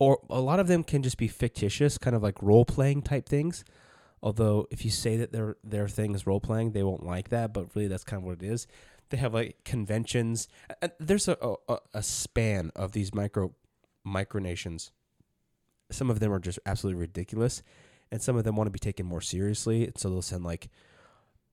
or 0.00 0.18
a 0.30 0.40
lot 0.40 0.58
of 0.58 0.66
them 0.66 0.82
can 0.82 1.02
just 1.02 1.18
be 1.18 1.28
fictitious, 1.28 1.98
kind 1.98 2.16
of 2.16 2.22
like 2.22 2.42
role 2.42 2.64
playing 2.64 3.02
type 3.02 3.28
things. 3.28 3.64
Although 4.22 4.66
if 4.70 4.84
you 4.84 4.90
say 4.90 5.16
that 5.18 5.30
their 5.30 5.56
their 5.62 5.88
thing 5.88 6.14
is 6.14 6.26
role 6.26 6.40
playing, 6.40 6.72
they 6.72 6.82
won't 6.82 7.04
like 7.04 7.28
that. 7.28 7.52
But 7.52 7.74
really, 7.76 7.86
that's 7.86 8.02
kind 8.02 8.20
of 8.20 8.26
what 8.26 8.42
it 8.42 8.46
is. 8.46 8.66
They 9.10 9.18
have 9.18 9.34
like 9.34 9.62
conventions. 9.64 10.48
There's 10.98 11.28
a, 11.28 11.36
a 11.68 11.78
a 11.94 12.02
span 12.02 12.72
of 12.74 12.92
these 12.92 13.14
micro 13.14 13.54
micronations. 14.06 14.90
Some 15.90 16.10
of 16.10 16.18
them 16.18 16.32
are 16.32 16.38
just 16.38 16.58
absolutely 16.64 17.00
ridiculous, 17.00 17.62
and 18.10 18.22
some 18.22 18.36
of 18.36 18.44
them 18.44 18.56
want 18.56 18.68
to 18.68 18.72
be 18.72 18.78
taken 18.78 19.04
more 19.04 19.20
seriously. 19.20 19.84
And 19.84 19.98
so 19.98 20.08
they'll 20.08 20.22
send 20.22 20.44
like 20.44 20.70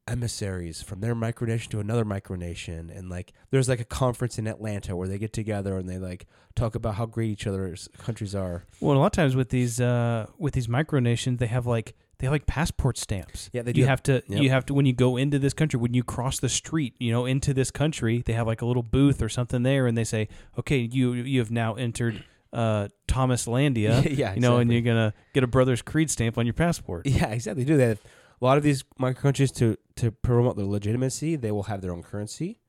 emissaries 0.08 0.82
from 0.82 1.02
their 1.02 1.16
micronation 1.16 1.70
to 1.70 1.80
another 1.80 2.06
micronation, 2.06 2.96
and 2.96 3.10
like 3.10 3.34
there's 3.52 3.70
like 3.70 3.80
a 3.80 3.86
conference 3.86 4.38
in 4.40 4.48
Atlanta 4.48 4.96
where 4.96 5.08
they 5.08 5.18
get 5.18 5.34
together 5.34 5.78
and 5.78 5.90
they 5.90 5.98
like 5.98 6.26
talk 6.56 6.76
about 6.76 6.96
how 6.96 7.06
great 7.06 7.30
each 7.30 7.48
other's 7.48 7.88
countries 8.00 8.34
are. 8.36 8.66
Well, 8.80 8.98
a 8.98 9.00
lot 9.00 9.06
of 9.08 9.12
times 9.12 9.36
with 9.36 9.50
these 9.50 9.80
uh, 9.82 10.28
with 10.38 10.54
these 10.54 10.68
micronations, 10.68 11.40
they 11.40 11.48
have 11.48 11.66
like 11.66 11.96
they 12.20 12.26
have 12.26 12.32
like 12.34 12.48
passport 12.48 12.98
stamps. 12.98 13.50
Yeah, 13.54 13.62
they 13.62 13.74
do. 13.74 13.82
you 13.82 13.88
have 13.88 14.02
to 14.04 14.24
Yep. 14.28 14.42
you 14.42 14.50
have 14.50 14.66
to 14.68 14.74
when 14.74 14.86
you 14.86 14.94
go 14.94 15.18
into 15.18 15.38
this 15.40 15.54
country 15.54 15.80
when 15.80 15.94
you 15.94 16.04
cross 16.04 16.40
the 16.40 16.50
street 16.50 16.96
you 17.00 17.12
know 17.12 17.26
into 17.26 17.54
this 17.54 17.70
country 17.72 18.24
they 18.26 18.34
have 18.34 18.48
like 18.48 18.62
a 18.62 18.66
little 18.66 18.82
booth 18.84 19.22
or 19.22 19.30
something 19.30 19.62
there 19.64 19.86
and 19.88 19.98
they 19.98 20.04
say 20.04 20.28
okay 20.58 20.78
you 20.80 21.14
you 21.14 21.40
have 21.40 21.52
now 21.52 21.76
entered 21.76 22.24
uh, 22.54 22.88
Thomas 23.08 23.46
Landia 23.46 24.04
Yeah, 24.18 24.34
you 24.34 24.40
know 24.40 24.58
and 24.58 24.72
you're 24.72 24.82
gonna 24.82 25.14
get 25.34 25.44
a 25.44 25.48
Brothers 25.48 25.82
Creed 25.84 26.10
stamp 26.10 26.38
on 26.40 26.46
your 26.48 26.54
passport 26.54 27.06
Yeah, 27.06 27.28
exactly. 27.28 27.66
Do 27.66 27.78
that. 27.78 28.00
A 28.42 28.46
lot 28.46 28.58
of 28.58 28.64
these 28.64 28.84
micro 28.98 29.22
countries 29.22 29.52
to 29.54 29.78
to 29.96 30.12
promote 30.12 30.56
their 30.58 30.66
legitimacy, 30.66 31.36
they 31.36 31.52
will 31.52 31.64
have 31.64 31.82
their 31.82 31.92
own 31.92 32.04
currency, 32.04 32.60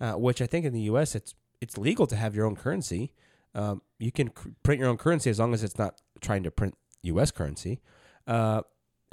uh, 0.00 0.14
which 0.14 0.42
I 0.42 0.46
think 0.46 0.64
in 0.66 0.72
the 0.72 0.80
U.S. 0.82 1.14
it's 1.14 1.34
it's 1.60 1.78
legal 1.78 2.06
to 2.08 2.16
have 2.16 2.34
your 2.34 2.44
own 2.46 2.56
currency. 2.56 3.12
Um, 3.54 3.82
you 3.98 4.10
can 4.10 4.30
cr- 4.30 4.48
print 4.62 4.80
your 4.80 4.88
own 4.88 4.96
currency 4.96 5.30
as 5.30 5.38
long 5.38 5.54
as 5.54 5.62
it's 5.62 5.78
not 5.78 6.00
trying 6.20 6.42
to 6.42 6.50
print 6.50 6.74
U.S. 7.02 7.30
currency. 7.30 7.80
Uh, 8.26 8.62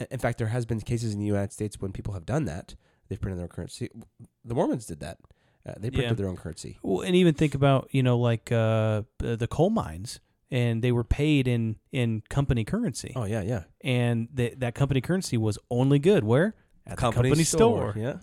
in 0.09 0.17
fact, 0.17 0.37
there 0.37 0.47
has 0.47 0.65
been 0.65 0.79
cases 0.81 1.13
in 1.13 1.19
the 1.19 1.25
United 1.25 1.51
States 1.51 1.79
when 1.81 1.91
people 1.91 2.13
have 2.13 2.25
done 2.25 2.45
that. 2.45 2.73
They've 3.07 3.19
printed 3.19 3.37
their 3.37 3.43
own 3.45 3.49
currency. 3.49 3.89
The 4.45 4.55
Mormons 4.55 4.85
did 4.85 4.99
that. 5.01 5.17
Uh, 5.67 5.73
they 5.77 5.89
printed 5.91 6.11
Yeah. 6.11 6.13
their 6.13 6.27
own 6.29 6.37
currency. 6.37 6.79
Well, 6.81 7.01
and 7.01 7.15
even 7.15 7.33
think 7.35 7.53
about 7.53 7.89
you 7.91 8.01
know 8.01 8.17
like 8.17 8.51
uh, 8.51 9.03
the 9.19 9.35
the 9.35 9.47
coal 9.47 9.69
mines 9.69 10.19
and 10.51 10.81
they 10.81 10.91
were 10.91 11.03
paid 11.03 11.47
in 11.47 11.75
in 11.91 12.23
company 12.29 12.63
currency 12.63 13.13
Oh 13.15 13.25
yeah, 13.25 13.41
yeah. 13.41 13.63
and 13.81 14.27
th- 14.35 14.55
that 14.57 14.75
company 14.75 15.01
currency 15.01 15.37
was 15.37 15.57
only 15.69 15.99
good 15.99 16.23
where 16.23 16.55
at 16.85 16.97
the 16.97 17.01
company 17.11 17.43
store. 17.43 17.93
Yeah. 17.95 18.17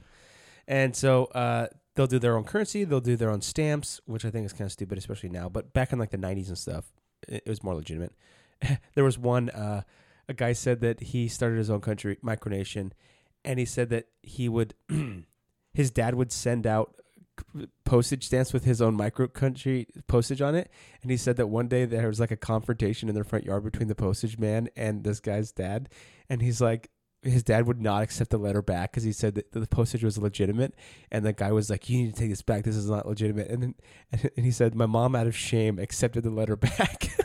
And 0.69 0.97
so 0.97 1.27
uh, 1.27 1.69
they'll 1.95 2.09
do 2.09 2.19
their 2.19 2.37
own 2.37 2.45
currency. 2.45 2.85
They'll 2.85 3.01
do 3.01 3.17
their 3.17 3.31
own 3.31 3.41
stamps, 3.41 4.01
which 4.07 4.25
I 4.25 4.31
think 4.31 4.47
is 4.47 4.53
kind 4.53 4.67
of 4.67 4.73
stupid, 4.73 4.99
especially 4.99 5.29
now. 5.29 5.49
But 5.49 5.73
back 5.73 5.93
in 5.93 5.99
like 5.99 6.11
the 6.11 6.19
'90s 6.19 6.49
and 6.49 6.59
stuff, 6.59 6.91
it, 7.29 7.43
it 7.47 7.49
was 7.49 7.63
more 7.63 7.75
legitimate. 7.75 8.13
there 8.95 9.05
was 9.05 9.19
one. 9.19 9.51
Uh, 9.51 9.83
a 10.29 10.35
guy 10.35 10.53
said 10.53 10.81
that 10.81 11.01
he 11.01 11.29
started 11.29 11.57
his 11.59 11.71
own 11.71 11.81
country, 11.81 12.19
micronation, 12.25 12.91
and 13.45 13.61
he 13.61 13.65
said 13.65 13.91
that 13.91 14.07
he 14.25 14.49
would, 14.49 14.75
his 15.73 15.93
dad 15.93 16.17
would 16.17 16.33
send 16.33 16.67
out 16.67 16.97
postage 17.85 18.27
stamps 18.27 18.53
with 18.53 18.65
his 18.65 18.81
own 18.81 18.95
micro 18.95 19.29
country 19.29 19.87
postage 20.07 20.41
on 20.41 20.55
it. 20.55 20.71
And 21.03 21.11
he 21.11 21.17
said 21.17 21.37
that 21.37 21.49
one 21.49 21.69
day 21.69 21.85
there 21.85 22.09
was 22.09 22.21
like 22.21 22.31
a 22.31 22.37
confrontation 22.37 23.09
in 23.09 23.15
their 23.15 23.25
front 23.25 23.45
yard 23.45 23.65
between 23.65 23.89
the 23.89 23.95
postage 23.95 24.39
man 24.39 24.69
and 24.77 25.05
this 25.05 25.21
guy's 25.21 25.53
dad. 25.53 25.89
And 26.29 26.43
he's 26.43 26.61
like 26.61 26.91
his 27.23 27.43
dad 27.43 27.67
would 27.67 27.81
not 27.81 28.03
accept 28.03 28.31
the 28.31 28.39
letter 28.39 28.63
back 28.63 28.93
because 28.93 29.03
he 29.03 29.13
said 29.13 29.35
that 29.35 29.51
the 29.53 29.67
postage 29.67 30.05
was 30.05 30.19
legitimate. 30.19 30.75
And 31.11 31.25
the 31.25 31.33
guy 31.33 31.53
was 31.53 31.71
like 31.71 31.89
you 31.89 31.99
need 31.99 32.15
to 32.15 32.21
take 32.21 32.31
this 32.31 32.43
back. 32.43 32.65
This 32.65 32.77
is 32.77 32.89
not 32.89 33.07
legitimate. 33.07 33.49
And 33.49 33.63
then 33.63 33.75
and 34.37 34.45
he 34.45 34.51
said 34.51 34.75
my 34.75 34.87
mom 34.87 35.15
out 35.15 35.27
of 35.27 35.37
shame 35.37 35.79
accepted 35.79 36.25
the 36.25 36.31
letter 36.31 36.57
back. 36.57 37.11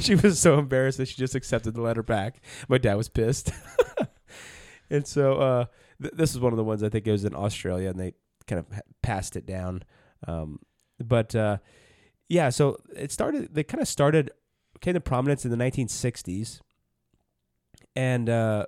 She 0.00 0.16
was 0.16 0.40
so 0.40 0.58
embarrassed 0.58 0.98
that 0.98 1.06
she 1.06 1.14
just 1.14 1.36
accepted 1.36 1.74
the 1.74 1.80
letter 1.80 2.02
back. 2.02 2.42
My 2.68 2.76
dad 2.76 2.96
was 2.96 3.08
pissed. 3.08 3.52
And 4.90 5.06
so 5.06 5.34
uh 5.34 5.64
th- 6.00 6.14
this 6.14 6.30
is 6.32 6.40
one 6.40 6.52
of 6.52 6.56
the 6.56 6.64
ones 6.64 6.82
i 6.82 6.88
think 6.88 7.06
it 7.06 7.12
was 7.12 7.24
in 7.24 7.34
australia 7.34 7.90
and 7.90 7.98
they 7.98 8.12
kind 8.46 8.58
of 8.58 8.66
passed 9.02 9.36
it 9.36 9.46
down 9.46 9.82
um 10.26 10.58
but 10.98 11.34
uh 11.34 11.58
yeah 12.28 12.48
so 12.48 12.76
it 12.94 13.12
started 13.12 13.54
they 13.54 13.62
kind 13.62 13.80
of 13.80 13.88
started 13.88 14.30
came 14.80 14.94
to 14.94 15.00
prominence 15.00 15.44
in 15.44 15.50
the 15.50 15.56
1960s 15.56 16.60
and 17.96 18.28
uh, 18.28 18.66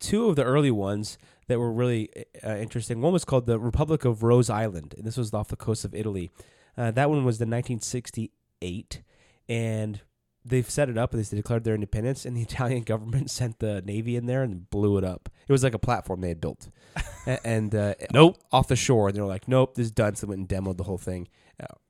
two 0.00 0.28
of 0.28 0.36
the 0.36 0.44
early 0.44 0.70
ones 0.70 1.16
that 1.46 1.58
were 1.58 1.72
really 1.72 2.10
uh, 2.44 2.56
interesting. 2.56 3.00
One 3.00 3.12
was 3.12 3.24
called 3.24 3.46
the 3.46 3.58
Republic 3.58 4.04
of 4.04 4.22
Rose 4.22 4.50
Island, 4.50 4.94
and 4.98 5.06
this 5.06 5.16
was 5.16 5.32
off 5.32 5.48
the 5.48 5.56
coast 5.56 5.84
of 5.84 5.94
Italy. 5.94 6.30
Uh, 6.76 6.90
that 6.90 7.08
one 7.08 7.24
was 7.24 7.38
the 7.38 7.44
1968, 7.44 9.02
and 9.48 10.00
they've 10.44 10.68
set 10.68 10.88
it 10.88 10.98
up 10.98 11.12
and 11.14 11.24
they 11.24 11.36
declared 11.36 11.64
their 11.64 11.74
independence. 11.74 12.24
And 12.24 12.36
the 12.36 12.42
Italian 12.50 12.82
government 12.82 13.30
sent 13.30 13.58
the 13.60 13.80
navy 13.82 14.16
in 14.16 14.26
there 14.26 14.42
and 14.42 14.68
blew 14.70 14.98
it 14.98 15.04
up. 15.04 15.28
It 15.48 15.52
was 15.52 15.62
like 15.64 15.74
a 15.74 15.78
platform 15.78 16.20
they 16.20 16.28
had 16.28 16.40
built, 16.40 16.68
A- 17.26 17.46
and 17.46 17.74
uh, 17.74 17.94
Nope. 18.12 18.38
off 18.52 18.68
the 18.68 18.76
shore. 18.76 19.08
And 19.08 19.16
they 19.16 19.20
were 19.20 19.26
like, 19.28 19.48
"Nope, 19.48 19.74
this 19.74 19.86
is 19.86 19.92
done." 19.92 20.14
So 20.14 20.26
they 20.26 20.30
went 20.36 20.50
and 20.52 20.64
demoed 20.64 20.76
the 20.76 20.84
whole 20.84 20.98
thing. 20.98 21.28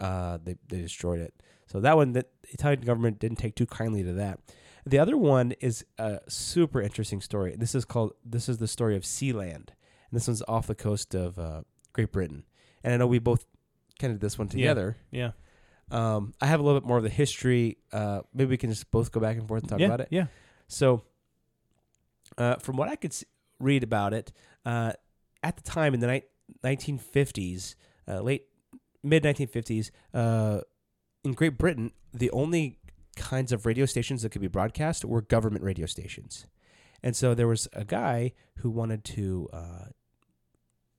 Uh, 0.01 0.39
they 0.45 0.57
they 0.69 0.81
destroyed 0.83 1.21
it. 1.21 1.35
So 1.67 1.81
that 1.81 1.97
one, 1.97 2.13
the 2.13 2.27
Italian 2.51 2.83
government 2.83 3.19
didn't 3.19 3.39
take 3.39 3.55
too 3.57 3.67
kindly 3.67 4.03
to 4.05 4.13
that. 4.15 4.39
The 4.87 4.99
other 4.99 5.17
one 5.17 5.53
is 5.61 5.85
a 5.99 6.21
super 6.29 6.83
interesting 6.83 7.21
story. 7.23 7.57
This 7.57 7.75
is 7.75 7.85
called 7.85 8.13
this 8.25 8.49
is 8.49 8.59
the 8.59 8.69
story 8.69 8.97
of 8.97 9.03
Sealand, 9.03 9.71
and 9.71 10.13
this 10.13 10.27
one's 10.29 10.43
off 10.47 10.67
the 10.67 10.75
coast 10.75 11.15
of 11.15 11.39
uh, 11.39 11.63
Great 11.95 12.13
Britain. 12.13 12.45
And 12.83 12.93
I 12.93 12.97
know 12.99 13.07
we 13.07 13.19
both 13.19 13.47
kind 13.99 14.13
of 14.13 14.19
did 14.19 14.27
this 14.27 14.39
one 14.39 14.49
together. 14.49 14.97
yeah 15.11 15.31
Um, 15.91 16.33
I 16.41 16.47
have 16.47 16.61
a 16.61 16.63
little 16.63 16.81
bit 16.81 16.87
more 16.87 16.97
of 16.97 17.03
the 17.05 17.11
history. 17.11 17.79
Uh, 17.93 18.23
maybe 18.33 18.51
we 18.51 18.57
can 18.57 18.71
just 18.71 18.91
both 18.91 19.13
go 19.13 19.21
back 19.21 19.37
and 19.37 19.47
forth 19.47 19.63
and 19.63 19.71
talk 19.71 19.81
yeah 19.81 19.87
about 19.87 20.01
it. 20.01 20.09
yeah 20.11 20.27
So, 20.69 21.03
uh, 22.39 22.57
from 22.57 22.77
what 22.77 22.89
I 22.89 22.97
could 22.97 23.13
s 23.13 23.25
read 23.61 23.83
about 23.83 24.13
it, 24.15 24.33
uh, 24.65 24.93
at 25.43 25.57
the 25.57 25.63
time 25.63 25.95
in 25.95 26.01
the 26.01 26.07
ni- 26.07 26.23
1950s, 26.65 27.75
uh, 28.09 28.21
late 28.21 28.47
mid 29.03 29.23
1950s, 29.23 29.91
uh, 30.13 30.61
in 31.23 31.33
Great 31.33 31.57
Britain, 31.59 31.93
the 32.13 32.31
only 32.31 32.79
kinds 33.17 33.53
of 33.53 33.65
radio 33.67 33.87
stations 33.87 34.23
that 34.23 34.31
could 34.31 34.41
be 34.43 34.49
broadcast 34.49 35.05
were 35.05 35.21
government 35.23 35.65
radio 35.65 35.87
stations. 35.87 36.47
And 37.03 37.15
so 37.15 37.35
there 37.35 37.47
was 37.47 37.69
a 37.73 37.85
guy 37.85 38.33
who 38.59 38.71
wanted 38.71 39.05
to 39.05 39.49
uh, 39.53 39.87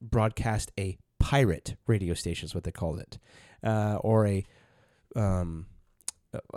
broadcast 0.02 0.71
a 0.80 0.98
pirate 1.19 1.76
radio 1.88 2.13
station, 2.13 2.45
is 2.45 2.54
what 2.56 2.63
they 2.63 2.71
called 2.71 3.00
it, 3.00 3.17
uh, 3.63 3.98
or 4.02 4.28
a 4.28 4.45
um, 5.15 5.67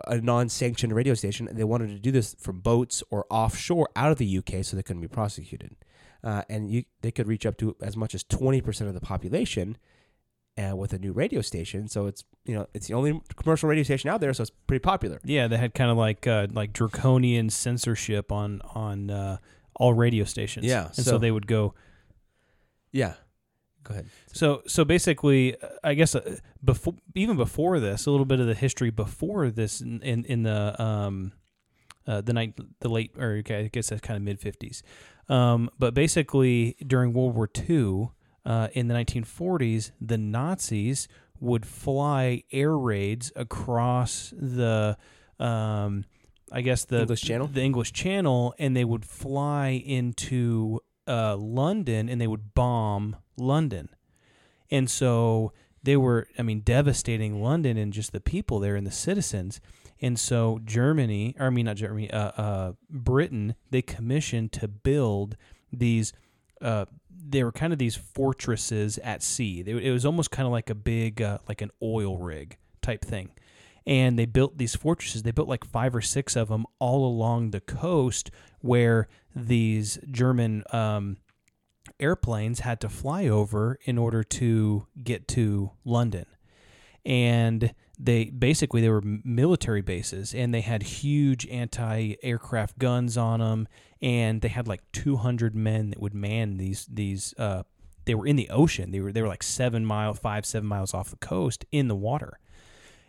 a- 0.06 0.20
non-sanctioned 0.20 0.94
radio 0.94 1.14
station. 1.14 1.48
They 1.52 1.64
wanted 1.64 1.88
to 1.88 1.98
do 1.98 2.10
this 2.10 2.34
from 2.38 2.60
boats 2.60 3.02
or 3.10 3.26
offshore 3.30 3.88
out 3.96 4.10
of 4.12 4.18
the 4.18 4.38
UK, 4.38 4.64
so 4.64 4.76
they 4.76 4.82
couldn't 4.82 5.02
be 5.02 5.08
prosecuted. 5.08 5.76
Uh, 6.24 6.42
and 6.48 6.70
you, 6.70 6.84
they 7.02 7.10
could 7.12 7.28
reach 7.28 7.46
up 7.46 7.56
to 7.58 7.76
as 7.80 7.96
much 7.96 8.14
as 8.14 8.24
twenty 8.24 8.60
percent 8.60 8.88
of 8.88 8.94
the 8.94 9.00
population 9.00 9.76
uh, 10.60 10.74
with 10.74 10.92
a 10.92 10.98
new 10.98 11.12
radio 11.12 11.40
station. 11.40 11.86
So 11.86 12.06
it's 12.06 12.24
you 12.44 12.54
know 12.56 12.66
it's 12.74 12.88
the 12.88 12.94
only 12.94 13.20
commercial 13.36 13.68
radio 13.68 13.84
station 13.84 14.10
out 14.10 14.20
there, 14.20 14.34
so 14.34 14.42
it's 14.42 14.50
pretty 14.66 14.80
popular. 14.82 15.20
Yeah, 15.24 15.46
they 15.46 15.56
had 15.56 15.74
kind 15.74 15.90
of 15.92 15.96
like 15.96 16.26
uh, 16.26 16.48
like 16.52 16.72
draconian 16.72 17.50
censorship 17.50 18.32
on 18.32 18.60
on 18.74 19.10
uh, 19.10 19.36
all 19.76 19.94
radio 19.94 20.24
stations. 20.24 20.66
Yeah, 20.66 20.86
and 20.86 20.94
so, 20.96 21.02
so- 21.02 21.18
they 21.18 21.30
would 21.30 21.46
go. 21.46 21.74
Yeah, 22.90 23.14
go 23.88 23.94
ahead. 23.94 24.06
So 24.32 24.62
so 24.66 24.84
basically, 24.84 25.56
I 25.82 25.94
guess 25.94 26.14
uh, 26.14 26.36
before 26.62 26.94
even 27.14 27.36
before 27.36 27.80
this, 27.80 28.06
a 28.06 28.10
little 28.10 28.26
bit 28.26 28.40
of 28.40 28.46
the 28.46 28.54
history 28.54 28.90
before 28.90 29.50
this 29.50 29.80
in 29.80 30.02
in, 30.02 30.24
in 30.24 30.42
the 30.42 30.80
um 30.80 31.32
uh, 32.06 32.20
the 32.20 32.32
night 32.32 32.58
the 32.80 32.88
late 32.88 33.12
or 33.18 33.36
okay, 33.38 33.64
I 33.64 33.68
guess 33.68 33.88
that's 33.88 34.00
kind 34.00 34.16
of 34.16 34.22
mid 34.22 34.40
fifties. 34.40 34.82
Um, 35.28 35.70
but 35.78 35.94
basically 35.94 36.76
during 36.86 37.12
World 37.12 37.34
War 37.34 37.50
II, 37.68 38.10
uh, 38.46 38.68
in 38.72 38.88
the 38.88 38.94
1940s, 38.94 39.90
the 40.00 40.16
Nazis 40.16 41.06
would 41.38 41.66
fly 41.66 42.44
air 42.50 42.76
raids 42.76 43.30
across 43.36 44.32
the 44.36 44.96
um, 45.38 46.04
I 46.50 46.62
guess 46.62 46.84
the 46.84 47.00
English 47.00 47.22
Channel? 47.22 47.46
the 47.48 47.62
English 47.62 47.92
Channel, 47.92 48.54
and 48.58 48.76
they 48.76 48.84
would 48.84 49.04
fly 49.04 49.82
into 49.84 50.80
uh, 51.06 51.36
London 51.36 52.08
and 52.08 52.20
they 52.20 52.26
would 52.26 52.54
bomb 52.54 53.16
London. 53.38 53.88
And 54.70 54.90
so 54.90 55.52
they 55.82 55.96
were, 55.96 56.28
I 56.38 56.42
mean, 56.42 56.60
devastating 56.60 57.42
London 57.42 57.76
and 57.76 57.92
just 57.92 58.12
the 58.12 58.20
people 58.20 58.58
there 58.58 58.76
and 58.76 58.86
the 58.86 58.92
citizens. 58.92 59.60
And 60.00 60.18
so 60.18 60.60
Germany, 60.64 61.34
or 61.38 61.46
I 61.46 61.50
mean, 61.50 61.66
not 61.66 61.76
Germany, 61.76 62.10
uh, 62.10 62.30
uh, 62.36 62.72
Britain, 62.90 63.54
they 63.70 63.82
commissioned 63.82 64.52
to 64.52 64.68
build 64.68 65.36
these. 65.72 66.12
Uh, 66.60 66.86
they 67.30 67.42
were 67.42 67.52
kind 67.52 67.72
of 67.72 67.78
these 67.78 67.96
fortresses 67.96 68.98
at 68.98 69.22
sea. 69.22 69.62
They, 69.62 69.72
it 69.72 69.90
was 69.90 70.06
almost 70.06 70.30
kind 70.30 70.46
of 70.46 70.52
like 70.52 70.70
a 70.70 70.74
big, 70.74 71.20
uh, 71.20 71.38
like 71.48 71.62
an 71.62 71.70
oil 71.82 72.16
rig 72.18 72.56
type 72.80 73.04
thing. 73.04 73.30
And 73.86 74.18
they 74.18 74.26
built 74.26 74.58
these 74.58 74.76
fortresses. 74.76 75.22
They 75.22 75.30
built 75.30 75.48
like 75.48 75.64
five 75.64 75.94
or 75.94 76.02
six 76.02 76.36
of 76.36 76.48
them 76.48 76.66
all 76.78 77.06
along 77.06 77.50
the 77.50 77.60
coast 77.60 78.30
where 78.60 79.08
these 79.34 79.98
German 80.10 80.64
um, 80.70 81.16
airplanes 82.00 82.60
had 82.60 82.80
to 82.80 82.88
fly 82.88 83.26
over 83.26 83.78
in 83.84 83.98
order 83.98 84.22
to 84.22 84.86
get 85.02 85.28
to 85.28 85.72
London. 85.84 86.26
And 87.04 87.74
they 87.98 88.26
basically 88.26 88.80
they 88.80 88.88
were 88.88 89.02
military 89.02 89.82
bases 89.82 90.34
and 90.34 90.54
they 90.54 90.60
had 90.60 90.82
huge 90.82 91.46
anti-aircraft 91.48 92.78
guns 92.78 93.16
on 93.16 93.40
them 93.40 93.66
and 94.00 94.40
they 94.40 94.48
had 94.48 94.68
like 94.68 94.82
200 94.92 95.54
men 95.54 95.90
that 95.90 96.00
would 96.00 96.14
man 96.14 96.58
these 96.58 96.86
these 96.86 97.34
uh 97.38 97.62
they 98.04 98.14
were 98.14 98.26
in 98.26 98.36
the 98.36 98.48
ocean. 98.48 98.90
They 98.90 99.00
were 99.00 99.12
they 99.12 99.20
were 99.20 99.28
like 99.28 99.42
7 99.42 99.84
mile 99.84 100.14
5 100.14 100.46
7 100.46 100.66
miles 100.66 100.94
off 100.94 101.10
the 101.10 101.16
coast 101.16 101.64
in 101.72 101.88
the 101.88 101.96
water. 101.96 102.38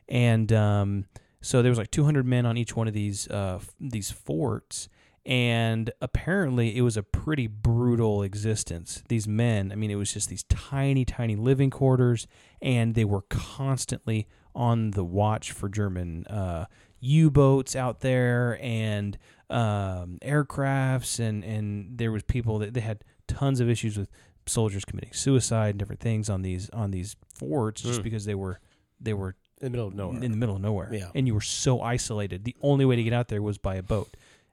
And 0.08 0.52
um 0.52 1.06
so 1.42 1.62
there 1.62 1.72
was 1.72 1.80
like 1.80 1.92
200 1.92 2.26
men 2.26 2.46
on 2.46 2.58
each 2.58 2.76
one 2.76 2.88
of 2.88 2.94
these 2.94 3.28
uh 3.28 3.60
these 3.80 4.10
forts 4.12 4.90
and 5.26 5.92
apparently 6.02 6.76
it 6.78 6.82
was 6.82 6.98
a 6.98 7.04
pretty 7.04 7.48
brutal 7.48 8.24
existence. 8.24 9.04
These 9.10 9.28
men, 9.28 9.72
I 9.72 9.76
mean, 9.76 9.92
it 9.92 9.96
was 9.96 10.14
just 10.14 10.30
these 10.30 10.44
tiny, 10.44 11.06
tiny 11.06 11.36
living 11.36 11.70
quarters, 11.70 12.28
and 12.62 12.96
they 12.96 13.06
were 13.06 13.22
constantly 13.30 14.28
on 14.56 14.92
the 14.92 15.04
watch 15.04 15.52
for 15.52 15.70
German 15.70 16.26
uh, 16.28 16.66
U-boats 17.00 17.76
out 17.76 18.02
there 18.02 18.58
and 18.62 19.18
um, 19.50 20.18
aircrafts, 20.22 21.20
and 21.20 21.44
and 21.44 21.98
there 21.98 22.12
was 22.12 22.24
people 22.24 22.60
that 22.60 22.74
they 22.74 22.82
had 22.82 23.04
tons 23.28 23.60
of 23.60 23.70
issues 23.70 23.98
with 23.98 24.10
soldiers 24.46 24.84
committing 24.84 25.14
suicide 25.14 25.70
and 25.72 25.80
different 25.80 26.02
things 26.02 26.30
on 26.30 26.42
these 26.42 26.70
on 26.72 26.92
these 26.92 27.16
forts 27.34 27.82
just 27.84 28.02
Mm. 28.02 28.04
because 28.04 28.26
they 28.26 28.36
were 28.36 28.60
they 29.00 29.14
were 29.14 29.36
In 29.62 29.66
the 29.66 29.70
middle 29.70 29.88
of 29.88 29.94
nowhere. 29.96 30.22
in 30.24 30.32
the 30.32 30.38
middle 30.38 30.56
of 30.56 30.62
nowhere. 30.62 30.90
Yeah. 30.94 31.10
And 31.16 31.28
you 31.28 31.34
were 31.34 31.42
so 31.42 31.82
isolated. 31.82 32.44
The 32.44 32.56
only 32.62 32.84
way 32.86 32.96
to 32.96 33.04
get 33.04 33.14
out 33.14 33.28
there 33.28 33.42
was 33.42 33.58
by 33.58 33.76
a 33.76 33.84
boat. 33.84 34.10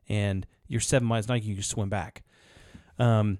And 0.08 0.46
you're 0.68 0.80
seven 0.80 1.06
miles, 1.06 1.28
like 1.28 1.44
you 1.44 1.54
can 1.54 1.62
swim 1.62 1.88
back. 1.88 2.22
Um, 2.98 3.38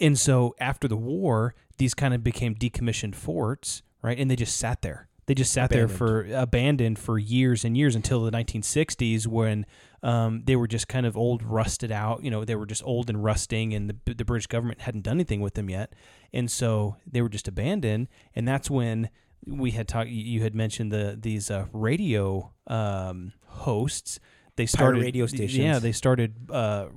and 0.00 0.18
so 0.18 0.54
after 0.60 0.88
the 0.88 0.96
war, 0.96 1.54
these 1.78 1.94
kind 1.94 2.14
of 2.14 2.22
became 2.22 2.54
decommissioned 2.54 3.14
forts, 3.14 3.82
right? 4.02 4.18
And 4.18 4.30
they 4.30 4.36
just 4.36 4.56
sat 4.56 4.82
there. 4.82 5.08
They 5.26 5.34
just 5.34 5.52
sat 5.52 5.68
there 5.68 5.88
for 5.88 6.26
abandoned 6.32 6.98
for 6.98 7.18
years 7.18 7.62
and 7.62 7.76
years 7.76 7.94
until 7.94 8.24
the 8.24 8.30
1960s 8.30 9.26
when 9.26 9.66
um, 10.02 10.42
they 10.46 10.56
were 10.56 10.66
just 10.66 10.88
kind 10.88 11.04
of 11.04 11.18
old, 11.18 11.42
rusted 11.42 11.92
out. 11.92 12.24
You 12.24 12.30
know, 12.30 12.46
they 12.46 12.54
were 12.54 12.64
just 12.64 12.82
old 12.82 13.10
and 13.10 13.22
rusting, 13.22 13.74
and 13.74 13.90
the, 13.90 14.14
the 14.14 14.24
British 14.24 14.46
government 14.46 14.80
hadn't 14.80 15.02
done 15.02 15.18
anything 15.18 15.42
with 15.42 15.52
them 15.52 15.68
yet. 15.68 15.92
And 16.32 16.50
so 16.50 16.96
they 17.06 17.20
were 17.20 17.28
just 17.28 17.46
abandoned. 17.46 18.08
And 18.34 18.48
that's 18.48 18.70
when 18.70 19.10
we 19.46 19.72
had 19.72 19.86
talked. 19.86 20.08
You 20.08 20.42
had 20.42 20.54
mentioned 20.54 20.90
the 20.90 21.18
these 21.20 21.50
uh, 21.50 21.66
radio 21.72 22.54
um, 22.66 23.34
hosts. 23.44 24.18
They 24.58 24.66
started 24.66 25.00
radio 25.00 25.26
stations. 25.26 25.56
Yeah, 25.56 25.78
they 25.78 25.92
started 25.92 26.50
uh, 26.50 26.88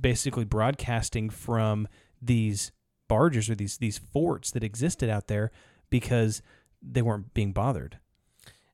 basically 0.00 0.44
broadcasting 0.44 1.28
from 1.28 1.88
these 2.22 2.70
barges 3.08 3.50
or 3.50 3.54
these 3.56 3.78
these 3.78 3.98
forts 3.98 4.52
that 4.52 4.62
existed 4.62 5.10
out 5.10 5.26
there 5.26 5.50
because 5.90 6.40
they 6.80 7.02
weren't 7.02 7.34
being 7.34 7.52
bothered. 7.52 7.98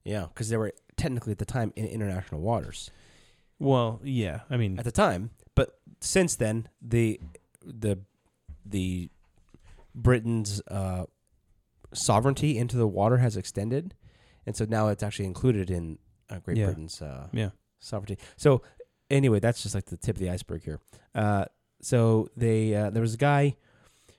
Yeah, 0.05 0.27
because 0.33 0.51
they 0.51 0.57
were 0.59 0.72
technically 0.96 1.33
at 1.33 1.38
the 1.38 1.44
time 1.46 1.72
in 1.77 1.87
international 1.87 2.40
waters 2.40 2.90
Well, 3.59 4.01
yeah, 4.05 4.40
I 4.51 4.57
mean, 4.57 4.79
at 4.79 4.85
the 4.85 4.92
time, 4.92 5.31
but 5.55 5.79
since 6.01 6.37
then 6.37 6.68
the 6.83 7.18
the 7.64 8.01
the 8.66 9.09
Britain's 9.94 10.61
uh, 10.68 11.05
sovereignty 11.94 12.59
into 12.59 12.77
the 12.77 12.87
water 12.87 13.16
has 13.16 13.37
extended, 13.37 13.94
and 14.46 14.55
so 14.55 14.66
now 14.68 14.88
it's 14.88 15.03
actually 15.03 15.24
included 15.27 15.70
in 15.70 15.98
uh, 16.31 16.38
Great 16.40 16.59
Yeah. 16.59 16.66
Britain's 16.66 17.01
uh, 17.01 17.29
yeah, 17.33 17.51
sovereignty. 17.79 18.19
So 18.37 18.62
anyway, 19.11 19.41
that's 19.41 19.62
just 19.62 19.75
like 19.75 19.87
the 19.87 19.97
tip 19.97 20.17
of 20.17 20.21
the 20.21 20.31
iceberg 20.31 20.62
here. 20.64 20.81
Uh, 21.14 21.47
so 21.81 22.29
they 22.37 22.75
uh, 22.75 22.91
there 22.91 23.03
was 23.03 23.14
a 23.14 23.19
guy 23.19 23.57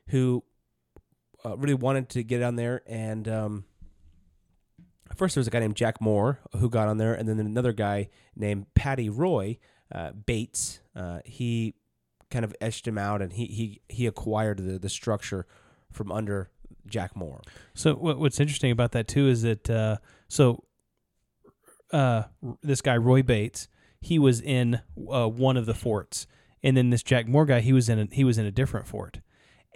who 0.08 0.44
uh, 1.46 1.58
really 1.58 1.74
wanted 1.74 2.10
to 2.10 2.24
get 2.24 2.42
on 2.42 2.56
there, 2.56 2.82
and 2.88 3.28
um, 3.28 3.66
first 5.16 5.36
there 5.36 5.42
was 5.42 5.48
a 5.48 5.52
guy 5.52 5.60
named 5.60 5.76
Jack 5.76 6.02
Moore 6.02 6.40
who 6.58 6.70
got 6.70 6.88
on 6.88 6.98
there, 6.98 7.14
and 7.14 7.28
then 7.28 7.40
another 7.40 7.74
guy 7.74 8.10
named 8.36 8.74
Paddy 8.74 9.10
Roy 9.10 9.58
uh, 9.94 10.12
Bates. 10.12 10.82
Uh, 10.96 11.20
he 11.26 11.76
kind 12.32 12.46
of 12.46 12.56
etched 12.62 12.88
him 12.88 12.98
out, 12.98 13.22
and 13.22 13.34
he 13.34 13.46
he 13.46 13.82
he 13.90 14.06
acquired 14.08 14.60
the 14.60 14.80
the 14.80 14.90
structure 14.90 15.46
from 15.92 16.12
under 16.12 16.50
Jack 16.88 17.16
Moore. 17.16 17.42
So 17.74 17.96
what's 17.96 18.40
interesting 18.40 18.72
about 18.72 18.92
that 18.94 19.08
too 19.08 19.28
is 19.28 19.42
that 19.42 19.70
uh, 19.70 19.98
so 20.28 20.64
uh, 21.92 22.24
this 22.62 22.82
guy 22.82 22.98
Roy 22.98 23.24
Bates, 23.24 23.68
he 24.02 24.20
was 24.20 24.42
in 24.42 24.82
uh, 25.12 25.28
one 25.28 25.58
of 25.58 25.66
the 25.66 25.74
forts, 25.74 26.28
and 26.64 26.76
then 26.76 26.90
this 26.90 27.04
Jack 27.04 27.28
Moore 27.28 27.46
guy, 27.46 27.60
he 27.60 27.74
was 27.74 27.90
in 27.90 28.00
a, 28.00 28.08
he 28.12 28.24
was 28.24 28.38
in 28.38 28.46
a 28.46 28.52
different 28.52 28.88
fort, 28.88 29.20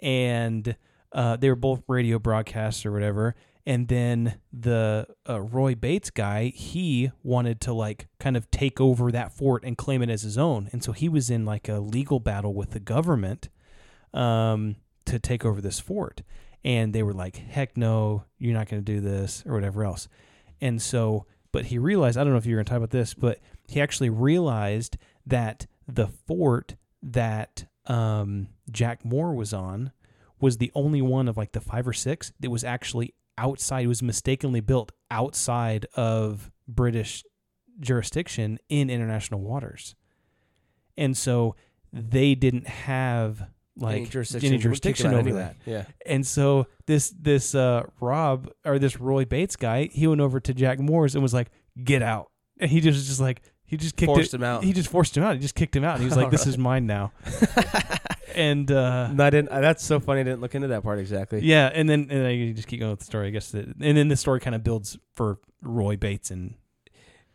and 0.00 0.76
uh, 1.12 1.36
they 1.36 1.48
were 1.48 1.56
both 1.56 1.82
radio 1.88 2.18
broadcasts 2.18 2.84
or 2.84 2.92
whatever. 2.92 3.34
And 3.66 3.88
then 3.88 4.40
the 4.52 5.06
uh, 5.26 5.40
Roy 5.40 5.74
Bates 5.74 6.10
guy, 6.10 6.48
he 6.48 7.10
wanted 7.22 7.62
to 7.62 7.72
like 7.72 8.08
kind 8.20 8.36
of 8.36 8.50
take 8.50 8.78
over 8.78 9.10
that 9.10 9.32
fort 9.32 9.64
and 9.64 9.78
claim 9.78 10.02
it 10.02 10.10
as 10.10 10.20
his 10.20 10.36
own, 10.36 10.68
and 10.72 10.84
so 10.84 10.92
he 10.92 11.08
was 11.08 11.30
in 11.30 11.44
like 11.44 11.68
a 11.68 11.78
legal 11.78 12.20
battle 12.20 12.52
with 12.52 12.70
the 12.72 12.80
government 12.80 13.48
um, 14.12 14.76
to 15.06 15.18
take 15.18 15.44
over 15.44 15.60
this 15.60 15.80
fort. 15.80 16.22
And 16.62 16.94
they 16.94 17.02
were 17.02 17.12
like, 17.12 17.36
heck 17.36 17.76
no, 17.76 18.24
you're 18.38 18.54
not 18.54 18.70
going 18.70 18.82
to 18.82 18.92
do 18.92 19.00
this 19.00 19.42
or 19.46 19.52
whatever 19.52 19.84
else. 19.84 20.08
And 20.62 20.80
so, 20.80 21.26
but 21.54 21.66
he 21.66 21.78
realized, 21.78 22.18
I 22.18 22.24
don't 22.24 22.32
know 22.32 22.36
if 22.36 22.46
you're 22.46 22.56
going 22.56 22.64
to 22.64 22.68
talk 22.68 22.78
about 22.78 22.90
this, 22.90 23.14
but 23.14 23.38
he 23.68 23.80
actually 23.80 24.10
realized 24.10 24.98
that 25.24 25.68
the 25.86 26.08
fort 26.08 26.74
that 27.00 27.66
um, 27.86 28.48
Jack 28.72 29.04
Moore 29.04 29.32
was 29.36 29.54
on 29.54 29.92
was 30.40 30.56
the 30.56 30.72
only 30.74 31.00
one 31.00 31.28
of 31.28 31.36
like 31.36 31.52
the 31.52 31.60
five 31.60 31.86
or 31.86 31.92
six 31.92 32.32
that 32.40 32.50
was 32.50 32.64
actually 32.64 33.14
outside, 33.38 33.84
it 33.84 33.86
was 33.86 34.02
mistakenly 34.02 34.58
built 34.58 34.90
outside 35.12 35.86
of 35.94 36.50
British 36.66 37.22
jurisdiction 37.78 38.58
in 38.68 38.90
international 38.90 39.40
waters. 39.40 39.94
And 40.96 41.16
so 41.16 41.54
they 41.92 42.34
didn't 42.34 42.66
have 42.66 43.46
like 43.76 43.96
Any 43.96 44.06
jurisdiction, 44.06 44.52
any 44.54 44.62
you 44.62 44.68
would 44.70 44.80
kick 44.80 44.96
jurisdiction 44.96 45.06
over 45.08 45.18
anyway. 45.18 45.38
that. 45.40 45.56
Yeah. 45.66 45.84
And 46.06 46.26
so 46.26 46.66
this 46.86 47.10
this 47.10 47.54
uh 47.54 47.84
Rob 48.00 48.48
or 48.64 48.78
this 48.78 49.00
Roy 49.00 49.24
Bates 49.24 49.56
guy, 49.56 49.88
he 49.92 50.06
went 50.06 50.20
over 50.20 50.38
to 50.40 50.54
Jack 50.54 50.78
Moore's 50.78 51.14
and 51.14 51.22
was 51.22 51.34
like, 51.34 51.50
"Get 51.82 52.02
out!" 52.02 52.30
And 52.60 52.70
he 52.70 52.80
just 52.80 53.06
just 53.06 53.20
like 53.20 53.42
he 53.66 53.76
just 53.76 53.96
kicked 53.96 54.06
Forced 54.06 54.32
it- 54.34 54.36
him 54.36 54.44
out. 54.44 54.62
He 54.62 54.72
just 54.72 54.88
forced 54.88 55.16
him 55.16 55.24
out. 55.24 55.34
He 55.34 55.40
just 55.40 55.54
kicked 55.56 55.74
him 55.74 55.82
out. 55.84 55.94
And 55.94 56.02
he 56.02 56.06
was 56.06 56.16
like, 56.16 56.30
"This 56.32 56.46
is 56.46 56.56
mine 56.56 56.86
now." 56.86 57.12
and 58.34 58.70
uh 58.70 59.08
No, 59.12 59.24
I 59.24 59.30
didn't. 59.30 59.50
That's 59.50 59.84
so 59.84 60.00
funny. 60.00 60.20
I 60.20 60.24
didn't 60.24 60.40
look 60.40 60.54
into 60.54 60.68
that 60.68 60.82
part 60.82 60.98
exactly. 60.98 61.40
yeah, 61.42 61.70
and 61.72 61.88
then 61.88 62.00
and 62.10 62.24
then 62.24 62.30
you 62.32 62.52
just 62.52 62.68
keep 62.68 62.80
going 62.80 62.90
with 62.90 63.00
the 63.00 63.06
story. 63.06 63.28
I 63.28 63.30
guess, 63.30 63.50
that, 63.50 63.66
and 63.80 63.96
then 63.96 64.08
the 64.08 64.16
story 64.16 64.40
kind 64.40 64.54
of 64.54 64.62
builds 64.62 64.98
for 65.16 65.38
Roy 65.62 65.96
Bates 65.96 66.30
and 66.30 66.54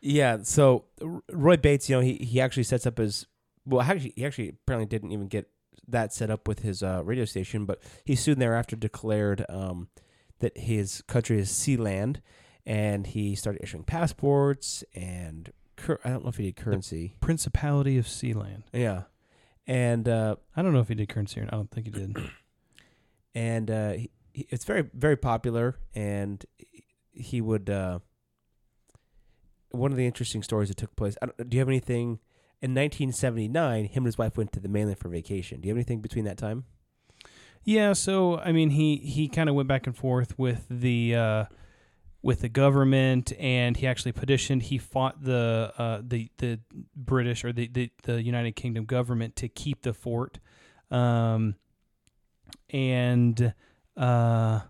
Yeah. 0.01 0.37
So 0.43 0.85
Roy 1.31 1.57
Bates, 1.57 1.89
you 1.89 1.95
know, 1.95 2.01
he 2.01 2.13
he 2.15 2.39
actually 2.41 2.63
sets 2.63 2.85
up 2.85 2.97
his. 2.97 3.25
Well, 3.65 3.81
actually, 3.81 4.13
he 4.15 4.25
actually 4.25 4.49
apparently 4.49 4.85
didn't 4.87 5.11
even 5.11 5.27
get 5.27 5.47
that 5.91 6.13
set 6.13 6.29
up 6.29 6.47
with 6.47 6.59
his 6.59 6.81
uh, 6.83 7.01
radio 7.03 7.25
station, 7.25 7.65
but 7.65 7.81
he 8.05 8.15
soon 8.15 8.39
thereafter 8.39 8.75
declared 8.75 9.45
um, 9.49 9.89
that 10.39 10.57
his 10.57 11.01
country 11.07 11.39
is 11.39 11.49
Sealand, 11.49 12.17
and 12.65 13.07
he 13.07 13.35
started 13.35 13.61
issuing 13.63 13.83
passports 13.83 14.83
and 14.95 15.51
cur- 15.75 15.99
I 16.05 16.09
don't 16.09 16.23
know 16.23 16.29
if 16.29 16.37
he 16.37 16.43
did 16.43 16.55
currency. 16.55 17.15
Principality 17.21 17.97
of 17.97 18.05
Sealand. 18.05 18.63
Yeah, 18.73 19.03
and 19.67 20.07
uh, 20.07 20.35
I 20.55 20.61
don't 20.61 20.73
know 20.73 20.79
if 20.81 20.87
he 20.89 20.95
did 20.95 21.09
currency 21.09 21.39
or 21.39 21.45
not. 21.45 21.53
I 21.53 21.57
don't 21.57 21.71
think 21.71 21.85
he 21.87 21.91
did. 21.91 22.15
and 23.35 23.69
uh, 23.71 23.91
he, 23.93 24.11
he- 24.33 24.47
it's 24.49 24.65
very 24.65 24.89
very 24.93 25.15
popular 25.17 25.75
and 25.95 26.45
he 27.11 27.41
would 27.41 27.69
uh, 27.69 27.99
one 29.71 29.91
of 29.91 29.97
the 29.97 30.05
interesting 30.05 30.41
stories 30.43 30.69
that 30.69 30.77
took 30.77 30.95
place 30.95 31.15
I 31.21 31.27
don't, 31.27 31.49
do 31.49 31.55
you 31.57 31.59
have 31.61 31.67
anything 31.67 32.19
in 32.61 32.71
1979 32.71 33.85
him 33.85 33.89
and 33.95 34.05
his 34.05 34.17
wife 34.17 34.37
went 34.37 34.51
to 34.51 34.59
the 34.59 34.69
mainland 34.69 34.99
for 34.99 35.09
vacation 35.09 35.61
do 35.61 35.67
you 35.67 35.71
have 35.71 35.77
anything 35.77 36.01
between 36.01 36.25
that 36.25 36.37
time 36.37 36.65
Yeah, 37.63 37.93
so 37.93 38.39
I 38.39 38.51
mean, 38.51 38.71
he 38.71 38.97
he 38.97 39.27
kind 39.27 39.49
of 39.49 39.55
went 39.55 39.67
back 39.67 39.85
and 39.85 39.95
forth 39.95 40.37
with 40.39 40.65
the 40.69 41.15
uh, 41.15 41.45
with 42.21 42.41
the 42.41 42.49
government, 42.49 43.33
and 43.39 43.77
he 43.77 43.85
actually 43.85 44.11
petitioned. 44.11 44.63
He 44.63 44.77
fought 44.77 45.23
the 45.23 45.73
uh, 45.77 46.01
the 46.05 46.29
the 46.37 46.59
British 46.95 47.43
or 47.43 47.51
the, 47.51 47.67
the 47.67 47.91
the 48.03 48.21
United 48.21 48.55
Kingdom 48.55 48.85
government 48.85 49.35
to 49.37 49.49
keep 49.49 49.81
the 49.81 49.93
fort, 49.93 50.39
um, 50.89 51.55
and 52.69 53.53
uh, 53.97 54.61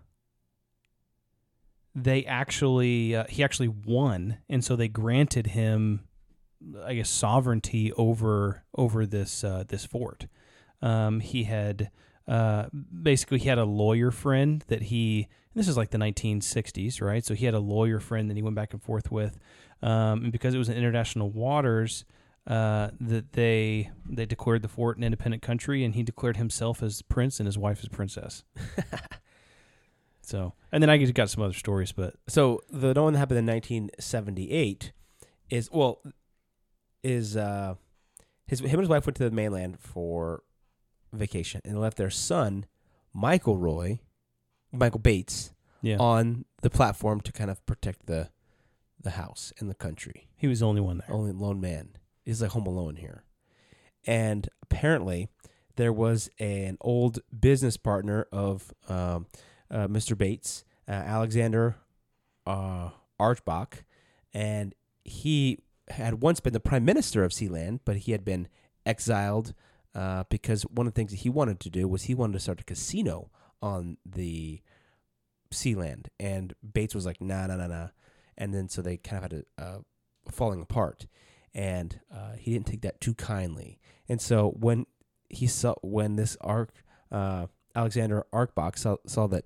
they 1.94 2.24
actually 2.24 3.14
uh, 3.14 3.24
he 3.28 3.42
actually 3.44 3.68
won, 3.68 4.38
and 4.48 4.64
so 4.64 4.76
they 4.76 4.88
granted 4.88 5.48
him, 5.48 6.08
I 6.84 6.94
guess, 6.94 7.08
sovereignty 7.08 7.92
over 7.92 8.64
over 8.74 9.06
this 9.06 9.44
uh, 9.44 9.64
this 9.66 9.84
fort. 9.84 10.26
Um, 10.82 11.20
he 11.20 11.44
had 11.44 11.90
uh, 12.30 12.66
basically 12.72 13.38
he 13.40 13.48
had 13.48 13.58
a 13.58 13.64
lawyer 13.64 14.10
friend 14.10 14.64
that 14.68 14.82
he 14.82 15.28
this 15.54 15.66
is 15.66 15.76
like 15.76 15.90
the 15.90 15.98
1960s 15.98 17.02
right 17.02 17.24
so 17.24 17.34
he 17.34 17.44
had 17.44 17.54
a 17.54 17.60
lawyer 17.60 17.98
friend 17.98 18.30
that 18.30 18.36
he 18.36 18.42
went 18.42 18.54
back 18.54 18.72
and 18.72 18.80
forth 18.80 19.10
with 19.10 19.36
um, 19.82 20.22
and 20.22 20.32
because 20.32 20.54
it 20.54 20.58
was 20.58 20.68
in 20.68 20.76
international 20.76 21.28
waters 21.30 22.04
uh, 22.46 22.90
that 23.00 23.32
they 23.32 23.90
they 24.08 24.26
declared 24.26 24.62
the 24.62 24.68
fort 24.68 24.96
an 24.96 25.02
independent 25.02 25.42
country 25.42 25.82
and 25.82 25.96
he 25.96 26.04
declared 26.04 26.36
himself 26.36 26.84
as 26.84 27.02
prince 27.02 27.40
and 27.40 27.46
his 27.46 27.58
wife 27.58 27.80
as 27.82 27.88
princess 27.88 28.44
so 30.20 30.54
and 30.70 30.80
then 30.80 30.88
i 30.88 30.96
got 30.96 31.28
some 31.28 31.42
other 31.42 31.52
stories 31.52 31.90
but 31.90 32.14
so 32.28 32.60
the 32.70 32.92
one 33.02 33.12
that 33.12 33.18
happened 33.18 33.38
in 33.38 33.46
1978 33.46 34.92
is 35.50 35.68
well 35.72 36.00
is 37.02 37.36
uh 37.36 37.74
his 38.46 38.60
him 38.60 38.70
and 38.70 38.80
his 38.80 38.88
wife 38.88 39.06
went 39.06 39.16
to 39.16 39.24
the 39.24 39.30
mainland 39.30 39.78
for 39.80 40.42
vacation 41.12 41.60
and 41.64 41.80
left 41.80 41.96
their 41.96 42.10
son 42.10 42.66
michael 43.12 43.56
roy 43.56 43.98
michael 44.72 45.00
bates 45.00 45.52
yeah 45.82 45.96
on 45.98 46.44
the 46.62 46.70
platform 46.70 47.20
to 47.20 47.32
kind 47.32 47.50
of 47.50 47.64
protect 47.66 48.06
the 48.06 48.28
the 49.02 49.10
house 49.10 49.52
and 49.58 49.70
the 49.70 49.74
country. 49.74 50.28
he 50.36 50.46
was 50.46 50.60
the 50.60 50.66
only 50.66 50.80
one 50.80 50.98
there 50.98 51.16
Only 51.16 51.32
lone 51.32 51.60
man. 51.60 51.90
He's 52.24 52.42
like 52.42 52.50
home 52.50 52.66
alone 52.66 52.96
here. 52.96 53.24
And 54.06 54.48
apparently 54.62 55.28
there 55.76 55.92
was 55.92 56.30
an 56.38 56.76
old 56.80 57.20
business 57.38 57.76
partner 57.76 58.26
of 58.32 58.72
um, 58.88 59.26
uh, 59.70 59.88
Mr. 59.88 60.16
Bates, 60.16 60.64
uh, 60.88 60.92
Alexander 60.92 61.76
uh, 62.46 62.90
Archbach, 63.18 63.84
and 64.32 64.74
he 65.04 65.58
had 65.90 66.22
once 66.22 66.40
been 66.40 66.52
the 66.52 66.60
prime 66.60 66.84
minister 66.84 67.24
of 67.24 67.32
Sealand, 67.32 67.80
but 67.84 67.98
he 67.98 68.12
had 68.12 68.24
been 68.24 68.48
exiled 68.86 69.54
uh, 69.94 70.24
because 70.28 70.62
one 70.62 70.86
of 70.86 70.94
the 70.94 70.98
things 70.98 71.10
that 71.10 71.20
he 71.20 71.28
wanted 71.28 71.60
to 71.60 71.70
do 71.70 71.88
was 71.88 72.04
he 72.04 72.14
wanted 72.14 72.34
to 72.34 72.40
start 72.40 72.60
a 72.60 72.64
casino 72.64 73.30
on 73.62 73.96
the 74.04 74.60
Sealand, 75.52 76.06
and 76.18 76.54
Bates 76.72 76.94
was 76.94 77.06
like, 77.06 77.20
"Nah, 77.20 77.46
nah, 77.46 77.56
nah, 77.56 77.66
nah," 77.66 77.88
and 78.38 78.54
then 78.54 78.68
so 78.68 78.82
they 78.82 78.96
kind 78.96 79.24
of 79.24 79.32
had 79.32 79.44
a 79.58 79.62
uh, 79.62 79.78
falling 80.30 80.62
apart, 80.62 81.06
and 81.54 82.00
uh, 82.14 82.32
he 82.38 82.52
didn't 82.52 82.66
take 82.66 82.82
that 82.82 83.00
too 83.00 83.14
kindly, 83.14 83.80
and 84.08 84.20
so 84.20 84.50
when 84.58 84.86
he 85.28 85.46
saw 85.46 85.74
when 85.82 86.16
this 86.16 86.36
Ark 86.40 86.72
uh, 87.10 87.46
Alexander 87.74 88.26
Arkbach 88.32 88.78
saw, 88.78 88.96
saw 89.06 89.26
that 89.28 89.44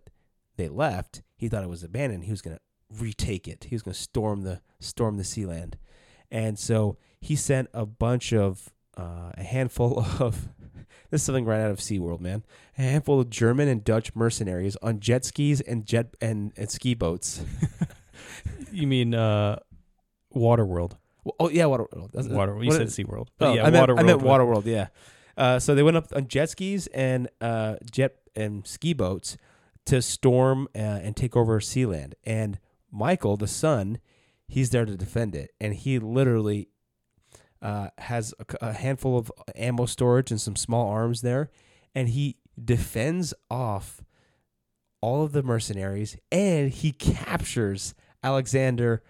they 0.57 0.69
left, 0.69 1.23
he 1.37 1.49
thought 1.49 1.65
it 1.65 1.71
was 1.71 1.83
abandoned. 1.83 2.25
He 2.25 2.31
was 2.31 2.43
gonna 2.43 2.61
retake 2.91 3.49
it. 3.49 3.65
He 3.65 3.75
was 3.75 3.83
gonna 3.83 3.95
storm 3.95 4.43
the 4.43 4.61
storm 4.81 5.17
the 5.17 5.23
Sealand, 5.23 5.75
and 6.35 6.59
so 6.59 6.99
he 7.21 7.37
sent 7.37 7.69
a 7.73 7.87
bunch 7.87 8.33
of 8.33 8.71
uh, 8.99 9.31
a 9.39 9.43
handful 9.43 10.01
of 10.21 10.49
this 11.11 11.21
is 11.21 11.27
something 11.27 11.45
right 11.45 11.61
out 11.61 11.71
of 11.71 11.79
SeaWorld, 11.79 12.21
man. 12.21 12.45
A 12.77 12.83
handful 12.83 13.21
of 13.21 13.31
German 13.31 13.69
and 13.69 13.85
Dutch 13.85 14.15
mercenaries 14.17 14.77
on 14.83 14.99
jet 14.99 15.25
skis 15.25 15.61
and 15.61 15.87
jet 15.87 16.17
and, 16.21 16.53
and 16.57 16.69
ski 16.69 16.95
boats. 16.95 17.41
you 18.73 18.89
mean 18.89 19.15
uh 19.15 19.61
waterworld 20.35 20.97
oh 21.39 21.49
yeah, 21.49 21.67
water. 21.67 21.87
oh, 21.97 22.09
that's- 22.13 22.29
water 22.29 22.59
you 22.63 22.73
said 22.73 22.89
seaworld 22.89 23.29
Oh, 23.29 23.33
but 23.39 23.55
yeah 23.55 23.65
I 23.65 23.71
meant, 23.71 23.89
waterworld 23.89 23.99
I 23.99 24.03
meant 24.03 24.21
Waterworld. 24.23 24.65
Yeah. 24.67 24.89
Uh, 25.37 25.59
so 25.59 25.75
they 25.75 25.83
went 25.83 25.97
up 25.97 26.07
on 26.15 26.27
jet 26.29 26.51
skis 26.51 26.87
and 26.89 27.29
uh, 27.41 27.77
jet 27.91 28.17
and 28.35 28.67
ski 28.67 28.93
boats 28.93 29.37
to 29.87 30.03
storm 30.03 30.69
uh, 30.75 30.79
and 30.79 31.17
take 31.17 31.37
over 31.37 31.61
Sealand. 31.61 32.15
And 32.25 32.59
Michael, 32.91 33.37
the 33.37 33.49
son, 33.49 33.99
he's 34.49 34.71
there 34.71 34.85
to 34.85 34.97
defend 34.97 35.35
it, 35.35 35.53
and 35.61 35.75
he 35.75 35.99
literally 35.99 36.69
uh, 37.63 37.89
has 37.99 38.35
a 38.61 38.73
handful 38.73 39.17
of 39.19 39.33
ammo 39.57 39.87
storage 39.87 40.31
and 40.31 40.41
some 40.41 40.57
small 40.57 40.89
arms 40.91 41.23
there, 41.23 41.51
and 41.95 42.11
he 42.11 42.37
defends 42.63 43.33
off 43.51 44.03
all 45.01 45.23
of 45.23 45.33
the 45.33 45.43
mercenaries, 45.43 46.17
and 46.31 46.71
he 46.71 46.93
captures 46.93 47.95
Alexander 48.23 49.03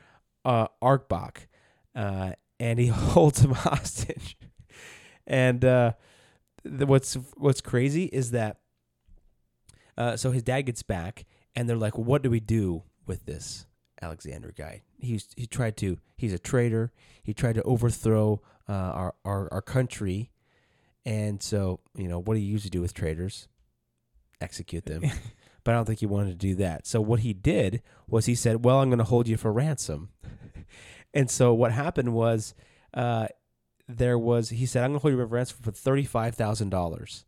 uh, 0.45 0.69
Arkbach, 0.83 1.47
uh, 1.95 2.33
and 2.59 2.79
he 2.79 2.87
holds 2.89 3.41
him 3.41 3.51
hostage. 3.55 4.37
And 5.27 5.65
uh, 5.65 5.93
the, 6.65 6.87
what's 6.87 7.15
what's 7.37 7.61
crazy 7.61 8.05
is 8.07 8.33
that 8.33 8.59
uh, 9.97 10.17
so 10.17 10.31
his 10.31 10.43
dad 10.43 10.63
gets 10.63 10.83
back, 10.83 11.25
and 11.55 11.69
they're 11.69 11.77
like, 11.77 11.97
"What 11.97 12.23
do 12.23 12.31
we 12.31 12.41
do 12.41 12.83
with 13.07 13.25
this 13.27 13.67
Alexander 14.05 14.53
guy? 14.57 14.83
He's 14.99 15.29
he 15.37 15.47
tried 15.47 15.77
to 15.79 15.99
he's 16.17 16.33
a 16.33 16.39
traitor. 16.39 16.93
He 17.23 17.33
tried 17.33 17.55
to 17.55 17.63
overthrow 17.63 18.43
uh, 18.69 18.73
our, 18.73 19.15
our 19.25 19.49
our 19.53 19.63
country, 19.63 20.31
and 21.05 21.43
so 21.43 21.81
you 21.97 22.09
know 22.09 22.21
what 22.21 22.35
do 22.35 22.41
you 22.41 22.51
usually 22.51 22.71
do 22.71 22.81
with 22.81 22.95
traitors? 22.95 23.49
Execute 24.41 24.85
them." 24.87 25.03
but 25.65 25.73
I 25.73 25.75
don't 25.75 25.87
think 25.87 26.01
he 26.01 26.07
wanted 26.07 26.31
to 26.31 26.47
do 26.47 26.55
that. 26.57 26.87
So 26.87 27.01
what 27.01 27.21
he 27.21 27.33
did 27.33 27.83
was 28.07 28.27
he 28.27 28.35
said, 28.35 28.65
"Well, 28.65 28.81
I'm 28.81 28.91
going 28.91 28.99
to 28.99 29.05
hold 29.05 29.27
you 29.27 29.37
for 29.37 29.53
ransom." 29.53 30.11
and 31.15 31.31
so 31.31 31.55
what 31.55 31.73
happened 31.73 32.13
was 32.13 32.55
uh, 32.93 33.29
there 33.89 34.19
was 34.19 34.51
he 34.51 34.67
said, 34.67 34.85
"I'm 34.85 34.91
going 34.91 35.01
to 35.01 35.03
hold 35.03 35.15
you 35.15 35.19
for 35.21 35.27
ransom 35.27 35.59
for 35.63 35.73
thirty 35.73 36.05
five 36.05 36.35
thousand 36.35 36.69
dollars," 36.69 37.25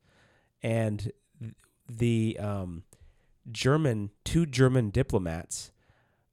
and 0.62 1.10
the 1.88 2.38
um, 2.38 2.84
German 3.50 4.10
two 4.24 4.44
German 4.46 4.90
diplomats 4.90 5.72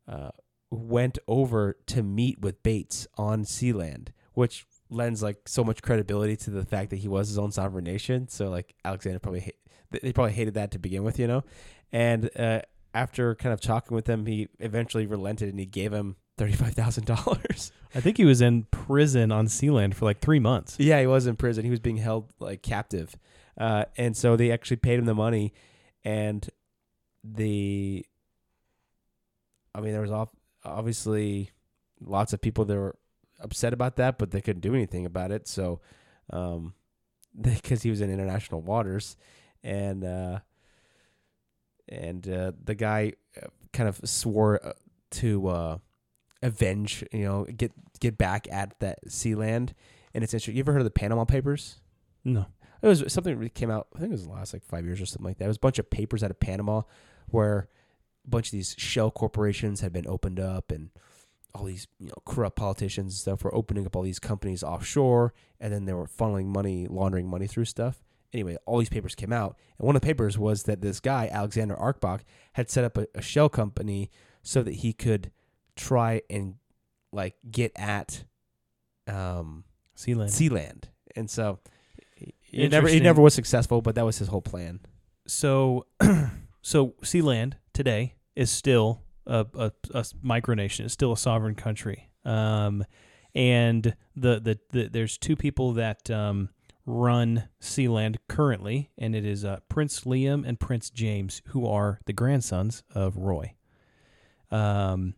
uh, 0.08 0.32
went 0.72 1.20
over 1.28 1.78
to 1.88 2.04
meet 2.04 2.42
with 2.42 2.64
Bates 2.64 3.08
on 3.18 3.44
Sealand, 3.44 4.10
which 4.34 4.66
lends 4.90 5.24
like 5.24 5.48
so 5.48 5.64
much 5.64 5.82
credibility 5.82 6.36
to 6.36 6.50
the 6.50 6.66
fact 6.66 6.90
that 6.92 6.98
he 6.98 7.08
was 7.08 7.28
his 7.28 7.38
own 7.38 7.52
sovereign 7.52 7.84
nation. 7.84 8.28
So 8.28 8.50
like 8.50 8.76
Alexander 8.86 9.20
probably 9.20 9.52
they 9.92 10.14
probably 10.14 10.34
hated 10.34 10.56
that 10.56 10.72
to 10.72 10.80
begin 10.80 11.04
with, 11.04 11.20
you 11.20 11.28
know. 11.28 11.44
And 11.92 12.30
uh, 12.38 12.62
after 12.94 13.36
kind 13.36 13.54
of 13.54 13.62
talking 13.62 13.96
with 13.96 14.08
him, 14.08 14.26
he 14.26 14.50
eventually 14.60 15.06
relented 15.06 15.50
and 15.50 15.60
he 15.60 15.66
gave 15.66 15.94
him 15.94 16.16
thirty 16.38 16.54
five 16.54 16.74
thousand 16.74 17.06
dollars. 17.06 17.72
I 17.96 18.00
think 18.02 18.18
he 18.18 18.26
was 18.26 18.42
in 18.42 18.64
prison 18.72 19.32
on 19.32 19.48
Sealand 19.48 19.94
for 19.94 20.06
like 20.06 20.20
three 20.20 20.40
months. 20.40 20.76
Yeah, 20.80 21.00
he 21.00 21.08
was 21.08 21.28
in 21.28 21.36
prison. 21.36 21.64
He 21.64 21.70
was 21.70 21.80
being 21.80 21.98
held 21.98 22.34
like 22.40 22.64
captive, 22.64 23.16
uh, 23.58 23.86
and 23.98 24.18
so 24.18 24.36
they 24.36 24.52
actually 24.52 24.78
paid 24.78 25.00
him 25.00 25.06
the 25.06 25.16
money, 25.16 25.54
and 26.04 26.48
the. 27.24 28.06
I 29.76 29.82
mean, 29.82 29.94
there 29.94 30.02
was 30.02 30.12
ob- 30.12 30.36
obviously 30.64 31.52
lots 32.00 32.34
of 32.34 32.42
people 32.42 32.66
that 32.66 32.76
were 32.76 32.96
upset 33.40 33.74
about 33.74 33.96
that, 33.98 34.18
but 34.18 34.32
they 34.32 34.42
couldn't 34.42 34.62
do 34.62 34.74
anything 34.74 35.06
about 35.06 35.32
it. 35.32 35.48
So, 35.48 35.82
um, 36.32 36.74
because 37.42 37.84
he 37.84 37.90
was 37.90 38.02
in 38.02 38.12
international 38.12 38.62
waters, 38.62 39.18
and 39.64 40.04
uh, 40.04 40.40
and 41.90 42.28
uh, 42.28 42.52
the 42.64 42.76
guy 42.76 43.14
uh, 43.42 43.48
kind 43.72 43.90
of 43.90 44.00
swore 44.04 44.66
uh, 44.66 44.74
to 45.12 45.48
uh, 45.48 45.78
avenge, 46.42 47.04
you 47.12 47.24
know, 47.24 47.46
get 47.46 47.72
get 48.00 48.18
back 48.18 48.48
at 48.52 48.80
that 48.80 49.06
Sealand. 49.08 49.72
And 50.14 50.24
it's 50.24 50.34
interesting. 50.34 50.56
You 50.56 50.60
ever 50.62 50.74
heard 50.74 50.82
of 50.82 50.86
the 50.86 50.92
Panama 50.92 51.26
Papers? 51.26 51.80
No. 52.24 52.46
It 52.84 52.88
was 52.88 53.04
something 53.12 53.40
that 53.40 53.54
came 53.56 53.72
out. 53.72 53.88
I 53.96 54.00
think 54.00 54.10
it 54.10 54.14
was 54.14 54.26
the 54.28 54.34
last 54.34 54.54
like 54.54 54.64
five 54.64 54.86
years 54.86 55.02
or 55.02 55.06
something 55.06 55.26
like 55.26 55.38
that. 55.38 55.46
It 55.46 55.48
was 55.48 55.58
a 55.58 55.62
bunch 55.62 55.80
of 55.80 55.90
papers 55.90 56.22
out 56.22 56.32
of 56.32 56.40
Panama 56.40 56.82
where 57.30 57.70
a 58.26 58.30
bunch 58.30 58.48
of 58.48 58.52
these 58.52 58.76
shell 58.78 59.12
corporations 59.12 59.82
had 59.82 59.94
been 59.94 60.08
opened 60.08 60.40
up, 60.40 60.72
and 60.72 60.90
all 61.54 61.66
these 61.66 61.88
you 62.00 62.08
know 62.08 62.16
corrupt 62.26 62.56
politicians 62.56 63.14
and 63.14 63.20
stuff 63.20 63.44
were 63.44 63.54
opening 63.54 63.86
up 63.86 63.96
all 63.96 64.02
these 64.02 64.20
companies 64.20 64.64
offshore, 64.64 65.34
and 65.60 65.74
then 65.74 65.86
they 65.86 65.94
were 65.94 66.08
funneling 66.08 66.46
money, 66.46 66.88
laundering 66.88 67.30
money 67.30 67.48
through 67.48 67.66
stuff. 67.66 68.04
Anyway, 68.34 68.58
all 68.66 68.80
these 68.80 68.90
papers 68.90 69.14
came 69.14 69.32
out, 69.32 69.58
and 69.78 69.86
one 69.86 69.96
of 69.96 70.02
the 70.02 70.06
papers 70.06 70.38
was 70.38 70.64
that 70.64 70.82
this 70.82 71.00
guy 71.00 71.30
Alexander 71.32 71.76
Arkbach 71.76 72.22
had 72.54 72.70
set 72.70 72.84
up 72.84 72.98
a, 72.98 73.08
a 73.16 73.22
shell 73.22 73.50
company 73.50 74.10
so 74.42 74.64
that 74.64 74.76
he 74.76 74.94
could 74.94 75.32
try 75.76 76.22
and 76.30 76.56
like 77.12 77.36
get 77.50 77.72
at 77.76 78.24
um 79.08 79.64
Sealand. 79.96 80.30
Sealand, 80.30 80.84
and 81.16 81.30
so 81.30 81.60
he, 82.16 82.34
he 82.42 82.68
never 82.68 82.88
he 82.88 83.00
never 83.00 83.22
was 83.22 83.34
successful, 83.34 83.82
but 83.82 83.96
that 83.96 84.06
was 84.06 84.18
his 84.18 84.30
whole 84.30 84.42
plan. 84.42 84.80
so 85.28 85.86
so 86.62 86.96
Sealand 87.04 87.54
today 87.74 88.16
is 88.36 88.50
still 88.50 89.02
a, 89.26 89.46
a, 89.56 89.72
a 89.94 90.02
micronation. 90.24 90.86
It's 90.86 90.94
still 90.94 91.12
a 91.12 91.18
sovereign 91.18 91.56
country. 91.56 92.10
Um, 92.26 92.86
and 93.36 93.96
the, 94.16 94.40
the 94.40 94.60
the 94.70 94.88
there's 94.90 95.18
two 95.18 95.36
people 95.36 95.74
that 95.74 96.10
um, 96.10 96.50
run 96.86 97.50
Sealand 97.62 98.18
currently, 98.28 98.92
and 98.98 99.16
it 99.16 99.26
is 99.26 99.44
uh, 99.44 99.60
Prince 99.70 100.02
Liam 100.02 100.48
and 100.48 100.60
Prince 100.60 100.90
James, 100.90 101.42
who 101.48 101.68
are 101.68 102.00
the 102.06 102.14
grandsons 102.14 102.84
of 102.94 103.18
Roy. 103.18 103.56
Um, 104.52 105.16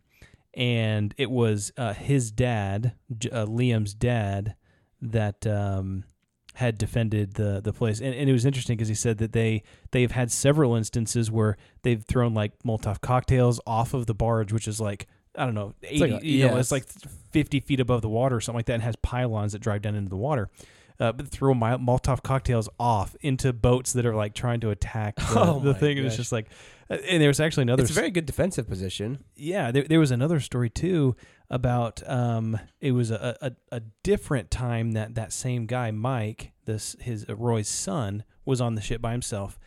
and 0.54 1.14
it 1.18 1.30
was 1.30 1.74
uh, 1.78 1.94
his 1.94 2.32
dad, 2.32 2.94
uh, 3.12 3.46
Liam's 3.46 3.94
dad, 3.94 4.56
that 5.02 5.46
um, 5.46 6.06
had 6.56 6.78
defended 6.78 7.36
the 7.36 7.62
the 7.64 7.72
place, 7.74 8.00
and, 8.00 8.14
and 8.14 8.30
it 8.30 8.34
was 8.34 8.46
interesting 8.46 8.76
because 8.78 8.88
he 8.88 8.96
said 8.96 9.18
that 9.20 9.32
they 9.34 9.64
they've 9.92 10.12
had 10.12 10.32
several 10.32 10.76
instances 10.76 11.30
where 11.32 11.58
they've 11.84 12.04
thrown 12.04 12.34
like 12.34 12.52
Molotov 12.66 13.02
cocktails 13.02 13.60
off 13.68 13.94
of 13.94 14.06
the 14.08 14.14
barge, 14.14 14.52
which 14.54 14.68
is 14.68 14.80
like 14.80 15.08
I 15.38 15.46
don't 15.46 15.54
know, 15.56 15.74
eighty, 15.84 16.00
like 16.00 16.22
a- 16.24 16.26
you 16.26 16.46
know, 16.48 16.54
yeah, 16.54 16.60
it's 16.60 16.72
like 16.72 16.86
fifty 17.32 17.60
feet 17.60 17.80
above 17.80 18.02
the 18.02 18.10
water 18.10 18.36
or 18.38 18.42
something 18.42 18.60
like 18.60 18.66
that, 18.68 18.74
and 18.76 18.84
has 18.84 18.96
pylons 18.98 19.52
that 19.52 19.60
drive 19.60 19.82
down 19.82 19.96
into 19.96 20.10
the 20.10 20.16
water. 20.18 20.50
Uh, 21.00 21.12
but 21.12 21.28
throw 21.28 21.54
Mi- 21.54 21.78
Molotov 21.78 22.24
cocktails 22.24 22.70
off 22.80 23.16
into 23.22 23.52
boats 23.52 23.92
that 23.94 24.06
are 24.06 24.16
like 24.16 24.34
trying 24.34 24.62
to 24.62 24.70
attack 24.70 25.16
the, 25.18 25.26
Oh 25.36 25.60
the 25.60 25.74
my 25.74 25.78
thing, 25.80 25.98
and 25.98 26.08
it's 26.08 26.16
just 26.16 26.32
like, 26.32 26.48
uh, 26.90 26.94
and 27.10 27.22
there 27.22 27.28
was 27.28 27.40
actually 27.42 27.64
another 27.64 27.82
It's 27.84 27.92
a 27.92 27.96
very 27.96 28.12
good 28.12 28.26
defensive 28.26 28.70
position. 28.70 29.24
yeah, 29.36 29.72
there, 29.72 29.84
there 29.84 30.00
was 30.00 30.12
another 30.12 30.40
story 30.40 30.70
too 30.70 31.16
about 31.50 32.02
um, 32.10 32.58
it 32.80 32.92
was 32.94 33.12
a, 33.12 33.38
a, 33.42 33.52
a 33.74 33.82
different 34.04 34.50
time 34.52 34.94
that 34.94 35.16
that 35.16 35.34
same 35.34 35.66
guy 35.66 35.92
Mike, 35.92 36.54
this 36.64 36.96
his 37.02 37.26
uh, 37.30 37.36
Roy's 37.36 37.68
son, 37.68 38.24
was 38.46 38.62
on 38.62 38.76
the 38.76 38.82
ship 38.82 39.02
by 39.02 39.12
himself, 39.12 39.60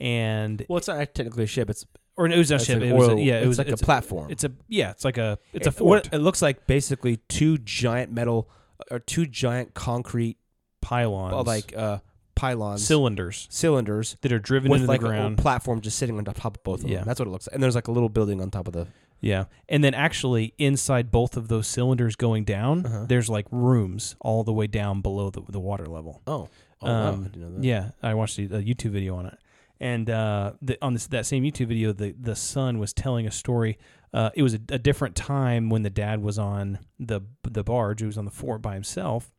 and 0.00 0.64
Well, 0.68 0.78
it's 0.78 0.88
not 0.88 0.98
technically 1.14 1.44
a 1.44 1.46
ship. 1.46 1.70
It's 1.70 1.86
or 2.16 2.26
it 2.26 2.36
was 2.36 2.50
a 2.50 2.58
ship. 2.58 2.82
it 2.82 2.92
was 2.94 3.08
a, 3.08 3.18
yeah, 3.20 3.36
it 3.36 3.38
it's 3.40 3.48
was 3.48 3.58
like 3.58 3.68
it's 3.68 3.82
a 3.82 3.84
platform. 3.84 4.30
It's 4.30 4.44
a 4.44 4.52
yeah, 4.68 4.90
it's 4.90 5.04
like 5.04 5.18
a 5.18 5.38
it's 5.52 5.66
a 5.66 5.70
It- 5.70 5.72
fort 5.72 5.88
what- 5.88 6.08
It 6.14 6.18
looks 6.18 6.42
like 6.42 6.66
basically 6.66 7.16
two 7.28 7.58
giant 7.58 8.12
metal 8.12 8.48
or 8.90 8.98
two 8.98 9.26
giant 9.26 9.74
concrete 9.74 10.36
pylons, 10.84 11.46
like 11.46 11.76
uh, 11.76 11.98
pylons, 12.34 12.84
cylinders 12.86 13.46
cylinders 13.50 14.16
that 14.20 14.32
are 14.32 14.38
driven 14.38 14.70
with 14.70 14.82
into 14.82 14.88
like 14.92 15.00
the 15.00 15.06
a 15.06 15.10
ground. 15.10 15.38
platform 15.38 15.80
just 15.80 15.98
sitting 15.98 16.16
on 16.18 16.24
top 16.24 16.56
of 16.56 16.62
both 16.64 16.84
of 16.84 16.90
Yeah. 16.90 16.98
them. 16.98 17.06
That's 17.06 17.18
what 17.20 17.26
it 17.28 17.30
looks 17.30 17.46
like. 17.48 17.54
And 17.54 17.62
there's 17.62 17.74
like 17.74 17.88
a 17.88 17.92
little 17.92 18.08
building 18.08 18.40
on 18.40 18.50
top 18.50 18.66
of 18.66 18.72
the. 18.72 18.86
Yeah. 19.20 19.44
And 19.68 19.82
then 19.82 19.94
actually 19.94 20.52
inside 20.58 21.10
both 21.10 21.36
of 21.36 21.48
those 21.48 21.66
cylinders 21.66 22.14
going 22.16 22.44
down, 22.44 22.84
Uh-huh. 22.84 23.06
there's 23.08 23.30
like 23.30 23.46
rooms 23.50 24.16
all 24.20 24.44
the 24.44 24.52
way 24.52 24.66
down 24.66 25.00
below 25.00 25.30
the, 25.30 25.42
the 25.48 25.60
water 25.60 25.86
level. 25.86 26.20
Oh, 26.26 26.48
oh 26.82 26.86
wow, 26.86 27.08
Um, 27.12 27.20
I 27.20 27.28
didn't 27.28 27.40
know 27.40 27.50
that. 27.56 27.64
Yeah, 27.64 27.90
I 28.02 28.14
watched 28.14 28.38
a, 28.38 28.44
a 28.44 28.62
YouTube 28.62 28.90
video 28.90 29.16
on 29.16 29.26
it, 29.26 29.38
and 29.80 30.10
uh, 30.10 30.52
the, 30.60 30.76
on 30.82 30.92
this 30.92 31.06
that 31.06 31.24
same 31.24 31.42
YouTube 31.44 31.68
video, 31.68 31.92
the 31.92 32.14
the 32.20 32.36
son 32.36 32.78
was 32.78 32.92
telling 32.92 33.26
a 33.26 33.30
story. 33.30 33.78
Uh, 34.12 34.30
it 34.34 34.42
was 34.42 34.54
a, 34.54 34.60
a 34.68 34.78
different 34.78 35.16
time 35.16 35.70
when 35.70 35.82
the 35.82 35.90
dad 35.90 36.22
was 36.22 36.38
on 36.38 36.78
the 37.00 37.20
the 37.44 37.64
barge. 37.64 38.00
He 38.00 38.06
was 38.06 38.18
on 38.18 38.26
the 38.26 38.30
fort 38.30 38.60
by 38.60 38.74
himself, 38.74 39.32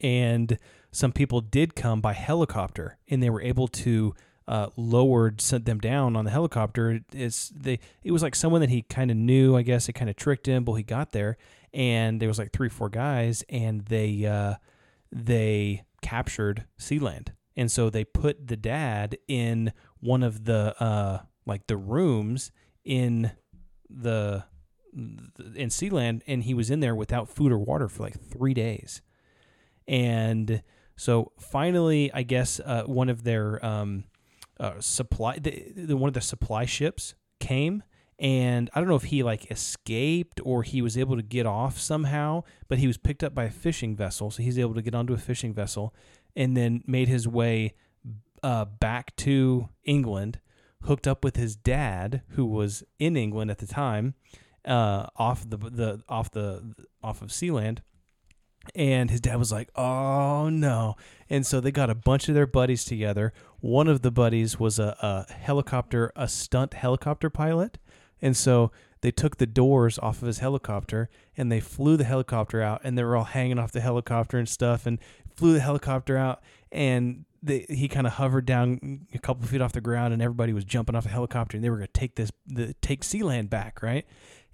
and 0.00 0.58
some 0.92 1.12
people 1.12 1.40
did 1.40 1.74
come 1.74 2.00
by 2.00 2.12
helicopter, 2.12 2.98
and 3.08 3.22
they 3.22 3.30
were 3.30 3.42
able 3.42 3.68
to. 3.68 4.14
Uh, 4.48 4.68
lowered 4.76 5.40
sent 5.40 5.64
them 5.64 5.80
down 5.80 6.14
on 6.14 6.24
the 6.24 6.30
helicopter. 6.30 7.00
It's 7.12 7.48
they. 7.48 7.80
It 8.04 8.12
was 8.12 8.22
like 8.22 8.36
someone 8.36 8.60
that 8.60 8.70
he 8.70 8.82
kind 8.82 9.10
of 9.10 9.16
knew. 9.16 9.56
I 9.56 9.62
guess 9.62 9.88
it 9.88 9.94
kind 9.94 10.08
of 10.08 10.14
tricked 10.14 10.46
him, 10.46 10.62
but 10.62 10.74
he 10.74 10.84
got 10.84 11.10
there, 11.10 11.36
and 11.74 12.22
there 12.22 12.28
was 12.28 12.38
like 12.38 12.52
three, 12.52 12.68
four 12.68 12.88
guys, 12.88 13.42
and 13.48 13.84
they 13.86 14.24
uh, 14.24 14.54
they 15.10 15.82
captured 16.00 16.64
Sealand. 16.78 17.30
And 17.56 17.70
so 17.70 17.90
they 17.90 18.04
put 18.04 18.46
the 18.46 18.56
dad 18.56 19.18
in 19.26 19.72
one 20.00 20.22
of 20.22 20.44
the 20.44 20.80
uh 20.80 21.20
like 21.46 21.66
the 21.66 21.76
rooms 21.76 22.52
in 22.84 23.32
the 23.88 24.44
in 24.92 25.68
Sealand 25.68 26.22
and 26.26 26.44
he 26.44 26.54
was 26.54 26.70
in 26.70 26.80
there 26.80 26.94
without 26.94 27.28
food 27.28 27.52
or 27.52 27.58
water 27.58 27.88
for 27.88 28.04
like 28.04 28.18
3 28.18 28.54
days. 28.54 29.02
And 29.88 30.62
so 30.96 31.32
finally 31.38 32.10
I 32.12 32.22
guess 32.22 32.60
uh, 32.60 32.84
one 32.84 33.08
of 33.08 33.24
their 33.24 33.64
um 33.64 34.04
uh, 34.58 34.80
supply 34.80 35.38
the, 35.38 35.72
the 35.76 35.96
one 35.96 36.08
of 36.08 36.14
the 36.14 36.20
supply 36.20 36.64
ships 36.64 37.14
came 37.40 37.82
and 38.18 38.70
I 38.74 38.80
don't 38.80 38.88
know 38.88 38.96
if 38.96 39.04
he 39.04 39.22
like 39.22 39.50
escaped 39.50 40.40
or 40.42 40.62
he 40.62 40.80
was 40.80 40.96
able 40.96 41.16
to 41.16 41.22
get 41.22 41.44
off 41.44 41.78
somehow, 41.78 42.44
but 42.68 42.78
he 42.78 42.86
was 42.86 42.96
picked 42.96 43.22
up 43.22 43.34
by 43.34 43.44
a 43.44 43.50
fishing 43.50 43.94
vessel, 43.94 44.30
so 44.30 44.42
he's 44.42 44.58
able 44.58 44.74
to 44.74 44.82
get 44.82 44.94
onto 44.94 45.12
a 45.12 45.18
fishing 45.18 45.52
vessel 45.52 45.94
and 46.34 46.56
then 46.56 46.82
made 46.86 47.08
his 47.08 47.28
way 47.28 47.74
uh, 48.42 48.64
back 48.64 49.14
to 49.16 49.68
England, 49.84 50.40
hooked 50.84 51.06
up 51.06 51.24
with 51.24 51.36
his 51.36 51.56
dad 51.56 52.22
who 52.30 52.46
was 52.46 52.82
in 52.98 53.16
England 53.16 53.50
at 53.50 53.58
the 53.58 53.66
time, 53.66 54.14
uh, 54.64 55.06
off 55.16 55.48
the 55.48 55.58
the 55.58 56.02
off 56.08 56.30
the 56.30 56.74
off 57.02 57.20
of 57.22 57.28
Sealand. 57.28 57.78
And 58.74 59.10
his 59.10 59.20
dad 59.20 59.38
was 59.38 59.52
like, 59.52 59.70
"Oh 59.76 60.48
no!" 60.48 60.96
And 61.28 61.46
so 61.46 61.60
they 61.60 61.72
got 61.72 61.90
a 61.90 61.94
bunch 61.94 62.28
of 62.28 62.34
their 62.34 62.46
buddies 62.46 62.84
together. 62.84 63.32
One 63.60 63.88
of 63.88 64.02
the 64.02 64.10
buddies 64.10 64.58
was 64.58 64.78
a, 64.78 64.96
a 65.00 65.32
helicopter, 65.32 66.12
a 66.16 66.28
stunt 66.28 66.74
helicopter 66.74 67.30
pilot, 67.30 67.78
and 68.20 68.36
so 68.36 68.70
they 69.00 69.10
took 69.10 69.36
the 69.36 69.46
doors 69.46 69.98
off 69.98 70.22
of 70.22 70.26
his 70.26 70.38
helicopter 70.38 71.08
and 71.36 71.52
they 71.52 71.60
flew 71.60 71.96
the 71.96 72.04
helicopter 72.04 72.62
out, 72.62 72.80
and 72.82 72.96
they 72.96 73.04
were 73.04 73.16
all 73.16 73.24
hanging 73.24 73.58
off 73.58 73.72
the 73.72 73.80
helicopter 73.80 74.38
and 74.38 74.48
stuff, 74.48 74.86
and 74.86 74.98
flew 75.36 75.52
the 75.52 75.60
helicopter 75.60 76.16
out, 76.16 76.42
and 76.72 77.24
they, 77.42 77.66
he 77.68 77.88
kind 77.88 78.06
of 78.06 78.14
hovered 78.14 78.46
down 78.46 79.06
a 79.14 79.18
couple 79.18 79.46
feet 79.46 79.60
off 79.60 79.72
the 79.72 79.80
ground, 79.80 80.12
and 80.12 80.22
everybody 80.22 80.52
was 80.52 80.64
jumping 80.64 80.96
off 80.96 81.04
the 81.04 81.10
helicopter, 81.10 81.56
and 81.56 81.64
they 81.64 81.70
were 81.70 81.76
going 81.76 81.86
to 81.86 81.92
take 81.92 82.16
this, 82.16 82.32
the 82.46 82.74
take 82.80 83.02
Sealand 83.02 83.50
back, 83.50 83.82
right? 83.82 84.06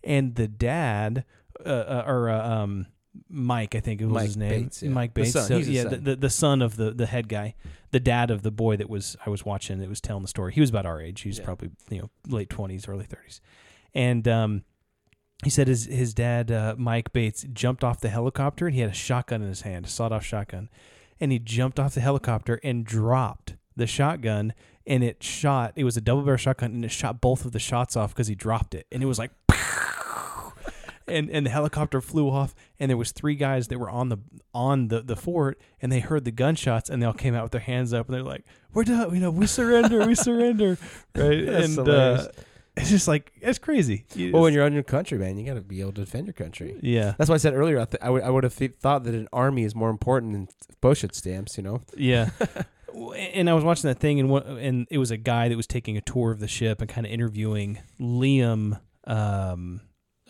And 0.04 0.34
the 0.34 0.48
dad, 0.48 1.24
uh, 1.64 1.68
uh, 1.68 2.04
or 2.06 2.28
uh, 2.28 2.46
um, 2.46 2.86
Mike, 3.28 3.74
I 3.74 3.80
think 3.80 4.00
it 4.00 4.06
was 4.06 4.14
Mike 4.14 4.24
his 4.26 4.36
name, 4.36 4.62
Bates, 4.64 4.82
yeah. 4.82 4.90
Mike 4.90 5.14
Bates. 5.14 5.32
son, 5.32 5.46
So, 5.46 5.56
yeah, 5.58 5.84
the, 5.84 5.90
son. 5.90 6.04
the 6.04 6.16
the 6.16 6.30
son 6.30 6.62
of 6.62 6.76
the 6.76 6.92
the 6.92 7.06
head 7.06 7.28
guy, 7.28 7.54
the 7.90 8.00
dad 8.00 8.30
of 8.30 8.42
the 8.42 8.50
boy 8.50 8.76
that 8.76 8.88
was 8.88 9.16
I 9.26 9.30
was 9.30 9.44
watching 9.44 9.78
that 9.80 9.88
was 9.88 10.00
telling 10.00 10.22
the 10.22 10.28
story. 10.28 10.52
He 10.52 10.60
was 10.60 10.70
about 10.70 10.86
our 10.86 11.00
age. 11.00 11.20
He 11.22 11.28
was 11.28 11.38
Yeah. 11.38 11.44
probably 11.44 11.70
you 11.90 11.98
know 12.02 12.10
late 12.28 12.48
twenties, 12.50 12.88
early 12.88 13.04
thirties, 13.04 13.40
and 13.94 14.26
um, 14.28 14.62
he 15.44 15.50
said 15.50 15.68
his 15.68 15.86
his 15.86 16.14
dad 16.14 16.50
uh, 16.50 16.74
Mike 16.78 17.12
Bates 17.12 17.44
jumped 17.52 17.84
off 17.84 18.00
the 18.00 18.08
helicopter 18.08 18.66
and 18.66 18.74
he 18.74 18.80
had 18.80 18.90
a 18.90 18.94
shotgun 18.94 19.42
in 19.42 19.48
his 19.48 19.62
hand, 19.62 19.84
a 19.86 19.88
sawed 19.88 20.12
off 20.12 20.24
shotgun, 20.24 20.70
and 21.20 21.32
he 21.32 21.38
jumped 21.38 21.78
off 21.78 21.94
the 21.94 22.00
helicopter 22.00 22.60
and 22.64 22.84
dropped 22.84 23.56
the 23.76 23.86
shotgun 23.86 24.54
and 24.86 25.04
it 25.04 25.22
shot. 25.22 25.72
It 25.76 25.84
was 25.84 25.96
a 25.96 26.00
double 26.00 26.22
barrel 26.22 26.36
shotgun 26.38 26.72
and 26.72 26.84
it 26.84 26.90
shot 26.90 27.20
both 27.20 27.44
of 27.44 27.52
the 27.52 27.58
shots 27.58 27.96
off 27.96 28.14
because 28.14 28.28
he 28.28 28.34
dropped 28.34 28.74
it 28.74 28.86
and 28.90 29.02
it 29.02 29.06
was 29.06 29.18
like. 29.18 29.32
And, 31.08 31.30
and 31.30 31.44
the 31.46 31.50
helicopter 31.50 32.00
flew 32.00 32.28
off, 32.30 32.54
and 32.78 32.90
there 32.90 32.96
was 32.96 33.12
three 33.12 33.34
guys 33.34 33.68
that 33.68 33.78
were 33.78 33.90
on 33.90 34.08
the 34.08 34.18
on 34.54 34.88
the, 34.88 35.00
the 35.00 35.16
fort, 35.16 35.60
and 35.80 35.90
they 35.90 36.00
heard 36.00 36.24
the 36.24 36.30
gunshots, 36.30 36.88
and 36.90 37.02
they 37.02 37.06
all 37.06 37.12
came 37.12 37.34
out 37.34 37.42
with 37.42 37.52
their 37.52 37.60
hands 37.60 37.92
up, 37.92 38.06
and 38.06 38.14
they're 38.14 38.22
like, 38.22 38.44
"We're 38.72 38.84
done, 38.84 39.14
you 39.14 39.20
know, 39.20 39.30
we 39.30 39.46
surrender, 39.46 40.06
we 40.06 40.14
surrender," 40.14 40.78
right? 41.14 41.46
That's 41.46 41.76
and 41.76 41.88
uh, 41.88 42.28
it's 42.76 42.90
just 42.90 43.08
like 43.08 43.32
it's 43.40 43.58
crazy. 43.58 44.04
Well, 44.32 44.42
when 44.42 44.54
you're 44.54 44.64
on 44.64 44.72
your 44.72 44.82
country, 44.82 45.18
man, 45.18 45.38
you 45.38 45.44
got 45.44 45.54
to 45.54 45.60
be 45.60 45.80
able 45.80 45.92
to 45.92 46.00
defend 46.04 46.26
your 46.26 46.34
country. 46.34 46.78
yeah, 46.82 47.14
That's 47.18 47.28
why 47.28 47.34
I 47.34 47.38
said 47.38 47.54
earlier. 47.54 47.80
I, 47.80 47.84
th- 47.84 48.02
I 48.02 48.10
would 48.10 48.22
I 48.22 48.30
would 48.30 48.44
have 48.44 48.56
th- 48.56 48.74
thought 48.80 49.04
that 49.04 49.14
an 49.14 49.28
army 49.32 49.64
is 49.64 49.74
more 49.74 49.90
important 49.90 50.32
than 50.32 50.48
postage 50.80 51.14
stamps. 51.14 51.56
You 51.56 51.62
know. 51.64 51.82
Yeah. 51.96 52.30
And 53.16 53.48
I 53.48 53.54
was 53.54 53.64
watching 53.64 53.88
that 53.88 54.00
thing, 54.00 54.20
and 54.20 54.28
what, 54.28 54.44
and 54.46 54.86
it 54.90 54.98
was 54.98 55.10
a 55.10 55.16
guy 55.16 55.48
that 55.48 55.56
was 55.56 55.66
taking 55.66 55.96
a 55.96 56.02
tour 56.02 56.30
of 56.30 56.40
the 56.40 56.46
ship 56.46 56.82
and 56.82 56.90
kind 56.90 57.06
of 57.06 57.10
interviewing 57.12 57.78
Liam 57.98 58.78
um, 59.06 59.80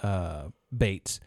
uh, 0.00 0.44
Bates, 0.76 1.20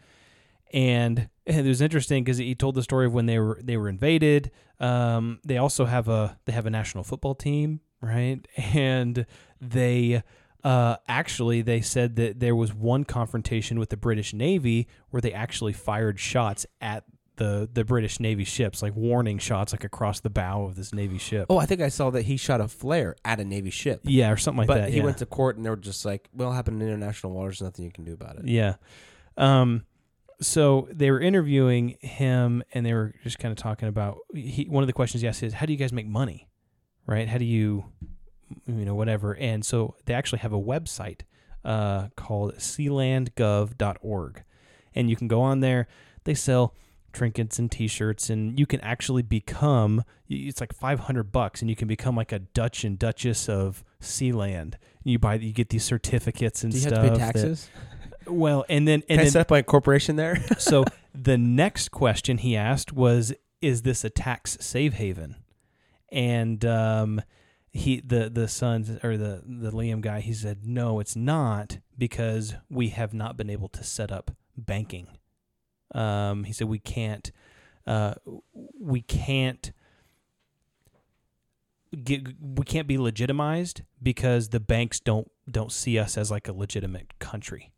and 0.72 1.28
it 1.44 1.64
was 1.64 1.80
interesting 1.80 2.24
because 2.24 2.38
he 2.38 2.54
told 2.54 2.74
the 2.74 2.82
story 2.82 3.06
of 3.06 3.14
when 3.14 3.26
they 3.26 3.38
were 3.38 3.60
they 3.62 3.76
were 3.76 3.88
invaded. 3.88 4.50
Um, 4.78 5.40
they 5.44 5.56
also 5.56 5.86
have 5.86 6.08
a 6.08 6.38
they 6.44 6.52
have 6.52 6.66
a 6.66 6.70
national 6.70 7.04
football 7.04 7.34
team 7.34 7.80
right? 8.00 8.46
And 8.74 9.26
they 9.60 10.22
uh, 10.64 10.96
actually 11.08 11.62
they 11.62 11.80
said 11.80 12.16
that 12.16 12.40
there 12.40 12.54
was 12.54 12.74
one 12.74 13.04
confrontation 13.04 13.78
with 13.78 13.90
the 13.90 13.96
British 13.96 14.34
Navy 14.34 14.88
where 15.10 15.20
they 15.20 15.32
actually 15.32 15.72
fired 15.72 16.18
shots 16.18 16.66
at 16.80 17.04
the 17.36 17.68
the 17.72 17.84
British 17.84 18.18
Navy 18.18 18.44
ships, 18.44 18.82
like 18.82 18.96
warning 18.96 19.38
shots, 19.38 19.72
like 19.72 19.84
across 19.84 20.20
the 20.20 20.30
bow 20.30 20.64
of 20.64 20.74
this 20.74 20.92
Navy 20.92 21.18
ship. 21.18 21.46
Oh, 21.50 21.58
I 21.58 21.66
think 21.66 21.80
I 21.80 21.88
saw 21.88 22.10
that 22.10 22.22
he 22.22 22.36
shot 22.36 22.60
a 22.60 22.68
flare 22.68 23.14
at 23.24 23.40
a 23.40 23.44
Navy 23.44 23.70
ship. 23.70 24.00
Yeah, 24.04 24.30
or 24.30 24.36
something 24.36 24.60
like 24.60 24.68
but 24.68 24.76
that. 24.76 24.90
he 24.90 24.98
yeah. 24.98 25.04
went 25.04 25.18
to 25.18 25.26
court 25.26 25.56
and 25.56 25.64
they 25.64 25.70
were 25.70 25.76
just 25.76 26.04
like, 26.04 26.28
"Well, 26.32 26.50
it 26.50 26.54
happened 26.54 26.80
in 26.82 26.88
international 26.88 27.32
waters. 27.32 27.60
Nothing 27.60 27.84
you 27.84 27.92
can 27.92 28.04
do 28.04 28.14
about 28.14 28.36
it." 28.36 28.46
Yeah. 28.48 28.76
Um, 29.36 29.84
so 30.40 30.88
they 30.92 31.10
were 31.10 31.20
interviewing 31.20 31.96
him, 32.00 32.62
and 32.72 32.84
they 32.84 32.92
were 32.92 33.14
just 33.22 33.38
kind 33.38 33.52
of 33.52 33.58
talking 33.58 33.88
about. 33.88 34.18
He, 34.34 34.64
one 34.68 34.82
of 34.82 34.86
the 34.86 34.92
questions 34.92 35.22
he 35.22 35.28
asked 35.28 35.42
is, 35.42 35.54
"How 35.54 35.66
do 35.66 35.72
you 35.72 35.78
guys 35.78 35.92
make 35.92 36.06
money? 36.06 36.48
Right? 37.06 37.28
How 37.28 37.38
do 37.38 37.44
you, 37.44 37.84
you 38.66 38.84
know, 38.84 38.94
whatever?" 38.94 39.34
And 39.36 39.64
so 39.64 39.94
they 40.04 40.14
actually 40.14 40.40
have 40.40 40.52
a 40.52 40.60
website 40.60 41.20
uh, 41.64 42.08
called 42.16 42.54
sealandgov.org, 42.56 44.42
and 44.94 45.10
you 45.10 45.16
can 45.16 45.28
go 45.28 45.40
on 45.40 45.60
there. 45.60 45.86
They 46.24 46.34
sell 46.34 46.74
trinkets 47.12 47.58
and 47.58 47.70
T-shirts, 47.70 48.28
and 48.28 48.58
you 48.58 48.66
can 48.66 48.80
actually 48.80 49.22
become. 49.22 50.04
It's 50.28 50.60
like 50.60 50.72
five 50.74 51.00
hundred 51.00 51.32
bucks, 51.32 51.60
and 51.62 51.70
you 51.70 51.76
can 51.76 51.88
become 51.88 52.16
like 52.16 52.32
a 52.32 52.40
Dutch 52.40 52.84
and 52.84 52.98
Duchess 52.98 53.48
of 53.48 53.84
Sealand. 54.00 54.74
You 55.04 55.18
buy, 55.18 55.34
you 55.36 55.52
get 55.52 55.70
these 55.70 55.84
certificates 55.84 56.64
and 56.64 56.74
stuff 56.74 56.90
Do 57.02 57.08
you 57.08 57.14
stuff. 57.14 57.18
have 57.18 57.32
to 57.32 57.32
pay 57.32 57.40
that- 57.42 57.48
taxes? 57.48 57.70
well, 58.26 58.64
and 58.68 58.86
then 58.86 59.02
and 59.02 59.06
Can 59.08 59.20
I 59.20 59.22
then 59.24 59.32
set 59.32 59.40
up 59.42 59.50
my 59.50 59.62
corporation 59.62 60.16
there? 60.16 60.44
so 60.58 60.84
the 61.14 61.38
next 61.38 61.90
question 61.90 62.38
he 62.38 62.56
asked 62.56 62.92
was, 62.92 63.32
"Is 63.60 63.82
this 63.82 64.04
a 64.04 64.10
tax 64.10 64.56
save 64.60 64.94
haven?" 64.94 65.36
And 66.10 66.64
um, 66.64 67.22
he 67.70 68.00
the 68.00 68.30
the 68.30 68.48
son 68.48 69.00
or 69.02 69.16
the 69.16 69.42
the 69.46 69.70
Liam 69.70 70.00
guy 70.00 70.20
he 70.20 70.32
said, 70.32 70.66
"No, 70.66 71.00
it's 71.00 71.16
not 71.16 71.78
because 71.96 72.54
we 72.68 72.88
have 72.90 73.12
not 73.12 73.36
been 73.36 73.50
able 73.50 73.68
to 73.68 73.84
set 73.84 74.10
up 74.10 74.30
banking." 74.56 75.08
Um, 75.94 76.44
he 76.44 76.52
said 76.52 76.68
we 76.68 76.78
can't 76.78 77.30
uh, 77.86 78.14
we 78.80 79.00
can't 79.00 79.72
get 82.02 82.26
we 82.40 82.64
can't 82.64 82.88
be 82.88 82.98
legitimized 82.98 83.82
because 84.02 84.48
the 84.48 84.60
banks 84.60 85.00
don't 85.00 85.30
don't 85.50 85.72
see 85.72 85.98
us 85.98 86.16
as 86.18 86.30
like 86.30 86.48
a 86.48 86.52
legitimate 86.52 87.18
country. 87.18 87.72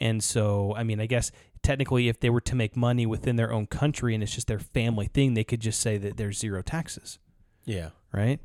And 0.00 0.22
so, 0.24 0.74
I 0.76 0.82
mean, 0.82 1.00
I 1.00 1.06
guess 1.06 1.30
technically, 1.62 2.08
if 2.08 2.20
they 2.20 2.30
were 2.30 2.40
to 2.40 2.54
make 2.56 2.76
money 2.76 3.04
within 3.06 3.36
their 3.36 3.52
own 3.52 3.66
country 3.66 4.14
and 4.14 4.22
it's 4.22 4.34
just 4.34 4.46
their 4.46 4.58
family 4.58 5.06
thing, 5.06 5.34
they 5.34 5.44
could 5.44 5.60
just 5.60 5.80
say 5.80 5.98
that 5.98 6.16
there's 6.16 6.38
zero 6.38 6.62
taxes, 6.62 7.18
yeah. 7.64 7.90
right? 8.12 8.40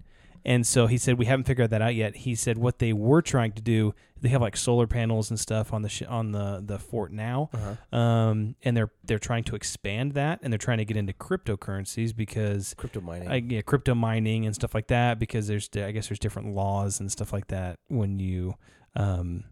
And 0.48 0.68
so 0.68 0.86
he 0.86 1.00
said 1.00 1.18
we 1.18 1.26
haven't 1.26 1.46
figured 1.46 1.72
that 1.72 1.82
out 1.82 1.96
yet. 1.96 2.18
He 2.18 2.36
said 2.36 2.60
what 2.60 2.78
they 2.78 2.94
were 2.94 3.24
trying 3.24 3.54
to 3.54 3.64
do, 3.64 3.96
they 4.22 4.30
have 4.30 4.42
like 4.42 4.56
solar 4.56 4.86
panels 4.86 5.32
and 5.32 5.40
stuff 5.40 5.74
on 5.74 5.82
the 5.82 5.90
sh- 5.90 6.04
on 6.04 6.34
the 6.34 6.62
the 6.64 6.78
fort 6.78 7.12
now, 7.12 7.50
Uh-huh. 7.52 7.98
um, 7.98 8.56
and 8.62 8.78
they're 8.78 8.92
they're 9.04 9.18
trying 9.18 9.44
to 9.46 9.56
expand 9.56 10.12
that, 10.12 10.40
and 10.44 10.54
they're 10.54 10.60
trying 10.60 10.78
to 10.78 10.86
get 10.86 10.98
into 10.98 11.14
cryptocurrencies 11.14 12.16
because 12.16 12.76
Crypto 12.78 13.02
mining. 13.02 13.28
I, 13.28 13.36
yeah, 13.38 13.62
crypto 13.62 13.96
mining 13.96 14.46
and 14.46 14.54
stuff 14.54 14.76
like 14.76 14.86
that 14.90 15.18
because 15.18 15.48
there's 15.48 15.68
I 15.76 15.90
guess 15.92 16.10
there's 16.10 16.20
different 16.20 16.54
laws 16.54 17.00
and 17.00 17.12
stuff 17.12 17.34
like 17.34 17.48
that 17.48 17.80
when 17.88 18.20
you 18.20 18.54
um 18.96 19.46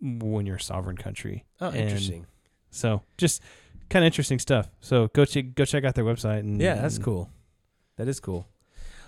when 0.00 0.46
you're 0.46 0.56
a 0.56 0.60
sovereign 0.60 0.96
country. 0.96 1.44
oh, 1.60 1.68
And 1.68 1.76
interesting. 1.76 2.26
So 2.70 3.02
just 3.18 3.42
kind 3.88 4.04
of 4.04 4.06
interesting 4.06 4.38
stuff. 4.38 4.68
So 4.80 5.08
go 5.08 5.24
check 5.24 5.54
go 5.54 5.64
check 5.64 5.84
out 5.84 5.94
their 5.94 6.04
website 6.04 6.40
and 6.40 6.60
Yeah, 6.60 6.76
that's 6.76 6.98
cool. 6.98 7.30
That 7.96 8.08
is 8.08 8.20
cool. 8.20 8.48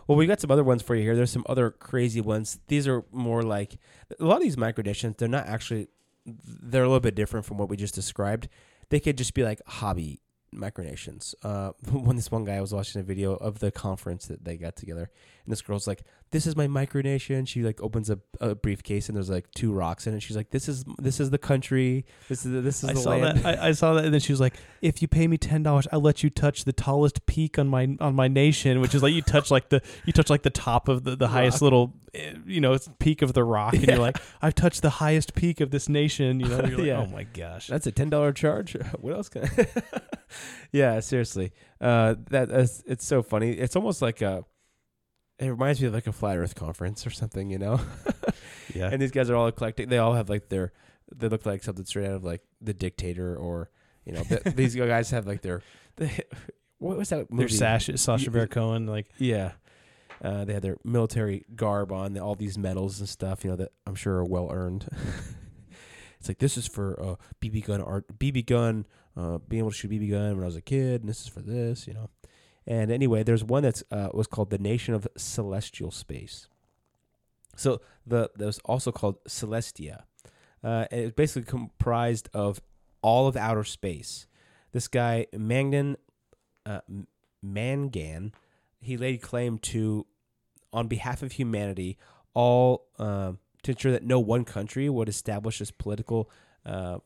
Well, 0.06 0.18
we 0.18 0.26
got 0.26 0.40
some 0.40 0.50
other 0.50 0.64
ones 0.64 0.82
for 0.82 0.94
you 0.94 1.02
here. 1.02 1.14
There's 1.14 1.30
some 1.30 1.44
other 1.48 1.70
crazy 1.70 2.20
ones. 2.20 2.58
These 2.66 2.88
are 2.88 3.04
more 3.12 3.42
like 3.42 3.78
a 4.18 4.24
lot 4.24 4.36
of 4.36 4.42
these 4.42 4.56
micronations. 4.56 5.16
They're 5.16 5.28
not 5.28 5.46
actually. 5.46 5.88
They're 6.24 6.82
a 6.84 6.88
little 6.88 7.00
bit 7.00 7.14
different 7.14 7.46
from 7.46 7.56
what 7.58 7.68
we 7.68 7.76
just 7.76 7.94
described. 7.94 8.48
They 8.90 9.00
could 9.00 9.16
just 9.16 9.34
be 9.34 9.42
like 9.44 9.60
hobby 9.66 10.20
micronations. 10.54 11.34
Uh, 11.42 11.72
when 11.90 12.16
this 12.16 12.30
one 12.30 12.44
guy 12.44 12.60
was 12.60 12.72
watching 12.72 13.00
a 13.00 13.04
video 13.04 13.34
of 13.34 13.60
the 13.60 13.70
conference 13.70 14.26
that 14.26 14.44
they 14.44 14.56
got 14.56 14.76
together, 14.76 15.10
and 15.44 15.52
this 15.52 15.62
girl's 15.62 15.86
like, 15.86 16.02
"This 16.30 16.46
is 16.46 16.56
my 16.56 16.66
micronation." 16.66 17.46
She 17.48 17.62
like 17.62 17.80
opens 17.82 18.10
a, 18.10 18.18
a 18.40 18.54
briefcase 18.54 19.08
and 19.08 19.16
there's 19.16 19.30
like 19.30 19.50
two 19.52 19.72
rocks 19.72 20.06
in 20.06 20.14
it. 20.14 20.20
She's 20.20 20.36
like, 20.36 20.50
"This 20.50 20.68
is 20.68 20.84
this 20.98 21.20
is 21.20 21.30
the 21.30 21.38
country. 21.38 22.04
This 22.28 22.44
is 22.46 22.62
this 22.64 22.82
is 22.84 22.90
I 22.90 22.92
the 22.94 23.00
saw 23.00 23.10
land." 23.10 23.38
that. 23.38 23.58
I, 23.60 23.68
I 23.68 23.72
saw 23.72 23.94
that, 23.94 24.04
and 24.04 24.12
then 24.14 24.20
she 24.20 24.32
was 24.32 24.40
like, 24.40 24.54
"If 24.80 25.02
you 25.02 25.08
pay 25.08 25.26
me 25.26 25.36
ten 25.38 25.62
dollars, 25.62 25.86
I'll 25.92 26.00
let 26.00 26.22
you 26.22 26.30
touch 26.30 26.64
the 26.64 26.72
tallest 26.72 27.26
peak 27.26 27.58
on 27.58 27.68
my 27.68 27.96
on 28.00 28.14
my 28.14 28.28
nation, 28.28 28.80
which 28.80 28.94
is 28.94 29.02
like 29.02 29.14
you 29.14 29.22
touch 29.22 29.50
like 29.50 29.68
the 29.68 29.82
you 30.06 30.12
touch 30.12 30.30
like 30.30 30.42
the 30.42 30.50
top 30.50 30.88
of 30.88 31.04
the, 31.04 31.16
the 31.16 31.28
highest 31.28 31.62
little, 31.62 31.94
eh, 32.14 32.34
you 32.46 32.60
know, 32.60 32.78
peak 32.98 33.22
of 33.22 33.32
the 33.32 33.44
rock, 33.44 33.74
and 33.74 33.86
you're 33.86 33.98
like, 33.98 34.18
I've 34.40 34.54
touched 34.54 34.82
the 34.82 34.90
highest 34.90 35.34
peak 35.34 35.60
of 35.60 35.70
this 35.70 35.88
nation, 35.88 36.40
you 36.40 36.48
know. 36.48 36.62
You're 36.64 36.78
like, 36.78 36.86
Yeah. 36.92 37.00
oh 37.00 37.06
my 37.06 37.24
gosh, 37.24 37.66
That's 37.68 37.86
a 37.86 37.92
ten 37.92 38.10
dollar 38.10 38.32
charge. 38.32 38.76
What 39.00 39.14
else 39.14 39.28
can? 39.28 39.44
I 39.44 39.66
yeah, 40.72 41.00
seriously. 41.00 41.52
Uh, 41.80 42.14
that 42.30 42.48
that's, 42.48 42.82
it's 42.86 43.04
so 43.04 43.22
funny. 43.22 43.52
It's 43.52 43.76
almost 43.76 44.02
like 44.02 44.22
a. 44.22 44.44
It 45.42 45.50
reminds 45.50 45.80
me 45.80 45.88
of 45.88 45.94
like 45.94 46.06
a 46.06 46.12
flat 46.12 46.38
Earth 46.38 46.54
conference 46.54 47.04
or 47.06 47.10
something, 47.10 47.50
you 47.50 47.58
know. 47.58 47.80
yeah. 48.74 48.88
and 48.92 49.02
these 49.02 49.10
guys 49.10 49.28
are 49.28 49.34
all 49.34 49.48
eclectic. 49.48 49.88
They 49.88 49.98
all 49.98 50.14
have 50.14 50.30
like 50.30 50.48
their. 50.48 50.72
They 51.14 51.28
look 51.28 51.44
like 51.44 51.62
something 51.64 51.84
straight 51.84 52.06
out 52.06 52.14
of 52.14 52.24
like 52.24 52.42
the 52.60 52.72
Dictator, 52.72 53.36
or 53.36 53.70
you 54.04 54.12
know, 54.12 54.22
th- 54.22 54.42
these 54.54 54.74
guys 54.76 55.10
have 55.10 55.26
like 55.26 55.42
their. 55.42 55.62
They, 55.96 56.20
what 56.78 56.96
was 56.96 57.08
that 57.10 57.30
movie? 57.30 57.42
There's 57.42 57.58
Sasha, 57.58 57.98
Sacha 57.98 58.30
Baron 58.30 58.48
Cohen, 58.48 58.86
like 58.86 59.08
Yeah. 59.18 59.52
Uh, 60.22 60.44
they 60.44 60.52
had 60.54 60.62
their 60.62 60.76
military 60.84 61.44
garb 61.56 61.90
on, 61.90 62.16
all 62.16 62.36
these 62.36 62.56
medals 62.56 63.00
and 63.00 63.08
stuff, 63.08 63.42
you 63.42 63.50
know, 63.50 63.56
that 63.56 63.72
I'm 63.86 63.96
sure 63.96 64.18
are 64.18 64.24
well 64.24 64.48
earned. 64.52 64.86
it's 66.20 66.28
like 66.28 66.38
this 66.38 66.56
is 66.56 66.68
for 66.68 67.00
uh, 67.02 67.14
BB 67.40 67.64
gun 67.66 67.80
art, 67.80 68.06
BB 68.18 68.46
gun, 68.46 68.86
uh, 69.16 69.38
being 69.38 69.58
able 69.58 69.72
to 69.72 69.76
shoot 69.76 69.90
BB 69.90 70.10
gun 70.10 70.36
when 70.36 70.44
I 70.44 70.46
was 70.46 70.54
a 70.54 70.62
kid, 70.62 71.00
and 71.00 71.08
this 71.08 71.22
is 71.22 71.26
for 71.26 71.40
this, 71.40 71.88
you 71.88 71.94
know. 71.94 72.08
And 72.66 72.90
anyway, 72.90 73.22
there's 73.22 73.44
one 73.44 73.62
that's 73.62 73.82
uh, 73.90 74.08
was 74.14 74.26
called 74.26 74.50
the 74.50 74.58
Nation 74.58 74.94
of 74.94 75.08
Celestial 75.16 75.90
Space. 75.90 76.48
So 77.56 77.80
the 78.06 78.30
that 78.36 78.46
was 78.46 78.60
also 78.64 78.92
called 78.92 79.22
Celestia. 79.24 80.04
Uh, 80.62 80.86
and 80.90 81.00
it's 81.00 81.14
basically 81.14 81.50
comprised 81.50 82.28
of 82.32 82.60
all 83.02 83.26
of 83.26 83.36
outer 83.36 83.64
space. 83.64 84.26
This 84.70 84.88
guy 84.88 85.26
Mangan, 85.36 85.96
uh, 86.64 86.80
Mangan, 87.42 88.32
he 88.80 88.96
laid 88.96 89.22
claim 89.22 89.58
to, 89.58 90.06
on 90.72 90.86
behalf 90.86 91.22
of 91.22 91.32
humanity, 91.32 91.98
all 92.32 92.86
um 92.98 93.38
to 93.62 93.72
ensure 93.72 93.92
that 93.92 94.04
no 94.04 94.18
one 94.18 94.44
country 94.44 94.88
would 94.88 95.08
establish 95.08 95.60
its 95.60 95.70
political, 95.70 96.28
uh, 96.66 96.98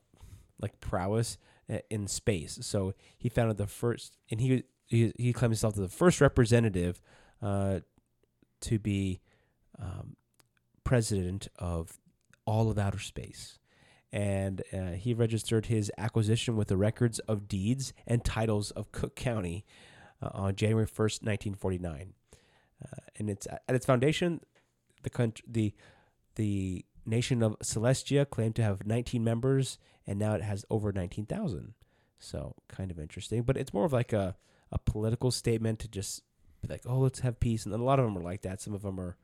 like 0.58 0.80
prowess 0.80 1.36
uh, 1.70 1.78
in 1.90 2.06
space. 2.06 2.58
So 2.62 2.94
he 3.18 3.28
founded 3.28 3.58
the 3.58 3.66
first, 3.66 4.16
and 4.30 4.40
he 4.40 4.64
he, 4.86 5.12
he 5.18 5.32
claimed 5.32 5.52
himself 5.52 5.74
to 5.74 5.80
the 5.80 5.88
first 5.88 6.20
representative 6.20 7.00
uh, 7.42 7.80
to 8.62 8.78
be 8.78 9.20
um, 9.78 10.16
president 10.84 11.48
of 11.58 11.98
all 12.44 12.70
of 12.70 12.78
outer 12.78 13.00
space. 13.00 13.58
And 14.12 14.62
uh, 14.72 14.92
he 14.92 15.12
registered 15.12 15.66
his 15.66 15.90
acquisition 15.98 16.56
with 16.56 16.68
the 16.68 16.76
records 16.76 17.18
of 17.20 17.48
deeds 17.48 17.92
and 18.06 18.24
titles 18.24 18.70
of 18.70 18.92
Cook 18.92 19.16
County 19.16 19.66
uh, 20.22 20.30
on 20.32 20.54
January 20.54 20.86
1st, 20.86 21.22
1949. 21.22 22.14
Uh, 22.82 22.96
and 23.16 23.28
it's 23.28 23.46
at 23.46 23.74
its 23.74 23.84
foundation, 23.84 24.40
the 25.02 25.10
country, 25.10 25.44
the 25.48 25.74
the 26.36 26.84
nation 27.06 27.42
of 27.42 27.58
Celestia 27.60 28.28
claimed 28.28 28.54
to 28.56 28.62
have 28.62 28.86
19 28.86 29.24
members, 29.24 29.78
and 30.06 30.18
now 30.18 30.34
it 30.34 30.42
has 30.42 30.64
over 30.70 30.92
19,000. 30.92 31.72
So 32.18 32.54
kind 32.68 32.90
of 32.90 32.98
interesting, 32.98 33.42
but 33.42 33.56
it's 33.56 33.72
more 33.72 33.84
of 33.84 33.92
like 33.92 34.12
a 34.12 34.36
a 34.72 34.78
political 34.78 35.30
statement 35.30 35.78
to 35.80 35.88
just 35.88 36.22
be 36.62 36.68
like, 36.68 36.82
oh, 36.86 36.98
let's 36.98 37.20
have 37.20 37.40
peace. 37.40 37.64
And 37.64 37.74
a 37.74 37.78
lot 37.78 37.98
of 37.98 38.04
them 38.04 38.18
are 38.18 38.22
like 38.22 38.42
that. 38.42 38.60
Some 38.60 38.74
of 38.74 38.82
them 38.82 38.98
are, 38.98 39.16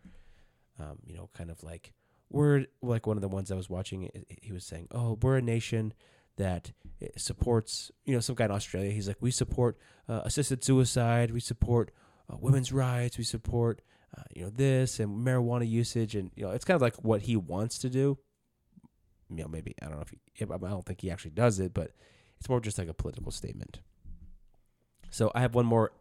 um, 0.79 0.99
you 1.05 1.15
know, 1.15 1.31
kind 1.35 1.51
of 1.51 1.63
like 1.63 1.93
we're 2.31 2.67
like 2.81 3.07
one 3.07 3.17
of 3.17 3.21
the 3.21 3.29
ones 3.29 3.53
I 3.53 3.57
was 3.57 3.69
watching. 3.69 4.09
He 4.41 4.53
was 4.53 4.65
saying, 4.65 4.89
oh, 4.91 5.19
we're 5.21 5.37
a 5.37 5.43
nation 5.43 5.93
that 6.37 6.73
eh, 7.01 7.09
supports, 7.17 7.91
you 8.05 8.15
know, 8.15 8.21
some 8.21 8.35
guy 8.35 8.47
in 8.47 8.51
Australia. 8.51 8.91
He's 8.91 9.09
like, 9.09 9.19
we 9.21 9.31
support 9.31 9.79
uh, 10.09 10.23
assisted 10.25 10.65
suicide. 10.65 11.31
We 11.31 11.41
support 11.41 11.93
uh, 12.33 12.37
women's 12.41 12.73
rights. 12.73 13.19
We 13.19 13.25
support, 13.25 13.83
uh, 14.17 14.23
you 14.35 14.45
know, 14.45 14.51
this 14.51 14.99
and 14.99 15.25
marijuana 15.27 15.69
usage. 15.69 16.15
And, 16.17 16.31
you 16.35 16.45
know, 16.45 16.53
it's 16.53 16.65
kind 16.65 16.77
of 16.77 16.83
like 16.83 17.05
what 17.05 17.23
he 17.23 17.37
wants 17.37 17.79
to 17.79 17.91
do. 17.91 18.19
You 19.29 19.43
know, 19.43 19.49
maybe, 19.49 19.75
I 19.83 19.87
don't 19.87 19.97
know 19.97 20.03
if 20.03 20.11
he, 20.11 20.19
I 20.43 20.47
don't 20.47 20.87
think 20.87 21.01
he 21.01 21.11
actually 21.11 21.31
does 21.33 21.59
it, 21.59 21.73
but 21.73 21.93
it's 22.39 22.49
more 22.49 22.61
just 22.61 22.79
like 22.79 22.89
a 22.89 22.95
political 22.95 23.31
statement. 23.31 23.81
So 25.13 25.31
I 25.35 25.41
have 25.41 25.55
one 25.55 25.67
more 25.67 25.93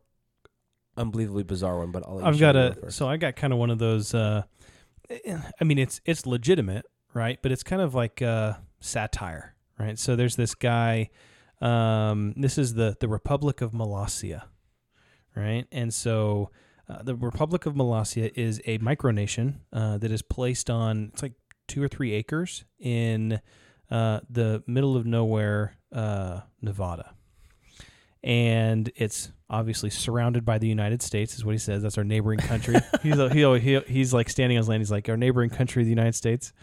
unbelievably 0.98 1.44
bizarre 1.44 1.80
one, 1.80 1.92
but 1.92 2.04
I'll 2.08 2.24
I've 2.24 2.40
got 2.40 2.56
a 2.56 2.76
first. 2.82 2.98
so 2.98 3.08
I 3.08 3.18
got 3.18 3.36
kind 3.36 3.54
of 3.54 3.60
one 3.60 3.70
of 3.70 3.78
those. 3.78 4.14
Uh, 4.14 4.44
I 5.10 5.64
mean, 5.64 5.78
it's 5.78 6.02
it's 6.06 6.26
legitimate, 6.26 6.86
right? 7.14 7.38
But 7.42 7.52
it's 7.52 7.64
kind 7.64 7.82
of 7.82 7.94
like 7.94 8.22
uh, 8.22 8.54
satire, 8.80 9.56
right? 9.78 10.00
So 10.00 10.16
there's 10.16 10.36
this 10.36 10.56
guy. 10.56 11.10
Um, 11.60 12.34
this 12.38 12.58
is 12.58 12.74
the 12.74 12.98
the 13.00 13.08
Republic 13.08 13.62
of 13.62 13.72
Molossia, 13.72 14.44
right? 15.36 15.68
And 15.72 15.94
so 15.94 16.50
uh, 16.90 17.04
the 17.04 17.16
Republic 17.16 17.66
of 17.66 17.76
Molossia 17.76 18.32
is 18.36 18.62
a 18.66 18.80
micronation 18.80 19.60
uh, 19.72 19.98
that 19.98 20.12
is 20.12 20.22
placed 20.22 20.70
on 20.70 21.12
it's 21.14 21.22
like 21.22 21.34
two 21.68 21.84
or 21.84 21.88
three 21.88 22.14
acres 22.14 22.66
in 22.80 23.40
uh, 23.90 24.22
the 24.30 24.64
middle 24.68 24.96
of 24.96 25.06
nowhere, 25.06 25.78
uh, 25.94 26.42
Nevada, 26.62 27.14
and 28.24 28.92
it's 28.96 29.32
obviously 29.50 29.90
surrounded 29.90 30.46
by 30.46 30.58
the 30.58 30.68
United 30.68 31.02
States, 31.02 31.36
is 31.36 31.44
what 31.44 31.54
he 31.54 31.58
says. 31.58 31.84
That's 31.84 31.98
our 31.98 32.04
neighboring 32.04 32.40
country. 32.40 32.76
he's 33.04 33.18
he, 33.32 33.60
he 33.60 33.80
he's 33.88 34.14
like 34.14 34.30
standing 34.30 34.58
on 34.58 34.62
his 34.62 34.70
land. 34.70 34.82
He's 34.82 34.92
like 34.92 35.10
our 35.10 35.18
neighboring 35.18 35.50
country, 35.50 35.84
the 35.84 35.90
United 35.90 36.16
States, 36.16 36.54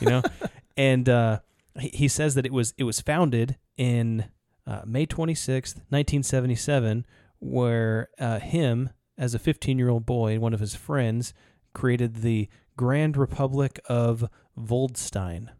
you 0.00 0.08
know, 0.08 0.22
and 0.76 1.08
uh, 1.08 1.40
he, 1.78 1.88
he 1.88 2.08
says 2.08 2.34
that 2.34 2.46
it 2.46 2.52
was 2.52 2.74
it 2.76 2.84
was 2.84 3.00
founded 3.00 3.56
in 3.76 4.26
uh, 4.66 4.82
May 4.86 5.06
twenty 5.06 5.34
sixth, 5.34 5.80
nineteen 5.90 6.22
seventy 6.22 6.56
seven, 6.56 7.06
where 7.38 8.08
uh, 8.18 8.38
him 8.38 8.90
as 9.16 9.34
a 9.34 9.38
fifteen 9.38 9.78
year 9.78 9.88
old 9.88 10.06
boy 10.06 10.32
and 10.32 10.42
one 10.42 10.54
of 10.54 10.60
his 10.60 10.74
friends 10.74 11.32
created 11.72 12.16
the 12.16 12.48
Grand 12.76 13.16
Republic 13.16 13.80
of 13.88 14.28
Vuldstein 14.56 15.50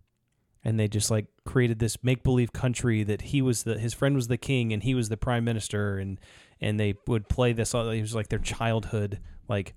and 0.68 0.78
they 0.78 0.86
just 0.86 1.10
like 1.10 1.26
created 1.46 1.78
this 1.78 1.96
make 2.02 2.22
believe 2.22 2.52
country 2.52 3.02
that 3.02 3.22
he 3.22 3.40
was 3.40 3.62
the 3.62 3.78
his 3.78 3.94
friend 3.94 4.14
was 4.14 4.28
the 4.28 4.36
king 4.36 4.70
and 4.72 4.82
he 4.82 4.94
was 4.94 5.08
the 5.08 5.16
prime 5.16 5.42
minister 5.42 5.98
and 5.98 6.20
and 6.60 6.78
they 6.78 6.94
would 7.06 7.26
play 7.28 7.54
this 7.54 7.72
it 7.72 8.00
was 8.02 8.14
like 8.14 8.28
their 8.28 8.38
childhood 8.38 9.18
like 9.48 9.74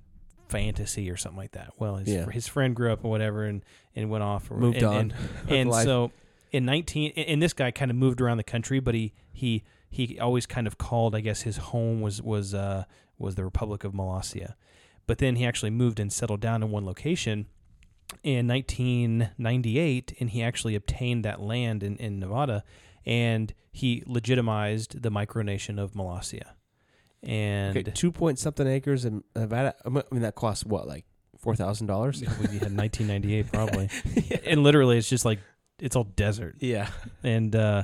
fantasy 0.50 1.10
or 1.10 1.16
something 1.16 1.38
like 1.38 1.54
that. 1.54 1.72
Well, 1.80 1.96
his, 1.96 2.10
Yeah. 2.10 2.30
his 2.30 2.46
friend 2.46 2.76
grew 2.76 2.92
up 2.92 3.06
or 3.06 3.10
whatever 3.10 3.46
and 3.46 3.64
and 3.96 4.10
went 4.10 4.24
off 4.24 4.52
or, 4.52 4.58
Moved 4.58 4.78
and, 4.78 4.86
on 4.86 4.96
and, 4.96 5.14
and 5.50 5.74
so 5.74 6.12
in 6.52 6.66
19 6.66 7.14
and 7.16 7.42
this 7.42 7.54
guy 7.54 7.72
kind 7.72 7.90
of 7.90 7.96
moved 7.96 8.20
around 8.20 8.36
the 8.36 8.44
country 8.44 8.82
but 8.82 8.94
he 8.94 9.14
he 9.32 9.64
he 9.90 10.20
always 10.20 10.46
kind 10.46 10.68
of 10.68 10.78
called 10.78 11.16
I 11.16 11.22
guess 11.22 11.44
his 11.44 11.56
home 11.58 12.02
was 12.02 12.22
was 12.22 12.54
uh 12.54 12.84
was 13.18 13.36
the 13.36 13.46
Republic 13.46 13.86
of 13.86 13.94
Molossia. 13.94 14.56
But 15.08 15.20
then 15.20 15.38
he 15.38 15.46
actually 15.46 15.70
moved 15.70 16.00
and 16.00 16.12
settled 16.12 16.42
down 16.42 16.64
in 16.64 16.70
one 16.70 16.86
location 16.86 17.48
in 18.24 18.48
1998 18.48 20.14
and 20.20 20.30
he 20.30 20.44
actually 20.44 20.76
obtained 20.76 21.26
that 21.26 21.40
land 21.40 21.84
in, 21.84 21.98
in 21.98 22.20
Nevada 22.20 22.64
and 23.06 23.54
he 23.72 24.04
legitimized 24.06 25.02
the 25.02 25.10
micronation 25.10 25.80
of 25.80 25.94
Molossia. 25.94 26.54
And 27.24 27.78
Okay, 27.78 27.92
two 27.92 28.12
point 28.12 28.40
something 28.40 28.66
acres 28.68 29.06
in 29.06 29.24
Nevada. 29.36 29.76
I 29.86 29.90
mean, 29.90 30.22
that 30.22 30.36
costs 30.36 30.66
what, 30.66 30.88
like 30.88 31.06
four 31.38 31.56
thousand 31.56 31.88
dollars? 31.88 32.22
Yeah, 32.22 32.30
we 32.40 32.58
had 32.58 32.76
1998 32.76 33.52
probably. 33.54 33.90
And 34.46 34.64
literally 34.64 34.98
it's 34.98 35.10
just 35.10 35.26
like 35.26 35.40
it's 35.80 35.96
all 35.96 36.04
desert. 36.04 36.56
Yeah. 36.60 36.90
and 37.24 37.56
uh, 37.56 37.84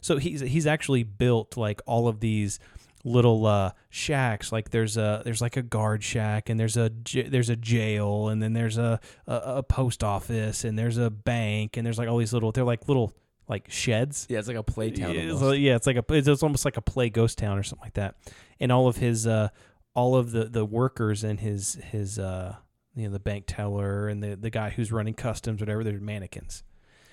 so 0.00 0.16
he's 0.16 0.40
he's 0.40 0.66
actually 0.66 1.02
built 1.02 1.56
like 1.56 1.80
all 1.86 2.08
of 2.08 2.20
these 2.20 2.58
little 3.04 3.46
uh, 3.46 3.72
shacks. 3.90 4.52
Like 4.52 4.70
there's 4.70 4.96
a 4.96 5.22
there's 5.24 5.40
like 5.40 5.56
a 5.56 5.62
guard 5.62 6.02
shack, 6.02 6.48
and 6.48 6.58
there's 6.58 6.76
a 6.76 6.90
j- 6.90 7.28
there's 7.28 7.48
a 7.50 7.56
jail, 7.56 8.28
and 8.28 8.42
then 8.42 8.52
there's 8.52 8.78
a, 8.78 9.00
a 9.26 9.34
a 9.34 9.62
post 9.62 10.02
office, 10.04 10.64
and 10.64 10.78
there's 10.78 10.98
a 10.98 11.10
bank, 11.10 11.76
and 11.76 11.86
there's 11.86 11.98
like 11.98 12.08
all 12.08 12.18
these 12.18 12.32
little 12.32 12.52
they're 12.52 12.64
like 12.64 12.88
little 12.88 13.12
like 13.48 13.70
sheds. 13.70 14.26
Yeah, 14.28 14.38
it's 14.40 14.48
like 14.48 14.56
a 14.56 14.62
play 14.62 14.90
town. 14.90 15.14
Yeah, 15.14 15.32
it's, 15.32 15.40
like- 15.42 15.58
yeah, 15.60 15.76
it's 15.76 15.86
like 15.86 15.96
a 15.96 16.04
it's, 16.14 16.28
it's 16.28 16.42
almost 16.42 16.64
like 16.64 16.76
a 16.76 16.82
play 16.82 17.08
ghost 17.10 17.38
town 17.38 17.58
or 17.58 17.62
something 17.62 17.86
like 17.86 17.94
that. 17.94 18.16
And 18.60 18.70
all 18.72 18.88
of 18.88 18.96
his 18.96 19.26
uh 19.26 19.48
all 19.94 20.14
of 20.16 20.32
the 20.32 20.44
the 20.44 20.64
workers 20.64 21.24
and 21.24 21.40
his 21.40 21.74
his 21.90 22.18
uh 22.18 22.56
you 22.94 23.04
know 23.06 23.12
the 23.12 23.18
bank 23.20 23.44
teller 23.46 24.08
and 24.08 24.22
the 24.22 24.36
the 24.36 24.50
guy 24.50 24.70
who's 24.70 24.92
running 24.92 25.14
customs 25.14 25.60
whatever 25.60 25.82
they're 25.84 25.98
mannequins. 26.00 26.62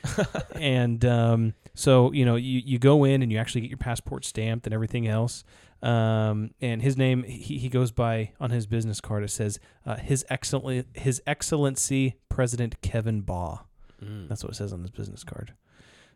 and 0.56 1.04
um 1.06 1.54
so 1.74 2.12
you 2.12 2.26
know 2.26 2.36
you 2.36 2.62
you 2.66 2.80
go 2.80 3.04
in 3.04 3.22
and 3.22 3.32
you 3.32 3.38
actually 3.38 3.62
get 3.62 3.70
your 3.70 3.78
passport 3.78 4.26
stamped 4.26 4.66
and 4.68 4.74
everything 4.74 5.08
else. 5.08 5.44
Um 5.82 6.52
and 6.62 6.82
his 6.82 6.98
name 6.98 7.24
he, 7.24 7.58
he 7.58 7.70
goes 7.70 7.92
by 7.92 8.32
on 8.40 8.50
his 8.50 8.66
business 8.66 9.02
card 9.02 9.24
it 9.24 9.30
says 9.32 9.60
uh, 9.86 9.98
his 9.98 10.26
excellent 10.30 10.88
his 10.94 11.22
excellency 11.28 12.16
President 12.30 12.82
Kevin 12.82 13.22
Baugh. 13.22 13.60
Mm. 14.04 14.28
That's 14.30 14.44
what 14.44 14.52
it 14.54 14.56
says 14.56 14.74
on 14.74 14.82
his 14.82 14.92
business 14.92 15.24
card. 15.24 15.54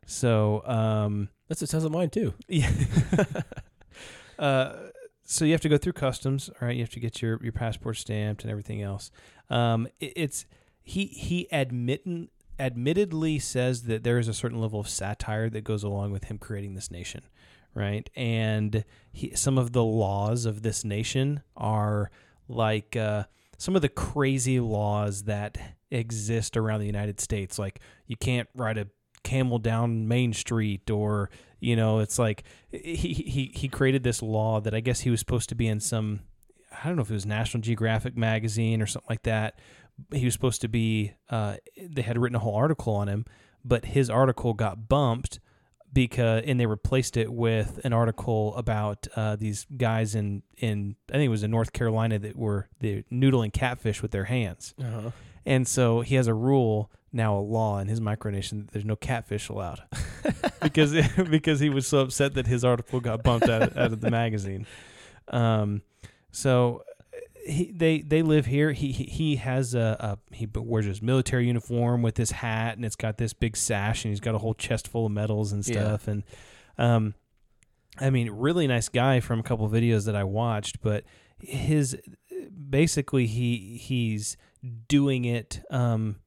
So 0.05 0.63
um 0.65 1.29
That's 1.47 1.61
what 1.61 1.69
it 1.69 1.71
says 1.71 1.85
on 1.85 1.91
mine 1.91 2.09
too. 2.09 2.33
yeah. 2.47 2.71
uh, 4.39 4.73
so 5.23 5.45
you 5.45 5.51
have 5.51 5.61
to 5.61 5.69
go 5.69 5.77
through 5.77 5.93
customs, 5.93 6.49
all 6.59 6.67
right? 6.67 6.75
You 6.75 6.81
have 6.83 6.89
to 6.91 6.99
get 6.99 7.21
your, 7.21 7.39
your 7.43 7.51
passport 7.51 7.97
stamped 7.97 8.41
and 8.43 8.49
everything 8.49 8.81
else. 8.81 9.11
Um, 9.49 9.87
it- 9.99 10.13
it's 10.15 10.45
he 10.81 11.05
he 11.05 11.47
admitting 11.51 12.29
admittedly 12.59 13.39
says 13.39 13.83
that 13.83 14.03
there 14.03 14.19
is 14.19 14.27
a 14.27 14.33
certain 14.33 14.59
level 14.59 14.79
of 14.79 14.89
satire 14.89 15.49
that 15.49 15.63
goes 15.63 15.83
along 15.83 16.11
with 16.11 16.25
him 16.25 16.37
creating 16.37 16.75
this 16.75 16.91
nation, 16.91 17.21
right? 17.73 18.09
And 18.15 18.83
he, 19.11 19.35
some 19.35 19.57
of 19.57 19.71
the 19.71 19.83
laws 19.83 20.45
of 20.45 20.61
this 20.61 20.83
nation 20.83 21.41
are 21.55 22.11
like 22.47 22.95
uh, 22.95 23.23
some 23.57 23.75
of 23.75 23.81
the 23.81 23.89
crazy 23.89 24.59
laws 24.59 25.23
that 25.23 25.57
exist 25.91 26.57
around 26.57 26.81
the 26.81 26.85
United 26.85 27.19
States. 27.19 27.57
Like 27.57 27.79
you 28.07 28.17
can't 28.17 28.49
ride 28.55 28.77
a 28.77 28.87
camel 29.23 29.59
down 29.59 30.07
Main 30.07 30.33
Street, 30.33 30.89
or 30.89 31.29
you 31.59 31.75
know, 31.75 31.99
it's 31.99 32.19
like 32.19 32.43
he 32.71 32.95
he 32.95 33.51
he 33.53 33.67
created 33.67 34.03
this 34.03 34.21
law 34.21 34.59
that 34.61 34.73
I 34.73 34.79
guess 34.79 35.01
he 35.01 35.09
was 35.09 35.19
supposed 35.19 35.49
to 35.49 35.55
be 35.55 35.67
in 35.67 35.79
some. 35.79 36.21
I 36.71 36.87
don't 36.87 36.95
know 36.95 37.01
if 37.01 37.09
it 37.09 37.15
was 37.15 37.25
National 37.25 37.61
Geographic 37.61 38.15
magazine 38.15 38.81
or 38.81 38.85
something 38.85 39.09
like 39.09 39.23
that. 39.23 39.59
He 40.11 40.25
was 40.25 40.33
supposed 40.33 40.61
to 40.61 40.67
be. 40.67 41.13
Uh, 41.29 41.57
they 41.81 42.01
had 42.01 42.17
written 42.17 42.35
a 42.35 42.39
whole 42.39 42.55
article 42.55 42.95
on 42.95 43.07
him, 43.07 43.25
but 43.63 43.85
his 43.85 44.09
article 44.09 44.53
got 44.53 44.87
bumped 44.87 45.39
because 45.91 46.43
and 46.45 46.59
they 46.59 46.65
replaced 46.65 47.17
it 47.17 47.31
with 47.31 47.79
an 47.83 47.93
article 47.93 48.55
about 48.55 49.07
uh, 49.15 49.35
these 49.35 49.65
guys 49.75 50.15
in 50.15 50.43
in 50.57 50.95
I 51.09 51.13
think 51.13 51.25
it 51.25 51.29
was 51.29 51.43
in 51.43 51.51
North 51.51 51.73
Carolina 51.73 52.19
that 52.19 52.35
were 52.35 52.69
they 52.79 53.03
noodling 53.11 53.53
catfish 53.53 54.01
with 54.01 54.11
their 54.11 54.25
hands. 54.25 54.73
Uh-huh. 54.79 55.11
And 55.45 55.67
so 55.67 56.01
he 56.01 56.15
has 56.15 56.27
a 56.27 56.33
rule 56.33 56.91
now, 57.11 57.37
a 57.37 57.39
law 57.39 57.79
in 57.79 57.87
his 57.87 57.99
micronation 57.99 58.65
that 58.65 58.71
there's 58.71 58.85
no 58.85 58.95
catfish 58.95 59.49
allowed 59.49 59.81
because 60.61 60.93
because 61.29 61.59
he 61.59 61.69
was 61.69 61.87
so 61.87 61.99
upset 61.99 62.35
that 62.35 62.47
his 62.47 62.63
article 62.63 62.99
got 62.99 63.23
bumped 63.23 63.49
out, 63.49 63.75
out 63.75 63.93
of 63.93 64.01
the 64.01 64.11
magazine. 64.11 64.67
Um, 65.27 65.81
so 66.31 66.83
he 67.49 67.71
they 67.71 68.01
they 68.01 68.21
live 68.21 68.45
here. 68.45 68.71
He 68.71 68.91
he, 68.91 69.03
he 69.05 69.35
has 69.37 69.73
a, 69.75 70.17
a 70.31 70.35
he 70.35 70.47
wears 70.55 70.85
his 70.85 71.01
military 71.01 71.47
uniform 71.47 72.01
with 72.01 72.17
his 72.17 72.31
hat 72.31 72.75
and 72.77 72.85
it's 72.85 72.95
got 72.95 73.17
this 73.17 73.33
big 73.33 73.57
sash 73.57 74.05
and 74.05 74.11
he's 74.11 74.19
got 74.19 74.35
a 74.35 74.37
whole 74.37 74.53
chest 74.53 74.87
full 74.87 75.05
of 75.05 75.11
medals 75.11 75.51
and 75.51 75.67
Yeah. 75.67 75.73
stuff 75.81 76.07
and 76.07 76.23
um 76.77 77.13
I 77.99 78.09
mean 78.09 78.29
really 78.31 78.67
nice 78.67 78.87
guy 78.89 79.19
from 79.19 79.39
a 79.39 79.43
couple 79.43 79.65
of 79.65 79.71
videos 79.71 80.05
that 80.05 80.15
I 80.15 80.23
watched 80.23 80.81
but 80.81 81.03
his 81.39 81.97
basically 82.69 83.25
he 83.27 83.77
he's 83.81 84.37
doing 84.87 85.25
it 85.25 85.61
um 85.71 86.17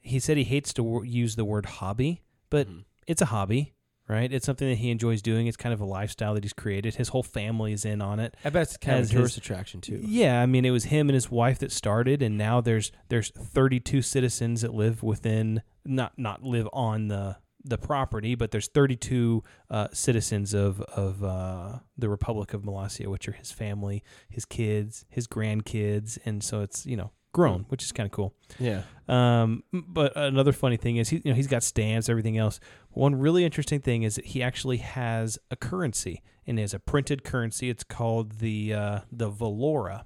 he 0.00 0.18
said 0.18 0.36
he 0.36 0.44
hates 0.44 0.72
to 0.74 0.82
wo- 0.82 1.02
use 1.02 1.36
the 1.36 1.44
word 1.44 1.66
hobby 1.66 2.22
but 2.48 2.68
Mhm. 2.68 2.84
it's 3.06 3.22
a 3.22 3.26
hobby 3.26 3.74
right 4.10 4.32
it's 4.32 4.44
something 4.44 4.68
that 4.68 4.76
he 4.78 4.90
enjoys 4.90 5.22
doing 5.22 5.46
it's 5.46 5.56
kind 5.56 5.72
of 5.72 5.80
a 5.80 5.84
lifestyle 5.84 6.34
that 6.34 6.42
he's 6.44 6.52
created 6.52 6.96
his 6.96 7.08
whole 7.08 7.22
family 7.22 7.72
is 7.72 7.84
in 7.84 8.02
on 8.02 8.18
it 8.20 8.34
I 8.44 8.50
bet 8.50 8.62
it's 8.62 8.76
kind 8.76 8.98
of 9.00 9.06
a 9.06 9.12
tourist 9.12 9.34
his- 9.36 9.44
attraction 9.44 9.80
too. 9.80 10.00
yeah, 10.02 10.42
I 10.42 10.46
mean 10.46 10.64
it 10.64 10.70
was 10.70 10.84
him 10.84 11.08
and 11.08 11.14
his 11.14 11.30
wife 11.30 11.58
that 11.60 11.72
started, 11.72 12.20
and 12.22 12.36
now 12.36 12.60
there's 12.60 12.90
there's 13.08 13.30
32 13.30 14.02
citizens 14.02 14.62
that 14.62 14.74
live 14.74 15.02
within 15.02 15.62
not 15.84 16.12
not 16.18 16.42
live 16.42 16.68
on 16.72 17.08
the 17.08 17.36
the 17.62 17.76
property, 17.76 18.34
but 18.34 18.50
there's 18.52 18.68
32 18.68 19.44
uh, 19.68 19.88
citizens 19.92 20.54
of 20.54 20.80
of 20.82 21.22
uh, 21.22 21.78
the 21.98 22.08
Republic 22.08 22.54
of 22.54 22.62
Molossia, 22.62 23.06
which 23.08 23.28
are 23.28 23.32
his 23.32 23.52
family, 23.52 24.02
his 24.30 24.46
kids, 24.46 25.04
his 25.10 25.26
grandkids, 25.26 26.18
and 26.24 26.42
so 26.42 26.62
it's 26.62 26.86
you 26.86 26.96
know 26.96 27.10
grown, 27.32 27.64
which 27.68 27.82
is 27.84 27.92
kind 27.92 28.06
of 28.06 28.12
cool. 28.12 28.34
Yeah. 28.58 28.82
Um, 29.08 29.62
but 29.72 30.16
another 30.16 30.52
funny 30.52 30.76
thing 30.78 30.96
is 30.96 31.10
he, 31.10 31.20
you 31.24 31.30
know, 31.32 31.34
he's 31.36 31.46
got 31.46 31.62
stamps, 31.62 32.08
everything 32.08 32.38
else. 32.38 32.58
One 32.92 33.14
really 33.14 33.44
interesting 33.44 33.80
thing 33.80 34.02
is 34.02 34.16
that 34.16 34.26
he 34.26 34.42
actually 34.42 34.78
has 34.78 35.38
a 35.50 35.56
currency, 35.56 36.22
and 36.46 36.58
has 36.58 36.74
a 36.74 36.78
printed 36.78 37.22
currency. 37.22 37.70
It's 37.70 37.84
called 37.84 38.38
the 38.38 38.74
uh, 38.74 39.00
the 39.12 39.30
Valora, 39.30 40.04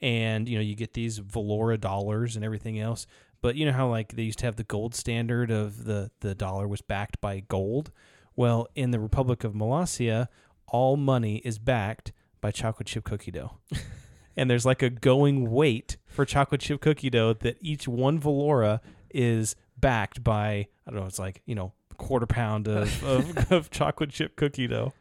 and 0.00 0.48
you 0.48 0.56
know 0.56 0.62
you 0.62 0.74
get 0.74 0.92
these 0.92 1.20
Valora 1.20 1.80
dollars 1.80 2.36
and 2.36 2.44
everything 2.44 2.78
else. 2.78 3.06
But 3.40 3.56
you 3.56 3.64
know 3.64 3.72
how 3.72 3.88
like 3.88 4.14
they 4.14 4.24
used 4.24 4.40
to 4.40 4.46
have 4.46 4.56
the 4.56 4.64
gold 4.64 4.94
standard 4.94 5.50
of 5.50 5.84
the 5.84 6.10
the 6.20 6.34
dollar 6.34 6.68
was 6.68 6.82
backed 6.82 7.20
by 7.20 7.40
gold. 7.40 7.90
Well, 8.36 8.68
in 8.74 8.90
the 8.90 9.00
Republic 9.00 9.42
of 9.42 9.54
Molossia, 9.54 10.28
all 10.66 10.96
money 10.96 11.36
is 11.38 11.58
backed 11.58 12.12
by 12.40 12.50
chocolate 12.50 12.86
chip 12.86 13.04
cookie 13.04 13.30
dough. 13.30 13.58
and 14.36 14.50
there's 14.50 14.66
like 14.66 14.82
a 14.82 14.90
going 14.90 15.50
weight 15.50 15.96
for 16.06 16.24
chocolate 16.24 16.60
chip 16.60 16.80
cookie 16.80 17.10
dough 17.10 17.32
that 17.32 17.56
each 17.60 17.88
one 17.88 18.20
Valora 18.20 18.80
is 19.10 19.56
backed 19.76 20.22
by 20.22 20.68
I 20.86 20.90
don't 20.90 21.00
know, 21.00 21.06
it's 21.06 21.18
like, 21.18 21.42
you 21.46 21.54
know, 21.54 21.72
quarter 21.98 22.26
pound 22.26 22.66
of, 22.66 23.04
of, 23.04 23.52
of 23.52 23.70
chocolate 23.70 24.10
chip 24.10 24.36
cookie 24.36 24.66
dough. 24.66 24.94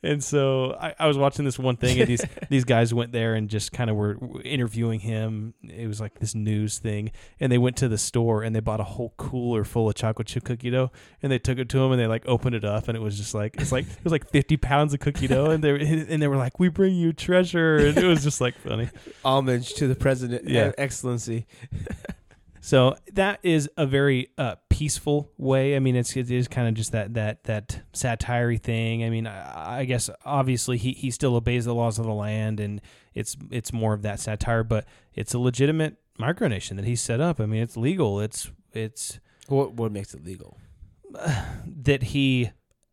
And 0.00 0.22
so 0.22 0.76
I, 0.80 0.94
I 0.96 1.06
was 1.08 1.18
watching 1.18 1.44
this 1.44 1.58
one 1.58 1.76
thing, 1.76 1.98
and 1.98 2.08
these 2.08 2.24
these 2.48 2.64
guys 2.64 2.94
went 2.94 3.10
there 3.10 3.34
and 3.34 3.48
just 3.48 3.72
kind 3.72 3.90
of 3.90 3.96
were 3.96 4.16
interviewing 4.44 5.00
him. 5.00 5.54
It 5.62 5.88
was 5.88 6.00
like 6.00 6.20
this 6.20 6.36
news 6.36 6.78
thing, 6.78 7.10
and 7.40 7.50
they 7.50 7.58
went 7.58 7.76
to 7.78 7.88
the 7.88 7.98
store 7.98 8.44
and 8.44 8.54
they 8.54 8.60
bought 8.60 8.78
a 8.78 8.84
whole 8.84 9.12
cooler 9.16 9.64
full 9.64 9.88
of 9.88 9.96
chocolate 9.96 10.28
chip 10.28 10.44
cookie 10.44 10.70
dough, 10.70 10.92
and 11.20 11.32
they 11.32 11.38
took 11.40 11.58
it 11.58 11.68
to 11.70 11.78
him 11.78 11.90
and 11.90 12.00
they 12.00 12.06
like 12.06 12.22
opened 12.26 12.54
it 12.54 12.64
up, 12.64 12.86
and 12.86 12.96
it 12.96 13.00
was 13.00 13.16
just 13.16 13.34
like 13.34 13.56
it's 13.60 13.72
like 13.72 13.86
it 13.86 14.04
was 14.04 14.12
like 14.12 14.28
fifty 14.30 14.56
pounds 14.56 14.94
of 14.94 15.00
cookie 15.00 15.26
dough, 15.26 15.50
and 15.50 15.64
they 15.64 15.72
were, 15.72 15.78
and 15.78 16.22
they 16.22 16.28
were 16.28 16.36
like, 16.36 16.60
"We 16.60 16.68
bring 16.68 16.94
you 16.94 17.12
treasure," 17.12 17.78
and 17.78 17.98
it 17.98 18.06
was 18.06 18.22
just 18.22 18.40
like 18.40 18.56
funny. 18.56 18.90
Homage 19.24 19.74
to 19.74 19.88
the 19.88 19.96
president, 19.96 20.48
yeah, 20.48 20.70
excellency. 20.78 21.46
So 22.60 22.96
that 23.14 23.40
is 23.42 23.68
a 23.76 23.86
very 23.86 24.28
uh, 24.36 24.56
peaceful 24.78 25.32
way. 25.38 25.74
I 25.76 25.80
mean, 25.80 25.96
it's 25.96 26.16
it 26.16 26.30
is 26.30 26.46
kind 26.48 26.68
of 26.68 26.74
just 26.74 26.92
that 26.92 27.14
that 27.14 27.44
that 27.44 27.82
satire 27.92 28.54
thing. 28.56 29.02
I 29.04 29.10
mean, 29.10 29.26
I, 29.26 29.80
I 29.80 29.84
guess 29.84 30.08
obviously 30.24 30.76
he, 30.78 30.92
he 30.92 31.10
still 31.10 31.34
obeys 31.36 31.64
the 31.64 31.74
laws 31.74 31.98
of 31.98 32.04
the 32.06 32.12
land, 32.12 32.60
and 32.60 32.80
it's 33.14 33.36
it's 33.50 33.72
more 33.72 33.92
of 33.94 34.02
that 34.02 34.20
satire, 34.20 34.62
but 34.62 34.86
it's 35.14 35.34
a 35.34 35.38
legitimate 35.38 35.96
micronation 36.18 36.76
that 36.76 36.84
he 36.84 36.94
set 36.96 37.20
up. 37.20 37.40
I 37.40 37.46
mean, 37.46 37.62
it's 37.62 37.76
legal. 37.76 38.20
It's 38.20 38.50
it's 38.72 39.18
What 39.48 39.72
what 39.74 39.90
makes 39.92 40.14
it 40.14 40.24
legal? 40.24 40.56
that 41.66 42.02
he, 42.04 42.50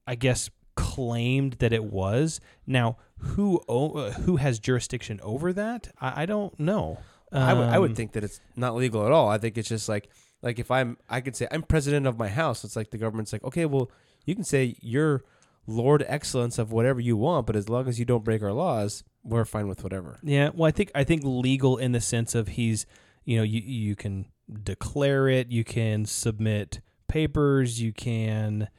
I 0.07 0.15
guess, 0.15 0.49
claimed 0.75 1.53
that 1.53 1.71
it 1.73 1.83
was. 1.83 2.39
Now, 2.65 2.97
who 3.19 3.59
uh, 3.69 4.11
who 4.11 4.37
has 4.37 4.59
jurisdiction 4.59 5.19
over 5.21 5.53
that? 5.53 5.89
I, 6.01 6.23
I 6.23 6.25
don't 6.25 6.59
know. 6.59 6.97
I 7.31 7.53
would 7.53 7.79
would 7.79 7.91
Um, 7.91 7.95
think 7.95 8.13
that 8.13 8.23
it's 8.23 8.39
not 8.55 8.75
legal 8.75 9.05
at 9.05 9.11
all. 9.11 9.27
I 9.27 9.37
think 9.37 9.57
it's 9.57 9.67
just 9.67 9.89
like 9.89 10.09
like 10.45 10.59
if 10.59 10.69
I'm 10.71 10.97
I 11.09 11.19
could 11.19 11.35
say 11.35 11.47
I'm 11.51 11.63
president 11.63 12.05
of 12.05 12.17
my 12.17 12.29
house. 12.29 12.63
It's 12.63 12.75
like 12.75 12.91
the 12.91 12.97
government's 12.97 13.33
like, 13.33 13.43
okay, 13.43 13.65
well, 13.65 13.91
you 14.25 14.35
can 14.35 14.45
say 14.45 14.77
you're 14.79 15.23
Lord 15.67 16.05
Excellence 16.07 16.59
of 16.59 16.71
whatever 16.71 16.99
you 17.01 17.17
want, 17.17 17.47
but 17.47 17.55
as 17.55 17.67
long 17.67 17.87
as 17.87 17.99
you 17.99 18.05
don't 18.05 18.23
break 18.23 18.43
our 18.43 18.53
laws, 18.53 19.03
we're 19.23 19.43
fine 19.43 19.67
with 19.67 19.83
whatever. 19.83 20.19
Yeah, 20.21 20.51
well, 20.53 20.67
I 20.67 20.71
think 20.71 20.91
I 20.93 21.03
think 21.03 21.23
legal 21.25 21.77
in 21.77 21.91
the 21.91 21.99
sense 21.99 22.35
of 22.35 22.49
he's, 22.49 22.85
you 23.25 23.37
know, 23.37 23.43
you 23.43 23.59
you 23.59 23.95
can 23.95 24.27
declare 24.63 25.27
it, 25.27 25.51
you 25.51 25.63
can 25.63 26.05
submit 26.05 26.79
papers, 27.07 27.81
you 27.81 27.91
can, 27.91 28.69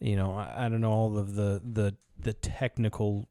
you 0.00 0.16
know, 0.16 0.34
I, 0.34 0.66
I 0.66 0.68
don't 0.68 0.82
know 0.82 0.92
all 0.92 1.16
of 1.16 1.34
the 1.34 1.62
the 1.64 1.96
the 2.18 2.34
technical 2.34 3.26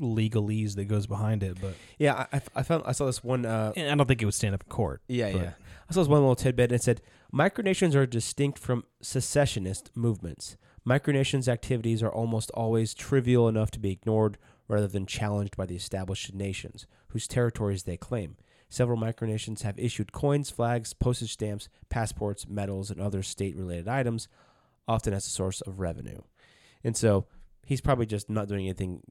legalese 0.00 0.74
that 0.76 0.86
goes 0.86 1.06
behind 1.06 1.42
it, 1.42 1.58
but 1.60 1.74
Yeah, 1.98 2.26
I, 2.32 2.40
I- 2.56 2.62
found 2.62 2.82
I 2.86 2.92
saw 2.92 3.06
this 3.06 3.22
one. 3.22 3.44
Uh, 3.46 3.72
and 3.76 3.90
I 3.90 3.94
don't 3.94 4.06
think 4.06 4.22
it 4.22 4.24
would 4.24 4.34
stand 4.34 4.54
up 4.54 4.62
in 4.64 4.70
court. 4.70 5.02
yeah, 5.08 5.32
but- 5.32 5.42
yeah. 5.42 5.52
I 5.88 5.92
saw 5.92 6.00
this 6.00 6.08
one 6.08 6.20
little 6.20 6.36
tidbit. 6.36 6.70
And 6.70 6.80
it 6.80 6.82
said 6.82 7.00
micronations 7.32 7.94
are 7.94 8.06
distinct 8.06 8.58
from 8.58 8.84
secessionist 9.02 9.90
movements. 9.94 10.56
Micronations' 10.88 11.48
activities 11.48 12.02
are 12.02 12.10
almost 12.12 12.50
always 12.52 12.94
trivial 12.94 13.48
enough 13.48 13.70
to 13.72 13.80
be 13.80 13.90
ignored 13.90 14.38
rather 14.68 14.86
than 14.86 15.04
challenged 15.04 15.56
by 15.56 15.66
the 15.66 15.74
established 15.76 16.32
nations 16.32 16.86
whose 17.08 17.26
territories 17.28 17.82
they 17.82 17.96
claim. 17.96 18.36
Several 18.68 18.96
micronations 18.96 19.62
have 19.62 19.76
issued 19.80 20.12
coins, 20.12 20.48
flags, 20.48 20.92
postage 20.94 21.32
stamps, 21.32 21.68
passports, 21.88 22.46
medals, 22.48 22.88
and 22.90 23.00
other 23.00 23.20
state-related 23.22 23.88
items, 23.88 24.28
often 24.86 25.12
as 25.12 25.26
a 25.26 25.30
source 25.30 25.60
of 25.62 25.80
revenue. 25.80 26.20
And 26.84 26.96
so 26.96 27.26
he's 27.66 27.80
probably 27.80 28.06
just 28.06 28.30
not 28.30 28.46
doing 28.46 28.66
anything 28.66 29.02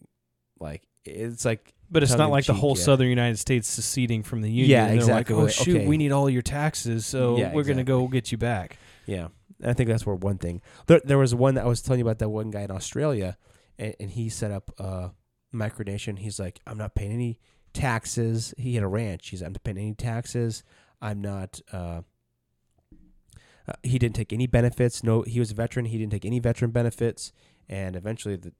like 0.59 0.87
it's 1.05 1.45
like 1.45 1.73
But 1.89 2.03
it's 2.03 2.15
not 2.15 2.29
like 2.29 2.45
the 2.45 2.53
whole 2.53 2.77
yeah. 2.77 2.83
southern 2.83 3.07
United 3.07 3.37
States 3.37 3.67
seceding 3.67 4.23
from 4.23 4.41
the 4.41 4.49
union. 4.49 4.69
Yeah, 4.69 4.87
they're 4.87 4.95
exactly. 4.95 5.35
Like, 5.35 5.43
oh 5.43 5.47
shoot, 5.47 5.77
okay. 5.77 5.87
we 5.87 5.97
need 5.97 6.11
all 6.11 6.29
your 6.29 6.41
taxes, 6.41 7.05
so 7.05 7.37
Yeah, 7.37 7.53
we're 7.53 7.63
gonna 7.63 7.83
go 7.83 8.07
get 8.07 8.31
you 8.31 8.37
back. 8.37 8.77
Yeah, 9.05 9.29
I 9.63 9.73
think 9.73 9.89
that's 9.89 10.05
where 10.05 10.15
one 10.15 10.37
thing. 10.37 10.61
There, 10.87 11.01
there 11.03 11.17
was 11.17 11.33
one 11.33 11.55
that 11.55 11.65
I 11.65 11.67
was 11.67 11.81
telling 11.81 11.99
you 11.99 12.05
about 12.05 12.19
that 12.19 12.29
one 12.29 12.51
guy 12.51 12.61
in 12.61 12.71
Australia, 12.71 13.37
and, 13.77 13.95
and 13.99 14.09
he 14.11 14.29
set 14.29 14.51
up 14.51 14.71
a 14.77 15.11
micronation. 15.53 16.19
He's 16.19 16.39
like, 16.39 16.59
I'm 16.67 16.77
not 16.77 16.95
paying 16.95 17.11
any 17.11 17.39
taxes. 17.73 18.53
He 18.57 18.75
had 18.75 18.83
a 18.83 18.87
ranch. 18.87 19.29
He's, 19.29 19.41
I'm 19.41 19.53
not 19.53 19.63
paying 19.63 19.77
any 19.77 19.93
taxes. 19.93 20.63
I'm 21.01 21.21
not. 21.21 21.61
Uh, 21.71 22.01
uh, 23.67 23.73
he 23.83 23.99
didn't 23.99 24.15
take 24.15 24.33
any 24.33 24.47
benefits. 24.47 25.03
No, 25.03 25.21
he 25.21 25.39
was 25.39 25.51
a 25.51 25.55
veteran. 25.55 25.85
He 25.85 25.97
didn't 25.97 26.11
take 26.11 26.25
any 26.25 26.39
veteran 26.39 26.71
benefits, 26.71 27.31
and 27.67 27.95
eventually 27.95 28.35
the 28.35 28.53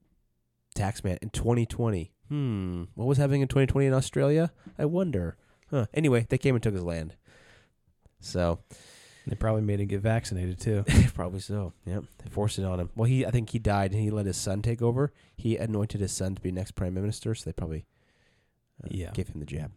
tax 0.76 1.03
man 1.03 1.17
in 1.22 1.30
2020. 1.30 2.11
Hmm, 2.30 2.84
what 2.95 3.05
was 3.07 3.17
happening 3.17 3.41
in 3.41 3.47
2020 3.47 3.88
in 3.88 3.93
Australia? 3.93 4.51
I 4.78 4.86
wonder. 4.86 5.38
Huh. 5.72 5.86
Anyway, 5.93 6.26
they 6.30 6.38
came 6.38 6.55
and 6.55 6.63
took 6.63 6.74
his 6.74 6.84
land. 6.84 7.15
So 8.20 8.59
They 9.28 9.36
probably 9.36 9.61
made 9.61 9.80
him 9.80 9.88
get 9.88 10.01
vaccinated 10.01 10.59
too. 10.59 10.84
Probably 11.13 11.39
so. 11.39 11.74
Yep. 11.86 12.03
They 12.24 12.30
forced 12.30 12.57
it 12.59 12.65
on 12.65 12.80
him. 12.80 12.89
Well, 12.95 13.05
he 13.07 13.26
I 13.26 13.32
think 13.32 13.49
he 13.51 13.59
died 13.59 13.91
and 13.91 14.01
he 14.01 14.09
let 14.11 14.26
his 14.26 14.38
son 14.38 14.61
take 14.61 14.82
over. 14.82 15.13
He 15.38 15.57
anointed 15.57 16.01
his 16.01 16.11
son 16.11 16.36
to 16.36 16.41
be 16.41 16.51
next 16.51 16.72
prime 16.72 16.93
minister, 16.93 17.34
so 17.36 17.45
they 17.49 17.53
probably 17.53 17.86
uh, 18.84 18.88
Yeah. 18.91 19.11
gave 19.11 19.28
him 19.30 19.39
the 19.39 19.45
jab. 19.45 19.72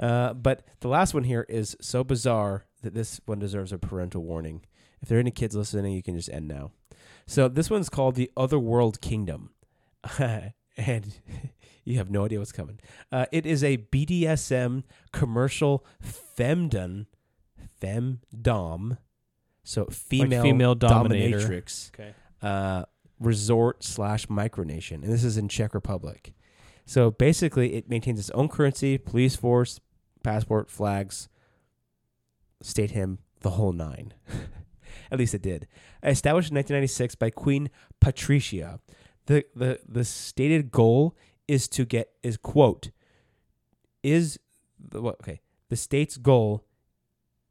Uh, 0.00 0.34
but 0.34 0.62
the 0.80 0.88
last 0.88 1.14
one 1.14 1.24
here 1.24 1.46
is 1.48 1.76
so 1.80 2.04
bizarre 2.04 2.66
that 2.82 2.94
this 2.94 3.20
one 3.26 3.38
deserves 3.38 3.72
a 3.72 3.78
parental 3.78 4.22
warning. 4.22 4.62
If 5.00 5.08
there 5.08 5.18
are 5.18 5.20
any 5.20 5.30
kids 5.30 5.54
listening, 5.56 5.92
you 5.94 6.02
can 6.02 6.16
just 6.16 6.30
end 6.30 6.48
now. 6.48 6.70
So 7.26 7.48
this 7.48 7.70
one's 7.70 7.88
called 7.88 8.14
the 8.14 8.30
Otherworld 8.36 9.00
Kingdom, 9.00 9.50
and 10.76 11.14
you 11.84 11.96
have 11.98 12.10
no 12.10 12.24
idea 12.24 12.38
what's 12.38 12.52
coming. 12.52 12.78
Uh, 13.10 13.26
it 13.32 13.46
is 13.46 13.62
a 13.64 13.78
BDSM 13.78 14.82
commercial 15.12 15.84
femdom, 16.38 17.06
femdom, 17.82 18.98
so 19.64 19.86
female 19.86 20.42
female 20.42 20.74
dominator. 20.74 21.38
dominatrix 21.38 21.90
Okay. 21.94 22.14
uh, 22.42 22.84
resort 23.18 23.82
slash 23.82 24.26
micronation, 24.26 25.02
and 25.02 25.12
this 25.12 25.24
is 25.24 25.36
in 25.36 25.48
Czech 25.48 25.74
Republic. 25.74 26.34
So 26.84 27.10
basically, 27.10 27.74
it 27.74 27.88
maintains 27.88 28.20
its 28.20 28.30
own 28.30 28.48
currency, 28.48 28.96
police 28.96 29.34
force, 29.34 29.80
passport, 30.22 30.70
flags, 30.70 31.28
state 32.62 32.92
hymn, 32.92 33.18
the 33.40 33.50
whole 33.50 33.72
nine. 33.72 34.14
At 35.10 35.18
least 35.18 35.34
it 35.34 35.42
did. 35.42 35.66
Established 36.02 36.50
in 36.50 36.56
1996 36.56 37.16
by 37.16 37.30
Queen 37.30 37.70
Patricia, 38.00 38.80
the 39.26 39.44
the 39.54 39.80
the 39.88 40.04
stated 40.04 40.70
goal 40.70 41.16
is 41.46 41.68
to 41.68 41.84
get 41.84 42.10
is 42.22 42.36
quote 42.36 42.90
is 44.02 44.38
the 44.78 45.00
what 45.00 45.16
okay 45.20 45.40
the 45.68 45.76
state's 45.76 46.16
goal 46.16 46.64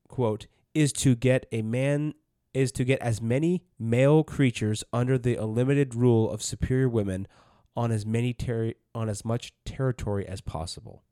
quote 0.07 0.47
is 0.73 0.91
to 0.91 1.15
get 1.15 1.45
a 1.51 1.61
man 1.61 2.13
is 2.53 2.71
to 2.71 2.85
get 2.85 2.99
as 3.01 3.21
many 3.21 3.63
male 3.77 4.23
creatures 4.23 4.83
under 4.93 5.17
the 5.17 5.35
unlimited 5.35 5.93
rule 5.93 6.31
of 6.31 6.41
superior 6.41 6.87
women 6.87 7.27
on 7.75 7.91
as 7.91 8.05
many 8.05 8.33
terri- 8.33 8.75
on 8.93 9.09
as 9.09 9.25
much 9.25 9.51
territory 9.65 10.25
as 10.25 10.39
possible. 10.39 11.03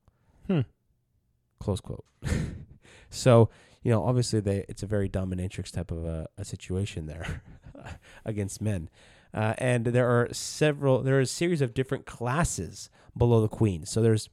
Hmm. 0.47 0.61
Close 1.59 1.81
quote. 1.81 2.05
so 3.09 3.49
you 3.83 3.91
know, 3.91 4.05
obviously, 4.05 4.39
they 4.39 4.65
it's 4.69 4.83
a 4.83 4.87
very 4.87 5.09
dominatrix 5.09 5.71
type 5.71 5.91
of 5.91 6.05
a, 6.05 6.27
a 6.37 6.45
situation 6.45 7.05
there 7.05 7.43
against 8.25 8.61
men, 8.61 8.89
uh, 9.33 9.55
and 9.57 9.85
there 9.85 10.07
are 10.07 10.29
several. 10.31 11.01
There 11.01 11.17
are 11.17 11.21
a 11.21 11.25
series 11.25 11.61
of 11.61 11.73
different 11.73 12.05
classes 12.05 12.89
below 13.17 13.41
the 13.41 13.47
queen. 13.47 13.85
So 13.85 14.01
there's 14.01 14.29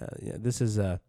uh, 0.00 0.06
this 0.20 0.60
is 0.60 0.78
a, 0.78 1.00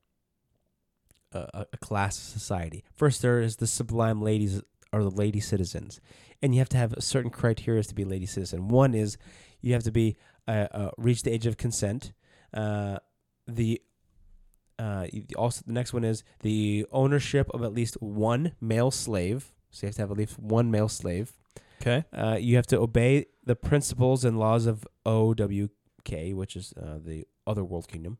a 1.31 1.65
a 1.73 1.77
class 1.77 2.17
society. 2.17 2.83
First, 2.95 3.21
there 3.21 3.39
is 3.39 3.57
the 3.57 3.67
sublime 3.67 4.21
ladies 4.21 4.61
or 4.91 5.03
the 5.03 5.09
lady 5.09 5.39
citizens, 5.39 6.01
and 6.41 6.53
you 6.53 6.59
have 6.59 6.69
to 6.69 6.77
have 6.77 6.93
certain 6.99 7.31
criteria 7.31 7.83
to 7.83 7.95
be 7.95 8.03
lady 8.03 8.25
citizen. 8.25 8.67
One 8.67 8.93
is 8.93 9.17
you 9.61 9.73
have 9.73 9.83
to 9.83 9.91
be 9.91 10.17
uh, 10.47 10.67
uh, 10.71 10.91
reach 10.97 11.23
the 11.23 11.31
age 11.31 11.45
of 11.45 11.57
consent. 11.57 12.11
Uh, 12.53 12.97
the 13.47 13.81
uh, 14.77 15.07
also 15.35 15.61
the 15.65 15.73
next 15.73 15.93
one 15.93 16.03
is 16.03 16.23
the 16.41 16.85
ownership 16.91 17.49
of 17.53 17.63
at 17.63 17.73
least 17.73 17.95
one 18.01 18.53
male 18.59 18.91
slave. 18.91 19.53
So 19.71 19.85
you 19.85 19.87
have 19.89 19.95
to 19.95 20.01
have 20.01 20.11
at 20.11 20.17
least 20.17 20.39
one 20.39 20.71
male 20.71 20.89
slave. 20.89 21.33
Okay. 21.81 22.03
Uh, 22.13 22.37
you 22.39 22.55
have 22.55 22.67
to 22.67 22.79
obey 22.79 23.25
the 23.45 23.55
principles 23.55 24.25
and 24.25 24.37
laws 24.37 24.65
of 24.65 24.85
OWK, 25.05 26.33
which 26.33 26.55
is 26.55 26.73
uh, 26.81 26.99
the 27.03 27.25
other 27.47 27.63
world 27.63 27.87
kingdom. 27.87 28.17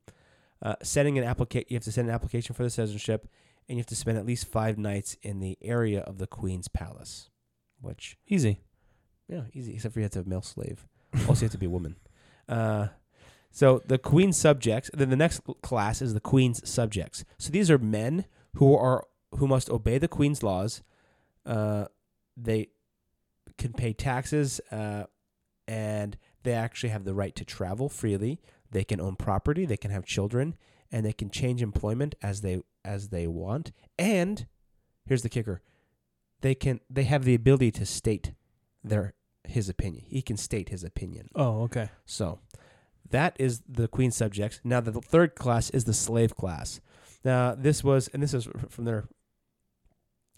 Uh, 0.62 0.76
setting 0.84 1.18
an 1.18 1.24
application, 1.24 1.66
you 1.70 1.76
have 1.76 1.84
to 1.84 1.92
send 1.92 2.08
an 2.10 2.14
application 2.14 2.54
for 2.54 2.64
the 2.64 2.70
citizenship, 2.70 3.28
and 3.68 3.78
you 3.78 3.82
have 3.82 3.88
to 3.88 3.96
spend 3.96 4.18
at 4.18 4.26
least 4.26 4.46
five 4.48 4.78
nights 4.78 5.18
in 5.22 5.40
the 5.40 5.58
area 5.62 6.02
of 6.02 6.18
the 6.18 6.28
queen's 6.28 6.68
palace. 6.68 7.30
Which, 7.82 8.18
Easy. 8.28 8.60
yeah, 9.30 9.44
easy. 9.54 9.76
Except 9.76 9.94
for 9.94 10.00
you 10.00 10.04
have 10.04 10.12
to 10.12 10.20
have 10.20 10.26
a 10.26 10.30
male 10.30 10.42
slave. 10.42 10.86
Also, 11.30 11.42
you 11.42 11.46
have 11.46 11.52
to 11.52 11.58
be 11.58 11.66
a 11.66 11.70
woman. 11.70 11.96
Uh, 12.50 12.88
so 13.52 13.80
the 13.86 14.00
queen's 14.00 14.36
subjects. 14.36 14.90
Then 14.92 15.12
the 15.12 15.16
next 15.16 15.42
class 15.62 16.02
is 16.02 16.16
the 16.16 16.20
queen's 16.20 16.68
subjects. 16.68 17.24
So 17.38 17.52
these 17.52 17.70
are 17.70 17.78
men 17.78 18.26
who 18.56 18.76
are 18.76 19.06
who 19.36 19.48
must 19.48 19.70
obey 19.70 20.00
the 20.00 20.08
queen's 20.08 20.42
laws. 20.42 20.82
Uh, 21.46 21.86
they 22.36 22.70
can 23.60 23.74
pay 23.74 23.94
taxes, 23.94 24.60
uh, 24.72 25.04
and 25.68 26.18
they 26.42 26.54
actually 26.54 26.90
have 26.90 27.04
the 27.04 27.14
right 27.14 27.36
to 27.36 27.46
travel 27.46 27.90
freely. 27.90 28.42
They 28.72 28.84
can 28.84 29.00
own 29.00 29.16
property. 29.16 29.66
They 29.66 29.78
can 29.78 29.92
have 29.92 30.06
children, 30.06 30.56
and 30.92 31.06
they 31.06 31.14
can 31.14 31.30
change 31.30 31.62
employment 31.62 32.16
as 32.24 32.42
they 32.42 32.62
as 32.84 33.10
they 33.10 33.28
want. 33.28 33.72
And 34.00 34.48
here's 35.06 35.22
the 35.22 35.30
kicker: 35.30 35.62
they 36.42 36.56
can 36.56 36.80
they 36.90 37.04
have 37.04 37.26
the 37.26 37.36
ability 37.36 37.72
to 37.72 37.86
state 37.86 38.34
their 38.84 39.14
his 39.44 39.70
opinion. 39.70 40.06
He 40.08 40.22
can 40.22 40.38
state 40.38 40.70
his 40.70 40.84
opinion. 40.84 41.30
Oh, 41.36 41.64
okay. 41.64 41.90
So 42.06 42.40
that 43.10 43.36
is 43.40 43.62
the 43.68 43.88
queen 43.88 44.12
subjects. 44.12 44.60
Now 44.64 44.80
the 44.80 44.94
third 44.94 45.36
class 45.36 45.70
is 45.70 45.86
the 45.86 45.94
slave 45.94 46.36
class. 46.36 46.80
Now 47.24 47.56
this 47.56 47.84
was, 47.84 48.08
and 48.14 48.24
this 48.24 48.34
is 48.34 48.48
from 48.70 48.86
their. 48.86 49.08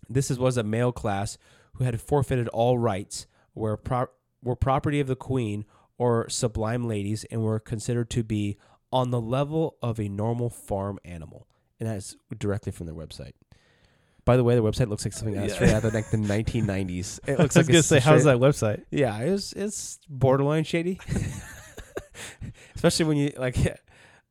This 0.09 0.31
is, 0.31 0.39
was 0.39 0.57
a 0.57 0.63
male 0.63 0.91
class 0.91 1.37
who 1.73 1.83
had 1.83 1.99
forfeited 2.01 2.47
all 2.49 2.77
rights, 2.77 3.27
were 3.55 3.77
pro- 3.77 4.07
were 4.43 4.55
property 4.55 4.99
of 4.99 5.07
the 5.07 5.15
queen 5.15 5.65
or 5.97 6.27
sublime 6.29 6.87
ladies, 6.87 7.23
and 7.25 7.43
were 7.43 7.59
considered 7.59 8.09
to 8.11 8.23
be 8.23 8.57
on 8.91 9.11
the 9.11 9.21
level 9.21 9.77
of 9.81 9.99
a 9.99 10.09
normal 10.09 10.49
farm 10.49 10.99
animal. 11.05 11.47
And 11.79 11.87
that's 11.89 12.15
directly 12.37 12.71
from 12.71 12.85
their 12.87 12.95
website. 12.95 13.33
By 14.25 14.37
the 14.37 14.43
way, 14.43 14.53
the 14.55 14.61
website 14.63 14.87
looks 14.89 15.03
like 15.05 15.13
something 15.13 15.37
out 15.37 15.47
Yeah. 15.49 15.53
straight 15.55 15.71
out 15.71 15.83
of 15.83 15.93
like 15.93 16.09
the 16.11 16.17
1990s. 16.17 17.19
It 17.27 17.39
looks 17.39 17.55
I 17.55 17.59
was 17.61 17.67
like 17.67 17.67
gonna 17.67 17.83
say, 17.83 17.99
how's 17.99 18.23
that 18.25 18.37
website? 18.37 18.83
yeah, 18.91 19.17
it's 19.19 19.53
it's 19.53 19.99
borderline 20.09 20.63
shady. 20.63 20.99
Especially 22.75 23.05
when 23.05 23.17
you 23.17 23.31
like 23.37 23.55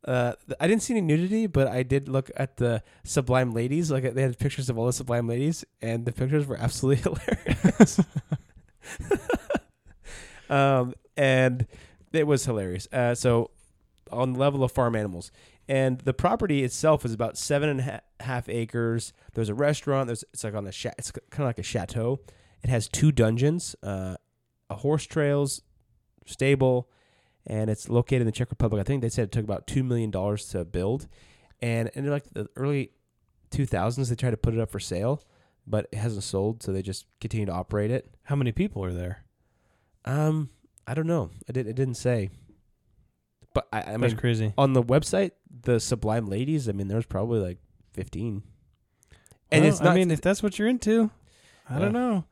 uh 0.05 0.33
I 0.59 0.67
didn't 0.67 0.83
see 0.83 0.95
any 0.95 1.01
nudity, 1.03 1.47
but 1.47 1.69
I 1.69 1.83
did 1.83 2.09
look 2.09 2.31
at 2.37 2.57
the 2.57 2.83
Sublime 3.05 3.53
Ladies. 3.53 3.91
Like 3.91 4.15
they 4.15 4.23
had 4.23 4.39
pictures 4.39 4.71
of 4.71 4.79
all 4.79 4.87
the 4.87 4.93
Sublime 4.93 5.29
Ladies 5.29 5.65
and 5.83 6.05
the 6.05 6.13
pictures 6.13 6.47
were 6.47 6.57
absolutely 6.57 7.03
hilarious. 7.37 8.01
um 10.49 10.95
and 11.17 11.67
it 12.13 12.27
was 12.27 12.45
hilarious. 12.45 12.89
Uh 12.93 13.15
so 13.15 13.51
on 14.11 14.33
the 14.33 14.39
level 14.39 14.65
of 14.65 14.73
farm 14.73 14.97
animals. 14.97 15.31
And 15.69 16.01
the 16.01 16.15
property 16.15 16.65
itself 16.65 17.05
is 17.05 17.13
about 17.13 17.39
seven 17.39 17.69
and 17.69 17.81
a 17.81 17.83
ha- 17.85 18.01
half 18.21 18.49
acres. 18.49 19.13
There's 19.35 19.49
a 19.49 19.55
restaurant. 19.55 20.09
There's 20.09 20.25
it's 20.33 20.43
like 20.43 20.55
on 20.55 20.69
cha- 20.73 20.91
it's 20.99 21.13
kind 21.13 21.45
of 21.45 21.47
like 21.47 21.59
a 21.59 21.63
chateau. 21.63 22.21
It 22.63 22.71
has 22.71 22.89
two 22.89 23.13
dungeons, 23.13 23.77
uh, 23.83 24.17
a 24.69 24.75
horse 24.75 25.05
trails 25.07 25.63
stable, 26.27 26.89
and 27.51 27.69
it's 27.69 27.89
located 27.89 28.23
in 28.23 28.27
the 28.27 28.33
Czech 28.33 28.49
Republic. 28.51 28.81
I 28.81 28.85
think 28.85 29.03
they 29.03 29.09
said 29.09 29.25
it 29.25 29.33
took 29.33 29.45
about 29.45 29.67
two 29.67 29.83
million 29.83 30.11
dollars 30.11 30.47
to 30.51 30.65
build, 30.65 31.09
and 31.61 31.91
in 31.95 32.09
like 32.09 32.25
the 32.33 32.49
early 32.55 32.93
2000s, 33.51 34.09
they 34.09 34.15
tried 34.15 34.31
to 34.31 34.37
put 34.37 34.55
it 34.55 34.61
up 34.61 34.71
for 34.71 34.79
sale, 34.79 35.23
but 35.67 35.89
it 35.91 35.99
hasn't 35.99 36.23
sold, 36.23 36.63
so 36.63 36.73
they 36.73 36.81
just 36.81 37.07
continue 37.21 37.47
to 37.47 37.53
operate 37.53 37.91
it. 37.91 38.15
How 38.23 38.37
many 38.37 38.53
people 38.53 38.85
are 38.85 38.93
there? 38.93 39.25
Um, 40.05 40.51
I 40.87 40.95
don't 40.95 41.09
know. 41.09 41.31
I 41.49 41.53
did. 41.53 41.67
It 41.67 41.75
didn't 41.75 41.95
say. 41.95 42.31
But 43.53 43.67
I, 43.73 43.79
I 43.81 43.83
That's 43.97 44.13
mean, 44.13 44.17
crazy. 44.17 44.55
on 44.57 44.75
the 44.75 44.83
website, 44.83 45.33
the 45.51 45.81
Sublime 45.81 46.27
Ladies. 46.27 46.69
I 46.69 46.73
mean, 46.73 46.87
there's 46.87 47.05
probably 47.05 47.41
like 47.41 47.59
15. 47.95 48.45
And 49.51 49.63
Well, 49.65 49.69
it's 49.73 49.81
not. 49.81 49.93
I 49.93 49.95
mean, 49.97 50.13
if 50.13 50.21
that's 50.21 50.41
what 50.41 50.57
you're 50.57 50.69
into, 50.69 51.11
I 51.69 51.81
don't 51.81 51.93
know. 51.93 52.25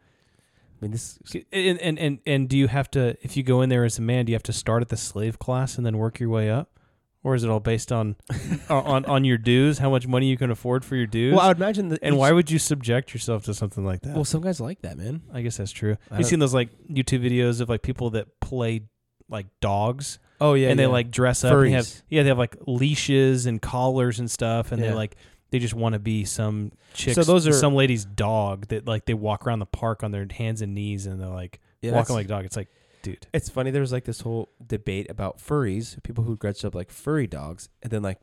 I 0.81 0.85
mean, 0.85 0.93
this. 0.93 1.19
And, 1.53 1.79
and 1.81 1.99
and 1.99 2.19
and 2.27 2.49
do 2.49 2.57
you 2.57 2.69
have 2.69 2.91
to 2.93 3.17
if 3.23 3.37
you 3.37 3.43
go 3.43 3.63
in 3.63 3.69
there 3.69 3.85
as 3.85 3.99
a 3.99 4.03
man, 4.03 4.25
do 4.27 4.31
you 4.33 4.35
have 4.37 4.43
to 4.45 4.53
start 4.53 4.83
at 4.83 4.89
the 4.89 4.97
slave 4.97 5.39
class 5.39 5.77
and 5.77 5.85
then 5.85 5.99
work 5.99 6.21
your 6.21 6.29
way 6.29 6.49
up, 6.51 6.79
or 7.25 7.35
is 7.35 7.43
it 7.43 7.51
all 7.51 7.59
based 7.61 7.91
on 7.91 8.15
on 8.71 9.05
on 9.07 9.25
your 9.25 9.39
dues, 9.39 9.79
how 9.79 9.91
much 9.91 10.07
money 10.07 10.27
you 10.29 10.37
can 10.37 10.51
afford 10.51 10.85
for 10.85 10.95
your 10.95 11.07
dues? 11.07 11.33
Well, 11.35 11.41
I 11.45 11.49
would 11.49 11.57
imagine 11.57 11.89
that. 11.89 11.99
and 12.03 12.17
why 12.17 12.31
would 12.31 12.51
you 12.51 12.59
subject 12.61 13.13
yourself 13.13 13.45
to 13.47 13.55
something 13.55 13.85
like 13.85 14.03
that? 14.03 14.15
Well, 14.15 14.25
some 14.25 14.41
guys 14.43 14.61
like 14.61 14.83
that, 14.83 14.97
man. 14.99 15.23
I 15.35 15.43
guess 15.43 15.57
that's 15.57 15.73
true. 15.73 15.97
I 16.11 16.15
You 16.17 16.23
don't- 16.23 16.31
seen 16.31 16.39
those 16.39 16.55
like 16.55 16.71
YouTube 16.89 17.25
videos 17.29 17.61
of 17.61 17.69
like 17.69 17.83
people 17.83 18.11
that 18.11 18.39
play 18.41 18.83
like 19.29 19.47
dogs 19.61 20.19
Oh 20.41 20.55
yeah, 20.55 20.69
and 20.69 20.79
they 20.79 20.87
like 20.87 21.11
dress 21.11 21.43
up 21.45 21.53
and 21.53 21.65
they 21.67 21.71
have 21.73 22.03
yeah 22.09 22.23
they 22.23 22.29
have 22.29 22.39
like 22.39 22.57
leashes 22.67 23.47
and 23.47 23.61
collars 23.61 24.21
and 24.21 24.31
stuff 24.31 24.71
and 24.73 24.81
Yeah. 24.81 24.91
they 24.91 24.95
like 24.95 25.17
they 25.51 25.59
just 25.59 25.75
want 25.75 25.95
to 25.95 25.99
be 25.99 26.25
some 26.25 26.73
chick 26.95 27.15
So 27.15 27.23
those 27.25 27.47
are- 27.47 27.53
some 27.53 27.75
lady's 27.75 28.05
dog 28.05 28.67
that 28.69 28.87
like 28.87 29.07
they 29.07 29.15
walk 29.15 29.47
around 29.47 29.59
the 29.61 29.67
park 29.67 30.03
on 30.05 30.11
their 30.11 30.27
hands 30.31 30.61
and 30.63 30.75
knees 30.75 31.07
and 31.07 31.21
they're 31.21 31.29
like 31.29 31.61
Yeah, 31.83 31.93
walking 31.93 32.15
like 32.17 32.27
a 32.27 32.29
dog. 32.29 32.45
It's 32.45 32.57
like 32.57 32.69
dude. 33.03 33.27
It's 33.33 33.49
funny. 33.49 33.71
There 33.71 33.81
was 33.81 33.93
like 33.93 34.05
this 34.05 34.21
whole 34.23 34.51
debate 34.67 35.09
about 35.11 35.39
furries, 35.39 36.03
people 36.03 36.25
who 36.25 36.37
dress 36.37 36.65
up 36.65 36.75
like 36.75 36.91
furry 36.91 37.27
dogs, 37.27 37.69
and 37.83 37.91
then 37.91 38.03
like 38.03 38.19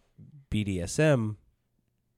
BDSM 0.51 1.36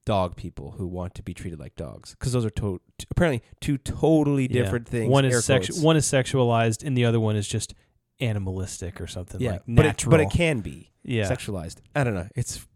dog 0.04 0.36
people 0.36 0.72
who 0.78 0.86
want 0.86 1.14
to 1.14 1.22
be 1.22 1.34
treated 1.34 1.58
like 1.60 1.76
dogs, 1.76 2.12
because 2.12 2.32
those 2.32 2.44
are 2.44 2.50
to- 2.50 2.80
t- 2.96 3.06
apparently 3.10 3.42
two 3.60 3.76
totally 3.78 4.44
Yeah. 4.50 4.62
different 4.62 4.88
things. 4.88 5.10
One 5.10 5.24
is 5.24 5.44
quotes. 5.46 5.78
One 5.80 5.96
is 5.96 6.06
sexualized, 6.06 6.82
and 6.84 6.96
the 6.96 7.04
other 7.04 7.20
one 7.20 7.36
is 7.36 7.46
just 7.46 7.74
animalistic 8.20 9.00
or 9.00 9.06
something. 9.06 9.40
yeah, 9.40 9.52
like 9.52 9.62
but 9.68 9.86
it, 9.86 10.04
but 10.08 10.20
it 10.20 10.30
can 10.30 10.60
be 10.60 10.90
yeah. 11.02 11.30
sexualized. 11.30 11.76
I 11.94 12.04
don't 12.04 12.14
know. 12.14 12.26
It's 12.34 12.66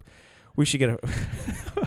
we 0.56 0.64
should 0.64 0.78
get 0.78 0.90
a. 0.90 0.98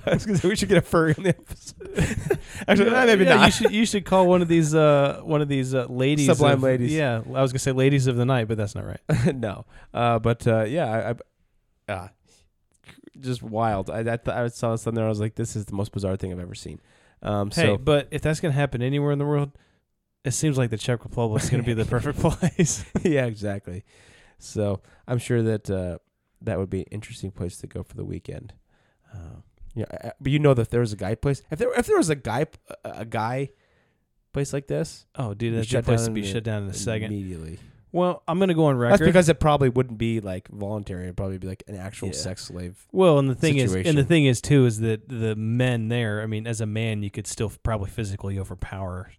I 0.07 0.13
was 0.13 0.25
gonna 0.25 0.37
say 0.37 0.47
we 0.47 0.55
should 0.55 0.69
get 0.69 0.77
a 0.77 0.81
furry 0.81 1.15
on 1.17 1.23
the 1.23 1.29
episode. 1.29 2.39
Actually, 2.67 2.91
Yeah, 2.91 3.05
maybe 3.05 3.23
yeah, 3.25 3.35
not. 3.35 3.45
You 3.45 3.51
should 3.51 3.71
you 3.71 3.85
should 3.85 4.05
call 4.05 4.27
one 4.27 4.41
of 4.41 4.47
these 4.47 4.75
uh 4.75 5.21
one 5.23 5.41
of 5.41 5.47
these 5.47 5.73
uh, 5.73 5.85
ladies 5.89 6.27
Sublime 6.27 6.53
of- 6.55 6.63
ladies. 6.63 6.93
Yeah, 6.93 7.21
I 7.33 7.41
was 7.41 7.51
gonna 7.51 7.59
say 7.59 7.71
ladies 7.71 8.07
of 8.07 8.15
the 8.15 8.25
night, 8.25 8.47
but 8.47 8.57
that's 8.57 8.75
not 8.75 8.85
right. 8.85 8.99
no, 9.35 9.65
uh, 9.93 10.19
but 10.19 10.45
uh, 10.47 10.63
yeah, 10.65 11.15
I, 11.87 11.91
I 11.91 11.95
uh, 11.95 12.07
just 13.19 13.41
wild. 13.41 13.89
I 13.89 13.99
I, 13.99 14.03
th- 14.17 14.27
I 14.27 14.47
saw 14.49 14.75
something 14.75 14.95
there. 14.95 15.05
I 15.05 15.09
was 15.09 15.19
like, 15.19 15.35
this 15.35 15.55
is 15.55 15.65
the 15.65 15.73
most 15.75 15.91
bizarre 15.91 16.17
thing 16.17 16.31
I've 16.31 16.39
ever 16.39 16.55
seen. 16.55 16.79
Um, 17.21 17.49
Hey, 17.51 17.63
so 17.63 17.77
but 17.77 18.07
if 18.11 18.21
that's 18.21 18.39
gonna 18.39 18.53
happen 18.53 18.81
anywhere 18.81 19.11
in 19.11 19.19
the 19.19 19.25
world, 19.25 19.51
it 20.23 20.31
seems 20.31 20.57
like 20.57 20.69
the 20.69 20.77
Czech 20.77 21.03
Republic 21.03 21.41
is 21.43 21.49
gonna 21.49 21.63
be 21.63 21.73
the 21.73 21.85
perfect 21.85 22.19
place. 22.19 22.85
yeah, 23.03 23.25
exactly. 23.25 23.83
So 24.37 24.81
I'm 25.07 25.17
sure 25.17 25.41
that 25.43 25.69
uh, 25.69 25.97
that 26.45 26.57
would 26.57 26.69
be 26.69 26.81
an 26.81 26.87
interesting 26.91 27.31
place 27.31 27.57
to 27.57 27.67
go 27.67 27.83
for 27.83 27.95
the 27.95 28.05
weekend. 28.05 28.53
Uh, 29.13 29.41
yeah, 29.75 29.85
I- 29.91 30.11
but 30.19 30.31
you 30.31 30.39
know 30.39 30.53
that 30.53 30.69
there 30.71 30.79
was 30.81 30.93
a 30.93 30.97
guy 30.97 31.15
place. 31.15 31.41
If 31.51 31.59
there 31.59 31.73
if 31.77 31.85
there 31.87 31.97
was 31.97 32.09
a 32.09 32.15
guy 32.15 32.45
a, 32.83 33.05
guy 33.05 33.49
place 34.33 34.53
like 34.53 34.67
this, 34.67 35.05
oh, 35.15 35.33
dude, 35.33 35.55
that's 35.55 35.73
a 35.73 35.81
place 35.81 36.01
to 36.01 36.07
down 36.07 36.13
be 36.13 36.25
shut 36.25 36.43
down 36.43 36.63
in 36.63 36.69
a 36.69 36.73
second. 36.73 37.11
immediately. 37.11 37.59
Well, 37.91 38.23
I'm 38.27 38.39
gonna 38.39 38.53
go 38.53 38.65
on 38.65 38.75
record. 38.77 38.99
That's 38.99 39.07
because 39.07 39.29
it 39.29 39.39
probably 39.39 39.69
wouldn't 39.69 39.97
be 39.97 40.19
like 40.19 40.49
voluntary. 40.49 41.03
It'd 41.05 41.15
probably 41.15 41.37
be 41.37 41.47
like 41.47 41.63
an 41.67 41.75
actual 41.75 42.09
Yeah. 42.09 42.13
sex 42.15 42.43
slave. 42.43 42.85
Well, 42.91 43.19
and 43.19 43.29
the 43.29 43.35
thing 43.35 43.57
is, 43.57 43.73
and 43.73 43.97
the 43.97 44.03
thing 44.03 44.25
is 44.25 44.41
too, 44.41 44.65
is 44.65 44.79
that 44.81 45.07
the 45.07 45.35
men 45.37 45.87
there. 45.87 46.21
I 46.21 46.25
mean, 46.25 46.45
as 46.45 46.59
a 46.59 46.65
man, 46.65 47.03
you 47.03 47.09
could 47.09 47.25
still 47.25 47.51
probably 47.63 47.89
physically 47.89 48.37
overpower 48.37 49.11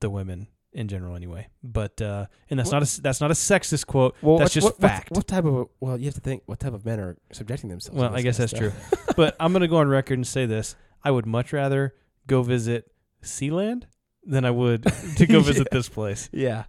the 0.00 0.08
women 0.08 0.46
in 0.72 0.88
general, 0.88 1.14
anyway. 1.16 1.48
But 1.62 2.00
uh, 2.00 2.26
and 2.50 2.58
that's 2.58 2.70
not 2.70 2.82
a 2.82 3.00
that's 3.02 3.20
not 3.20 3.30
a 3.30 3.34
sexist 3.34 3.86
quote. 3.86 4.16
Well, 4.22 4.38
that's 4.38 4.54
just 4.54 4.64
what, 4.64 4.78
fact. 4.78 5.10
What, 5.10 5.18
what 5.18 5.26
type 5.26 5.44
of 5.44 5.68
well, 5.80 5.98
you 5.98 6.06
have 6.06 6.14
to 6.14 6.20
think 6.20 6.42
what 6.46 6.60
type 6.60 6.72
of 6.74 6.84
men 6.84 7.00
are 7.00 7.16
subjecting 7.32 7.70
themselves. 7.70 7.98
Well, 7.98 8.14
I 8.14 8.22
guess 8.22 8.36
that's 8.38 8.52
true. 8.52 8.72
but 9.16 9.36
I'm 9.38 9.52
gonna 9.52 9.68
go 9.68 9.76
on 9.76 9.88
record 9.88 10.14
and 10.18 10.26
say 10.26 10.46
this: 10.46 10.76
I 11.02 11.10
would 11.10 11.26
much 11.26 11.52
rather 11.52 11.94
go 12.26 12.42
visit 12.42 12.90
Sealand 13.22 13.84
than 14.24 14.44
I 14.44 14.50
would 14.50 14.82
to 15.16 15.26
go 15.26 15.40
visit 15.40 15.68
Yeah. 15.70 15.76
this 15.78 15.88
place. 15.88 16.28
yeah, 16.32 16.64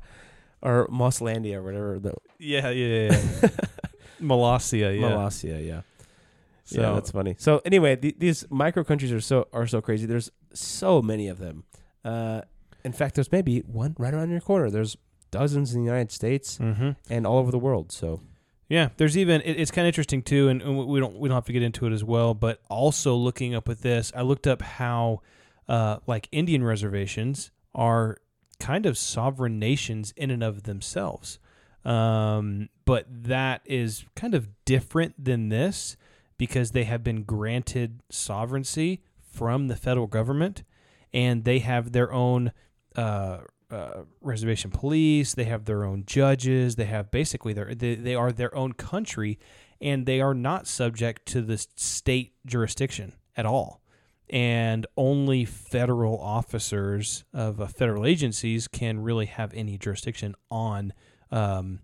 or 0.62 0.88
Mosslandia 0.88 1.56
or 1.56 1.64
whatever. 1.64 2.00
The 2.00 2.14
Yeah, 2.40 2.70
yeah, 2.70 2.88
yeah. 3.10 3.22
yeah. 3.42 3.50
Molossia, 4.22 5.00
yeah. 5.00 5.08
Molossia, 5.10 5.66
yeah. 5.66 5.82
So 6.66 6.82
yeah, 6.82 6.94
that's 6.94 7.12
funny. 7.12 7.36
So 7.38 7.62
anyway, 7.66 7.96
th- 7.98 8.16
these 8.20 8.46
micro 8.50 8.84
countries 8.84 9.12
are 9.12 9.20
so 9.22 9.48
are 9.52 9.68
so 9.68 9.82
crazy. 9.82 10.06
There's 10.06 10.32
so 10.54 11.02
many 11.02 11.28
of 11.28 11.38
them. 11.38 11.66
Uh, 12.06 12.42
in 12.84 12.94
fact, 12.94 13.16
there's 13.16 13.32
maybe 13.32 13.60
one 13.60 13.96
right 13.98 14.14
around 14.14 14.30
your 14.32 14.42
corner. 14.42 14.70
There's 14.70 14.98
dozens 15.32 15.74
in 15.74 15.82
the 15.82 15.86
United 15.86 16.12
States 16.12 16.58
hmm 16.58 16.92
and 17.10 17.26
all 17.26 17.38
over 17.38 17.52
the 17.52 17.58
world. 17.60 17.92
So 17.92 18.22
Yeah, 18.70 18.90
there's 18.98 19.18
even 19.18 19.42
it, 19.42 19.60
it's 19.60 19.72
kind 19.72 19.86
of 19.86 19.90
interesting 19.90 20.22
too, 20.22 20.48
and, 20.50 20.62
and 20.62 20.78
we 20.88 21.00
don't 21.00 21.18
we 21.18 21.28
don't 21.30 21.36
have 21.36 21.46
to 21.46 21.54
get 21.54 21.64
into 21.64 21.86
it 21.88 21.94
as 21.94 22.04
well. 22.04 22.34
But 22.34 22.62
also 22.70 23.16
looking 23.16 23.56
up 23.56 23.68
with 23.68 23.82
this, 23.82 24.12
I 24.16 24.22
looked 24.22 24.48
up 24.48 24.62
how 24.62 25.22
uh, 25.68 25.98
like 26.08 26.28
Indian 26.32 26.64
reservations 26.64 27.52
are 27.74 28.18
kind 28.60 28.86
of 28.86 28.98
sovereign 28.98 29.60
nations 29.60 30.14
in 30.16 30.32
and 30.32 30.44
of 30.44 30.64
themselves. 30.64 31.40
Um, 31.84 32.70
but 32.86 33.06
that 33.10 33.62
is 33.66 34.06
kind 34.16 34.34
of 34.34 34.48
different 34.66 35.24
than 35.24 35.50
this 35.50 35.98
because 36.38 36.72
they 36.72 36.86
have 36.86 37.04
been 37.04 37.24
granted 37.24 38.02
sovereignty 38.10 39.04
from 39.20 39.68
the 39.68 39.76
federal 39.76 40.08
government, 40.08 40.64
and 41.14 41.44
they 41.44 41.60
have 41.60 41.92
their 41.92 42.12
own 42.14 42.52
uh, 42.96 43.40
uh, 43.70 44.04
reservation 44.22 44.72
police. 44.72 45.34
They 45.34 45.46
have 45.46 45.66
their 45.66 45.84
own 45.84 46.04
judges. 46.06 46.76
They 46.76 46.86
have 46.86 47.12
basically 47.12 47.54
their 47.54 47.74
they, 47.74 47.96
they 47.96 48.16
are 48.16 48.32
their 48.32 48.56
own 48.56 48.74
country, 48.74 49.40
and 49.82 50.06
they 50.06 50.22
are 50.22 50.34
not 50.34 50.68
subject 50.68 51.26
to 51.28 51.42
the 51.42 51.58
state 51.76 52.34
jurisdiction 52.46 53.14
at 53.36 53.46
all. 53.46 53.82
And 54.30 54.88
only 54.96 55.46
federal 55.46 56.20
officers 56.20 57.24
of 57.34 57.60
uh, 57.60 57.68
federal 57.68 58.06
agencies 58.06 58.68
can 58.68 59.00
really 59.00 59.26
have 59.26 59.54
any 59.54 59.78
jurisdiction 59.78 60.36
on 60.50 60.94
um, 61.32 61.80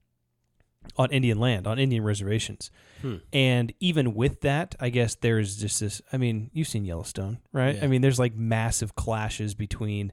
on 0.97 1.11
Indian 1.11 1.39
land, 1.39 1.67
on 1.67 1.79
Indian 1.79 2.03
reservations. 2.03 2.71
Hmm. 3.01 3.17
And 3.31 3.73
even 3.79 4.13
with 4.13 4.41
that, 4.41 4.75
I 4.79 4.89
guess 4.89 5.15
there's 5.15 5.57
just 5.57 5.79
this. 5.79 6.01
I 6.11 6.17
mean, 6.17 6.49
you've 6.53 6.67
seen 6.67 6.85
Yellowstone, 6.85 7.39
right? 7.51 7.75
Yeah. 7.75 7.83
I 7.83 7.87
mean, 7.87 8.01
there's 8.01 8.19
like 8.19 8.35
massive 8.35 8.95
clashes 8.95 9.53
between 9.55 10.11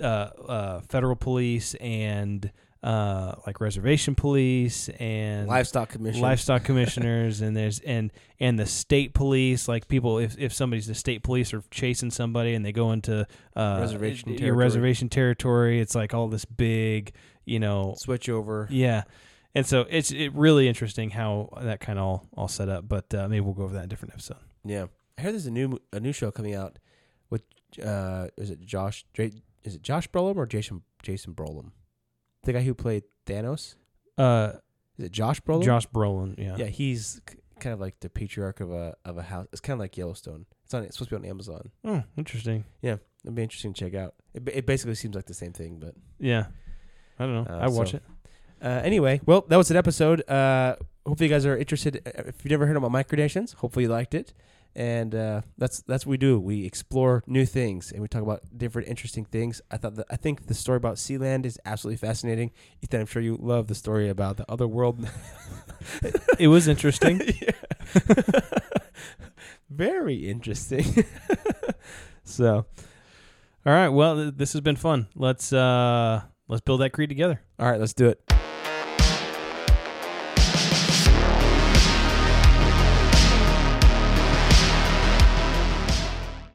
uh, 0.00 0.04
uh, 0.04 0.80
federal 0.88 1.16
police 1.16 1.74
and 1.76 2.50
uh, 2.82 3.34
like 3.46 3.60
reservation 3.60 4.14
police 4.14 4.88
and 4.98 5.46
livestock 5.46 5.90
commission. 5.90 6.22
livestock 6.22 6.64
commissioners 6.70 7.42
and 7.42 7.54
there's 7.54 7.78
and 7.80 8.10
and 8.38 8.58
the 8.58 8.64
state 8.64 9.12
police 9.12 9.68
like 9.68 9.86
people 9.86 10.18
if, 10.18 10.38
if 10.38 10.52
somebody's 10.54 10.86
the 10.86 10.94
state 10.94 11.22
police 11.22 11.52
are 11.52 11.62
chasing 11.70 12.10
somebody 12.10 12.54
and 12.54 12.64
they 12.64 12.72
go 12.72 12.92
into 12.92 13.26
uh 13.54 13.78
Reservation 13.80 14.30
your 14.30 14.38
territory. 14.38 14.64
reservation 14.64 15.08
territory 15.10 15.80
it's 15.80 15.94
like 15.94 16.14
all 16.14 16.28
this 16.28 16.44
big 16.46 17.12
you 17.44 17.58
know, 17.58 17.94
Switch 17.98 18.28
over. 18.28 18.66
yeah. 18.70 19.02
And 19.54 19.66
so 19.66 19.84
it's 19.90 20.12
it 20.12 20.32
really 20.34 20.68
interesting 20.68 21.10
how 21.10 21.48
that 21.62 21.80
kind 21.80 21.98
of 21.98 22.04
all, 22.04 22.26
all 22.36 22.46
set 22.48 22.68
up. 22.68 22.88
But 22.88 23.12
uh, 23.12 23.26
maybe 23.28 23.40
we'll 23.40 23.54
go 23.54 23.64
over 23.64 23.72
that 23.74 23.80
in 23.80 23.84
a 23.86 23.88
different 23.88 24.14
episode. 24.14 24.36
Yeah, 24.64 24.86
I 25.18 25.22
heard 25.22 25.32
there's 25.34 25.46
a 25.46 25.50
new 25.50 25.78
a 25.92 25.98
new 25.98 26.12
show 26.12 26.30
coming 26.30 26.54
out 26.54 26.78
with 27.28 27.42
uh 27.84 28.28
is 28.38 28.50
it 28.50 28.60
Josh 28.64 29.04
is 29.64 29.74
it 29.74 29.82
Josh 29.82 30.08
Brolin 30.10 30.36
or 30.36 30.46
Jason 30.46 30.82
Jason 31.02 31.34
Brolin? 31.34 31.70
The 32.44 32.52
guy 32.52 32.62
who 32.62 32.74
played 32.74 33.02
Thanos? 33.26 33.74
Uh, 34.16 34.52
Is 34.98 35.06
it 35.06 35.12
Josh 35.12 35.40
Brolin? 35.42 35.62
Josh 35.64 35.86
Brolin, 35.88 36.34
yeah. 36.38 36.56
Yeah, 36.56 36.66
he's 36.66 37.20
k- 37.26 37.36
kind 37.58 37.72
of 37.74 37.80
like 37.80 38.00
the 38.00 38.08
patriarch 38.10 38.60
of 38.60 38.70
a 38.72 38.96
of 39.04 39.18
a 39.18 39.22
house. 39.22 39.46
It's 39.52 39.60
kind 39.60 39.74
of 39.74 39.80
like 39.80 39.96
Yellowstone. 39.96 40.46
It's 40.64 40.72
on. 40.74 40.84
It's 40.84 40.96
supposed 40.96 41.10
to 41.10 41.18
be 41.18 41.24
on 41.26 41.30
Amazon. 41.30 41.70
Oh, 41.84 42.02
interesting. 42.16 42.64
Yeah, 42.82 42.96
it'd 43.24 43.34
be 43.34 43.42
interesting 43.42 43.72
to 43.74 43.80
check 43.84 43.94
out. 43.94 44.14
It, 44.34 44.48
it 44.48 44.66
basically 44.66 44.94
seems 44.94 45.14
like 45.14 45.26
the 45.26 45.34
same 45.34 45.52
thing, 45.52 45.78
but 45.78 45.94
Yeah. 46.18 46.46
I 47.18 47.24
don't 47.26 47.34
know. 47.34 47.46
Uh, 47.54 47.58
I 47.58 47.68
watch 47.68 47.90
so- 47.90 47.96
it. 47.98 48.02
Uh, 48.62 48.80
anyway, 48.84 49.20
well, 49.26 49.44
that 49.48 49.56
was 49.56 49.70
an 49.70 49.76
episode. 49.78 50.28
Uh, 50.28 50.76
hopefully, 51.06 51.28
you 51.28 51.34
guys 51.34 51.46
are 51.46 51.56
interested. 51.56 52.02
Uh, 52.06 52.22
If 52.26 52.44
you've 52.44 52.50
never 52.50 52.66
heard 52.66 52.76
about 52.76 52.90
micronations, 52.92 53.54
hopefully 53.54 53.84
you 53.84 53.88
liked 53.90 54.14
it. 54.14 54.32
And 54.76 55.14
uh, 55.14 55.42
that's 55.58 55.82
that's 55.82 56.06
what 56.06 56.12
we 56.12 56.16
do. 56.16 56.38
We 56.38 56.64
explore 56.64 57.22
new 57.26 57.44
things 57.44 57.90
and 57.90 58.00
we 58.00 58.08
talk 58.08 58.22
about 58.22 58.42
different 58.56 58.88
interesting 58.88 59.24
things. 59.24 59.60
I 59.70 59.76
thought 59.76 59.96
that 59.96 60.06
I 60.10 60.16
think 60.16 60.46
the 60.46 60.54
story 60.54 60.76
about 60.76 60.96
Sealand 60.96 61.44
is 61.44 61.58
absolutely 61.64 61.96
fascinating. 61.96 62.52
Ethan, 62.82 63.00
I'm 63.00 63.06
sure 63.06 63.20
you 63.20 63.36
love 63.40 63.66
the 63.66 63.74
story 63.74 64.08
about 64.08 64.36
the 64.36 64.50
other 64.50 64.68
world. 64.68 65.08
It 66.38 66.48
was 66.48 66.68
interesting. 66.68 67.20
Very 69.70 70.28
interesting. 70.28 71.04
so, 72.24 72.66
all 73.66 73.72
right. 73.72 73.88
Well, 73.88 74.16
th- 74.16 74.34
this 74.36 74.52
has 74.52 74.60
been 74.60 74.76
fun. 74.76 75.08
Let's 75.14 75.52
uh 75.52 76.22
let's 76.48 76.62
build 76.62 76.80
that 76.80 76.90
creed 76.90 77.08
together. 77.08 77.40
all 77.58 77.70
right, 77.70 77.80
let's 77.80 77.94
do 77.94 78.08
it. 78.08 78.20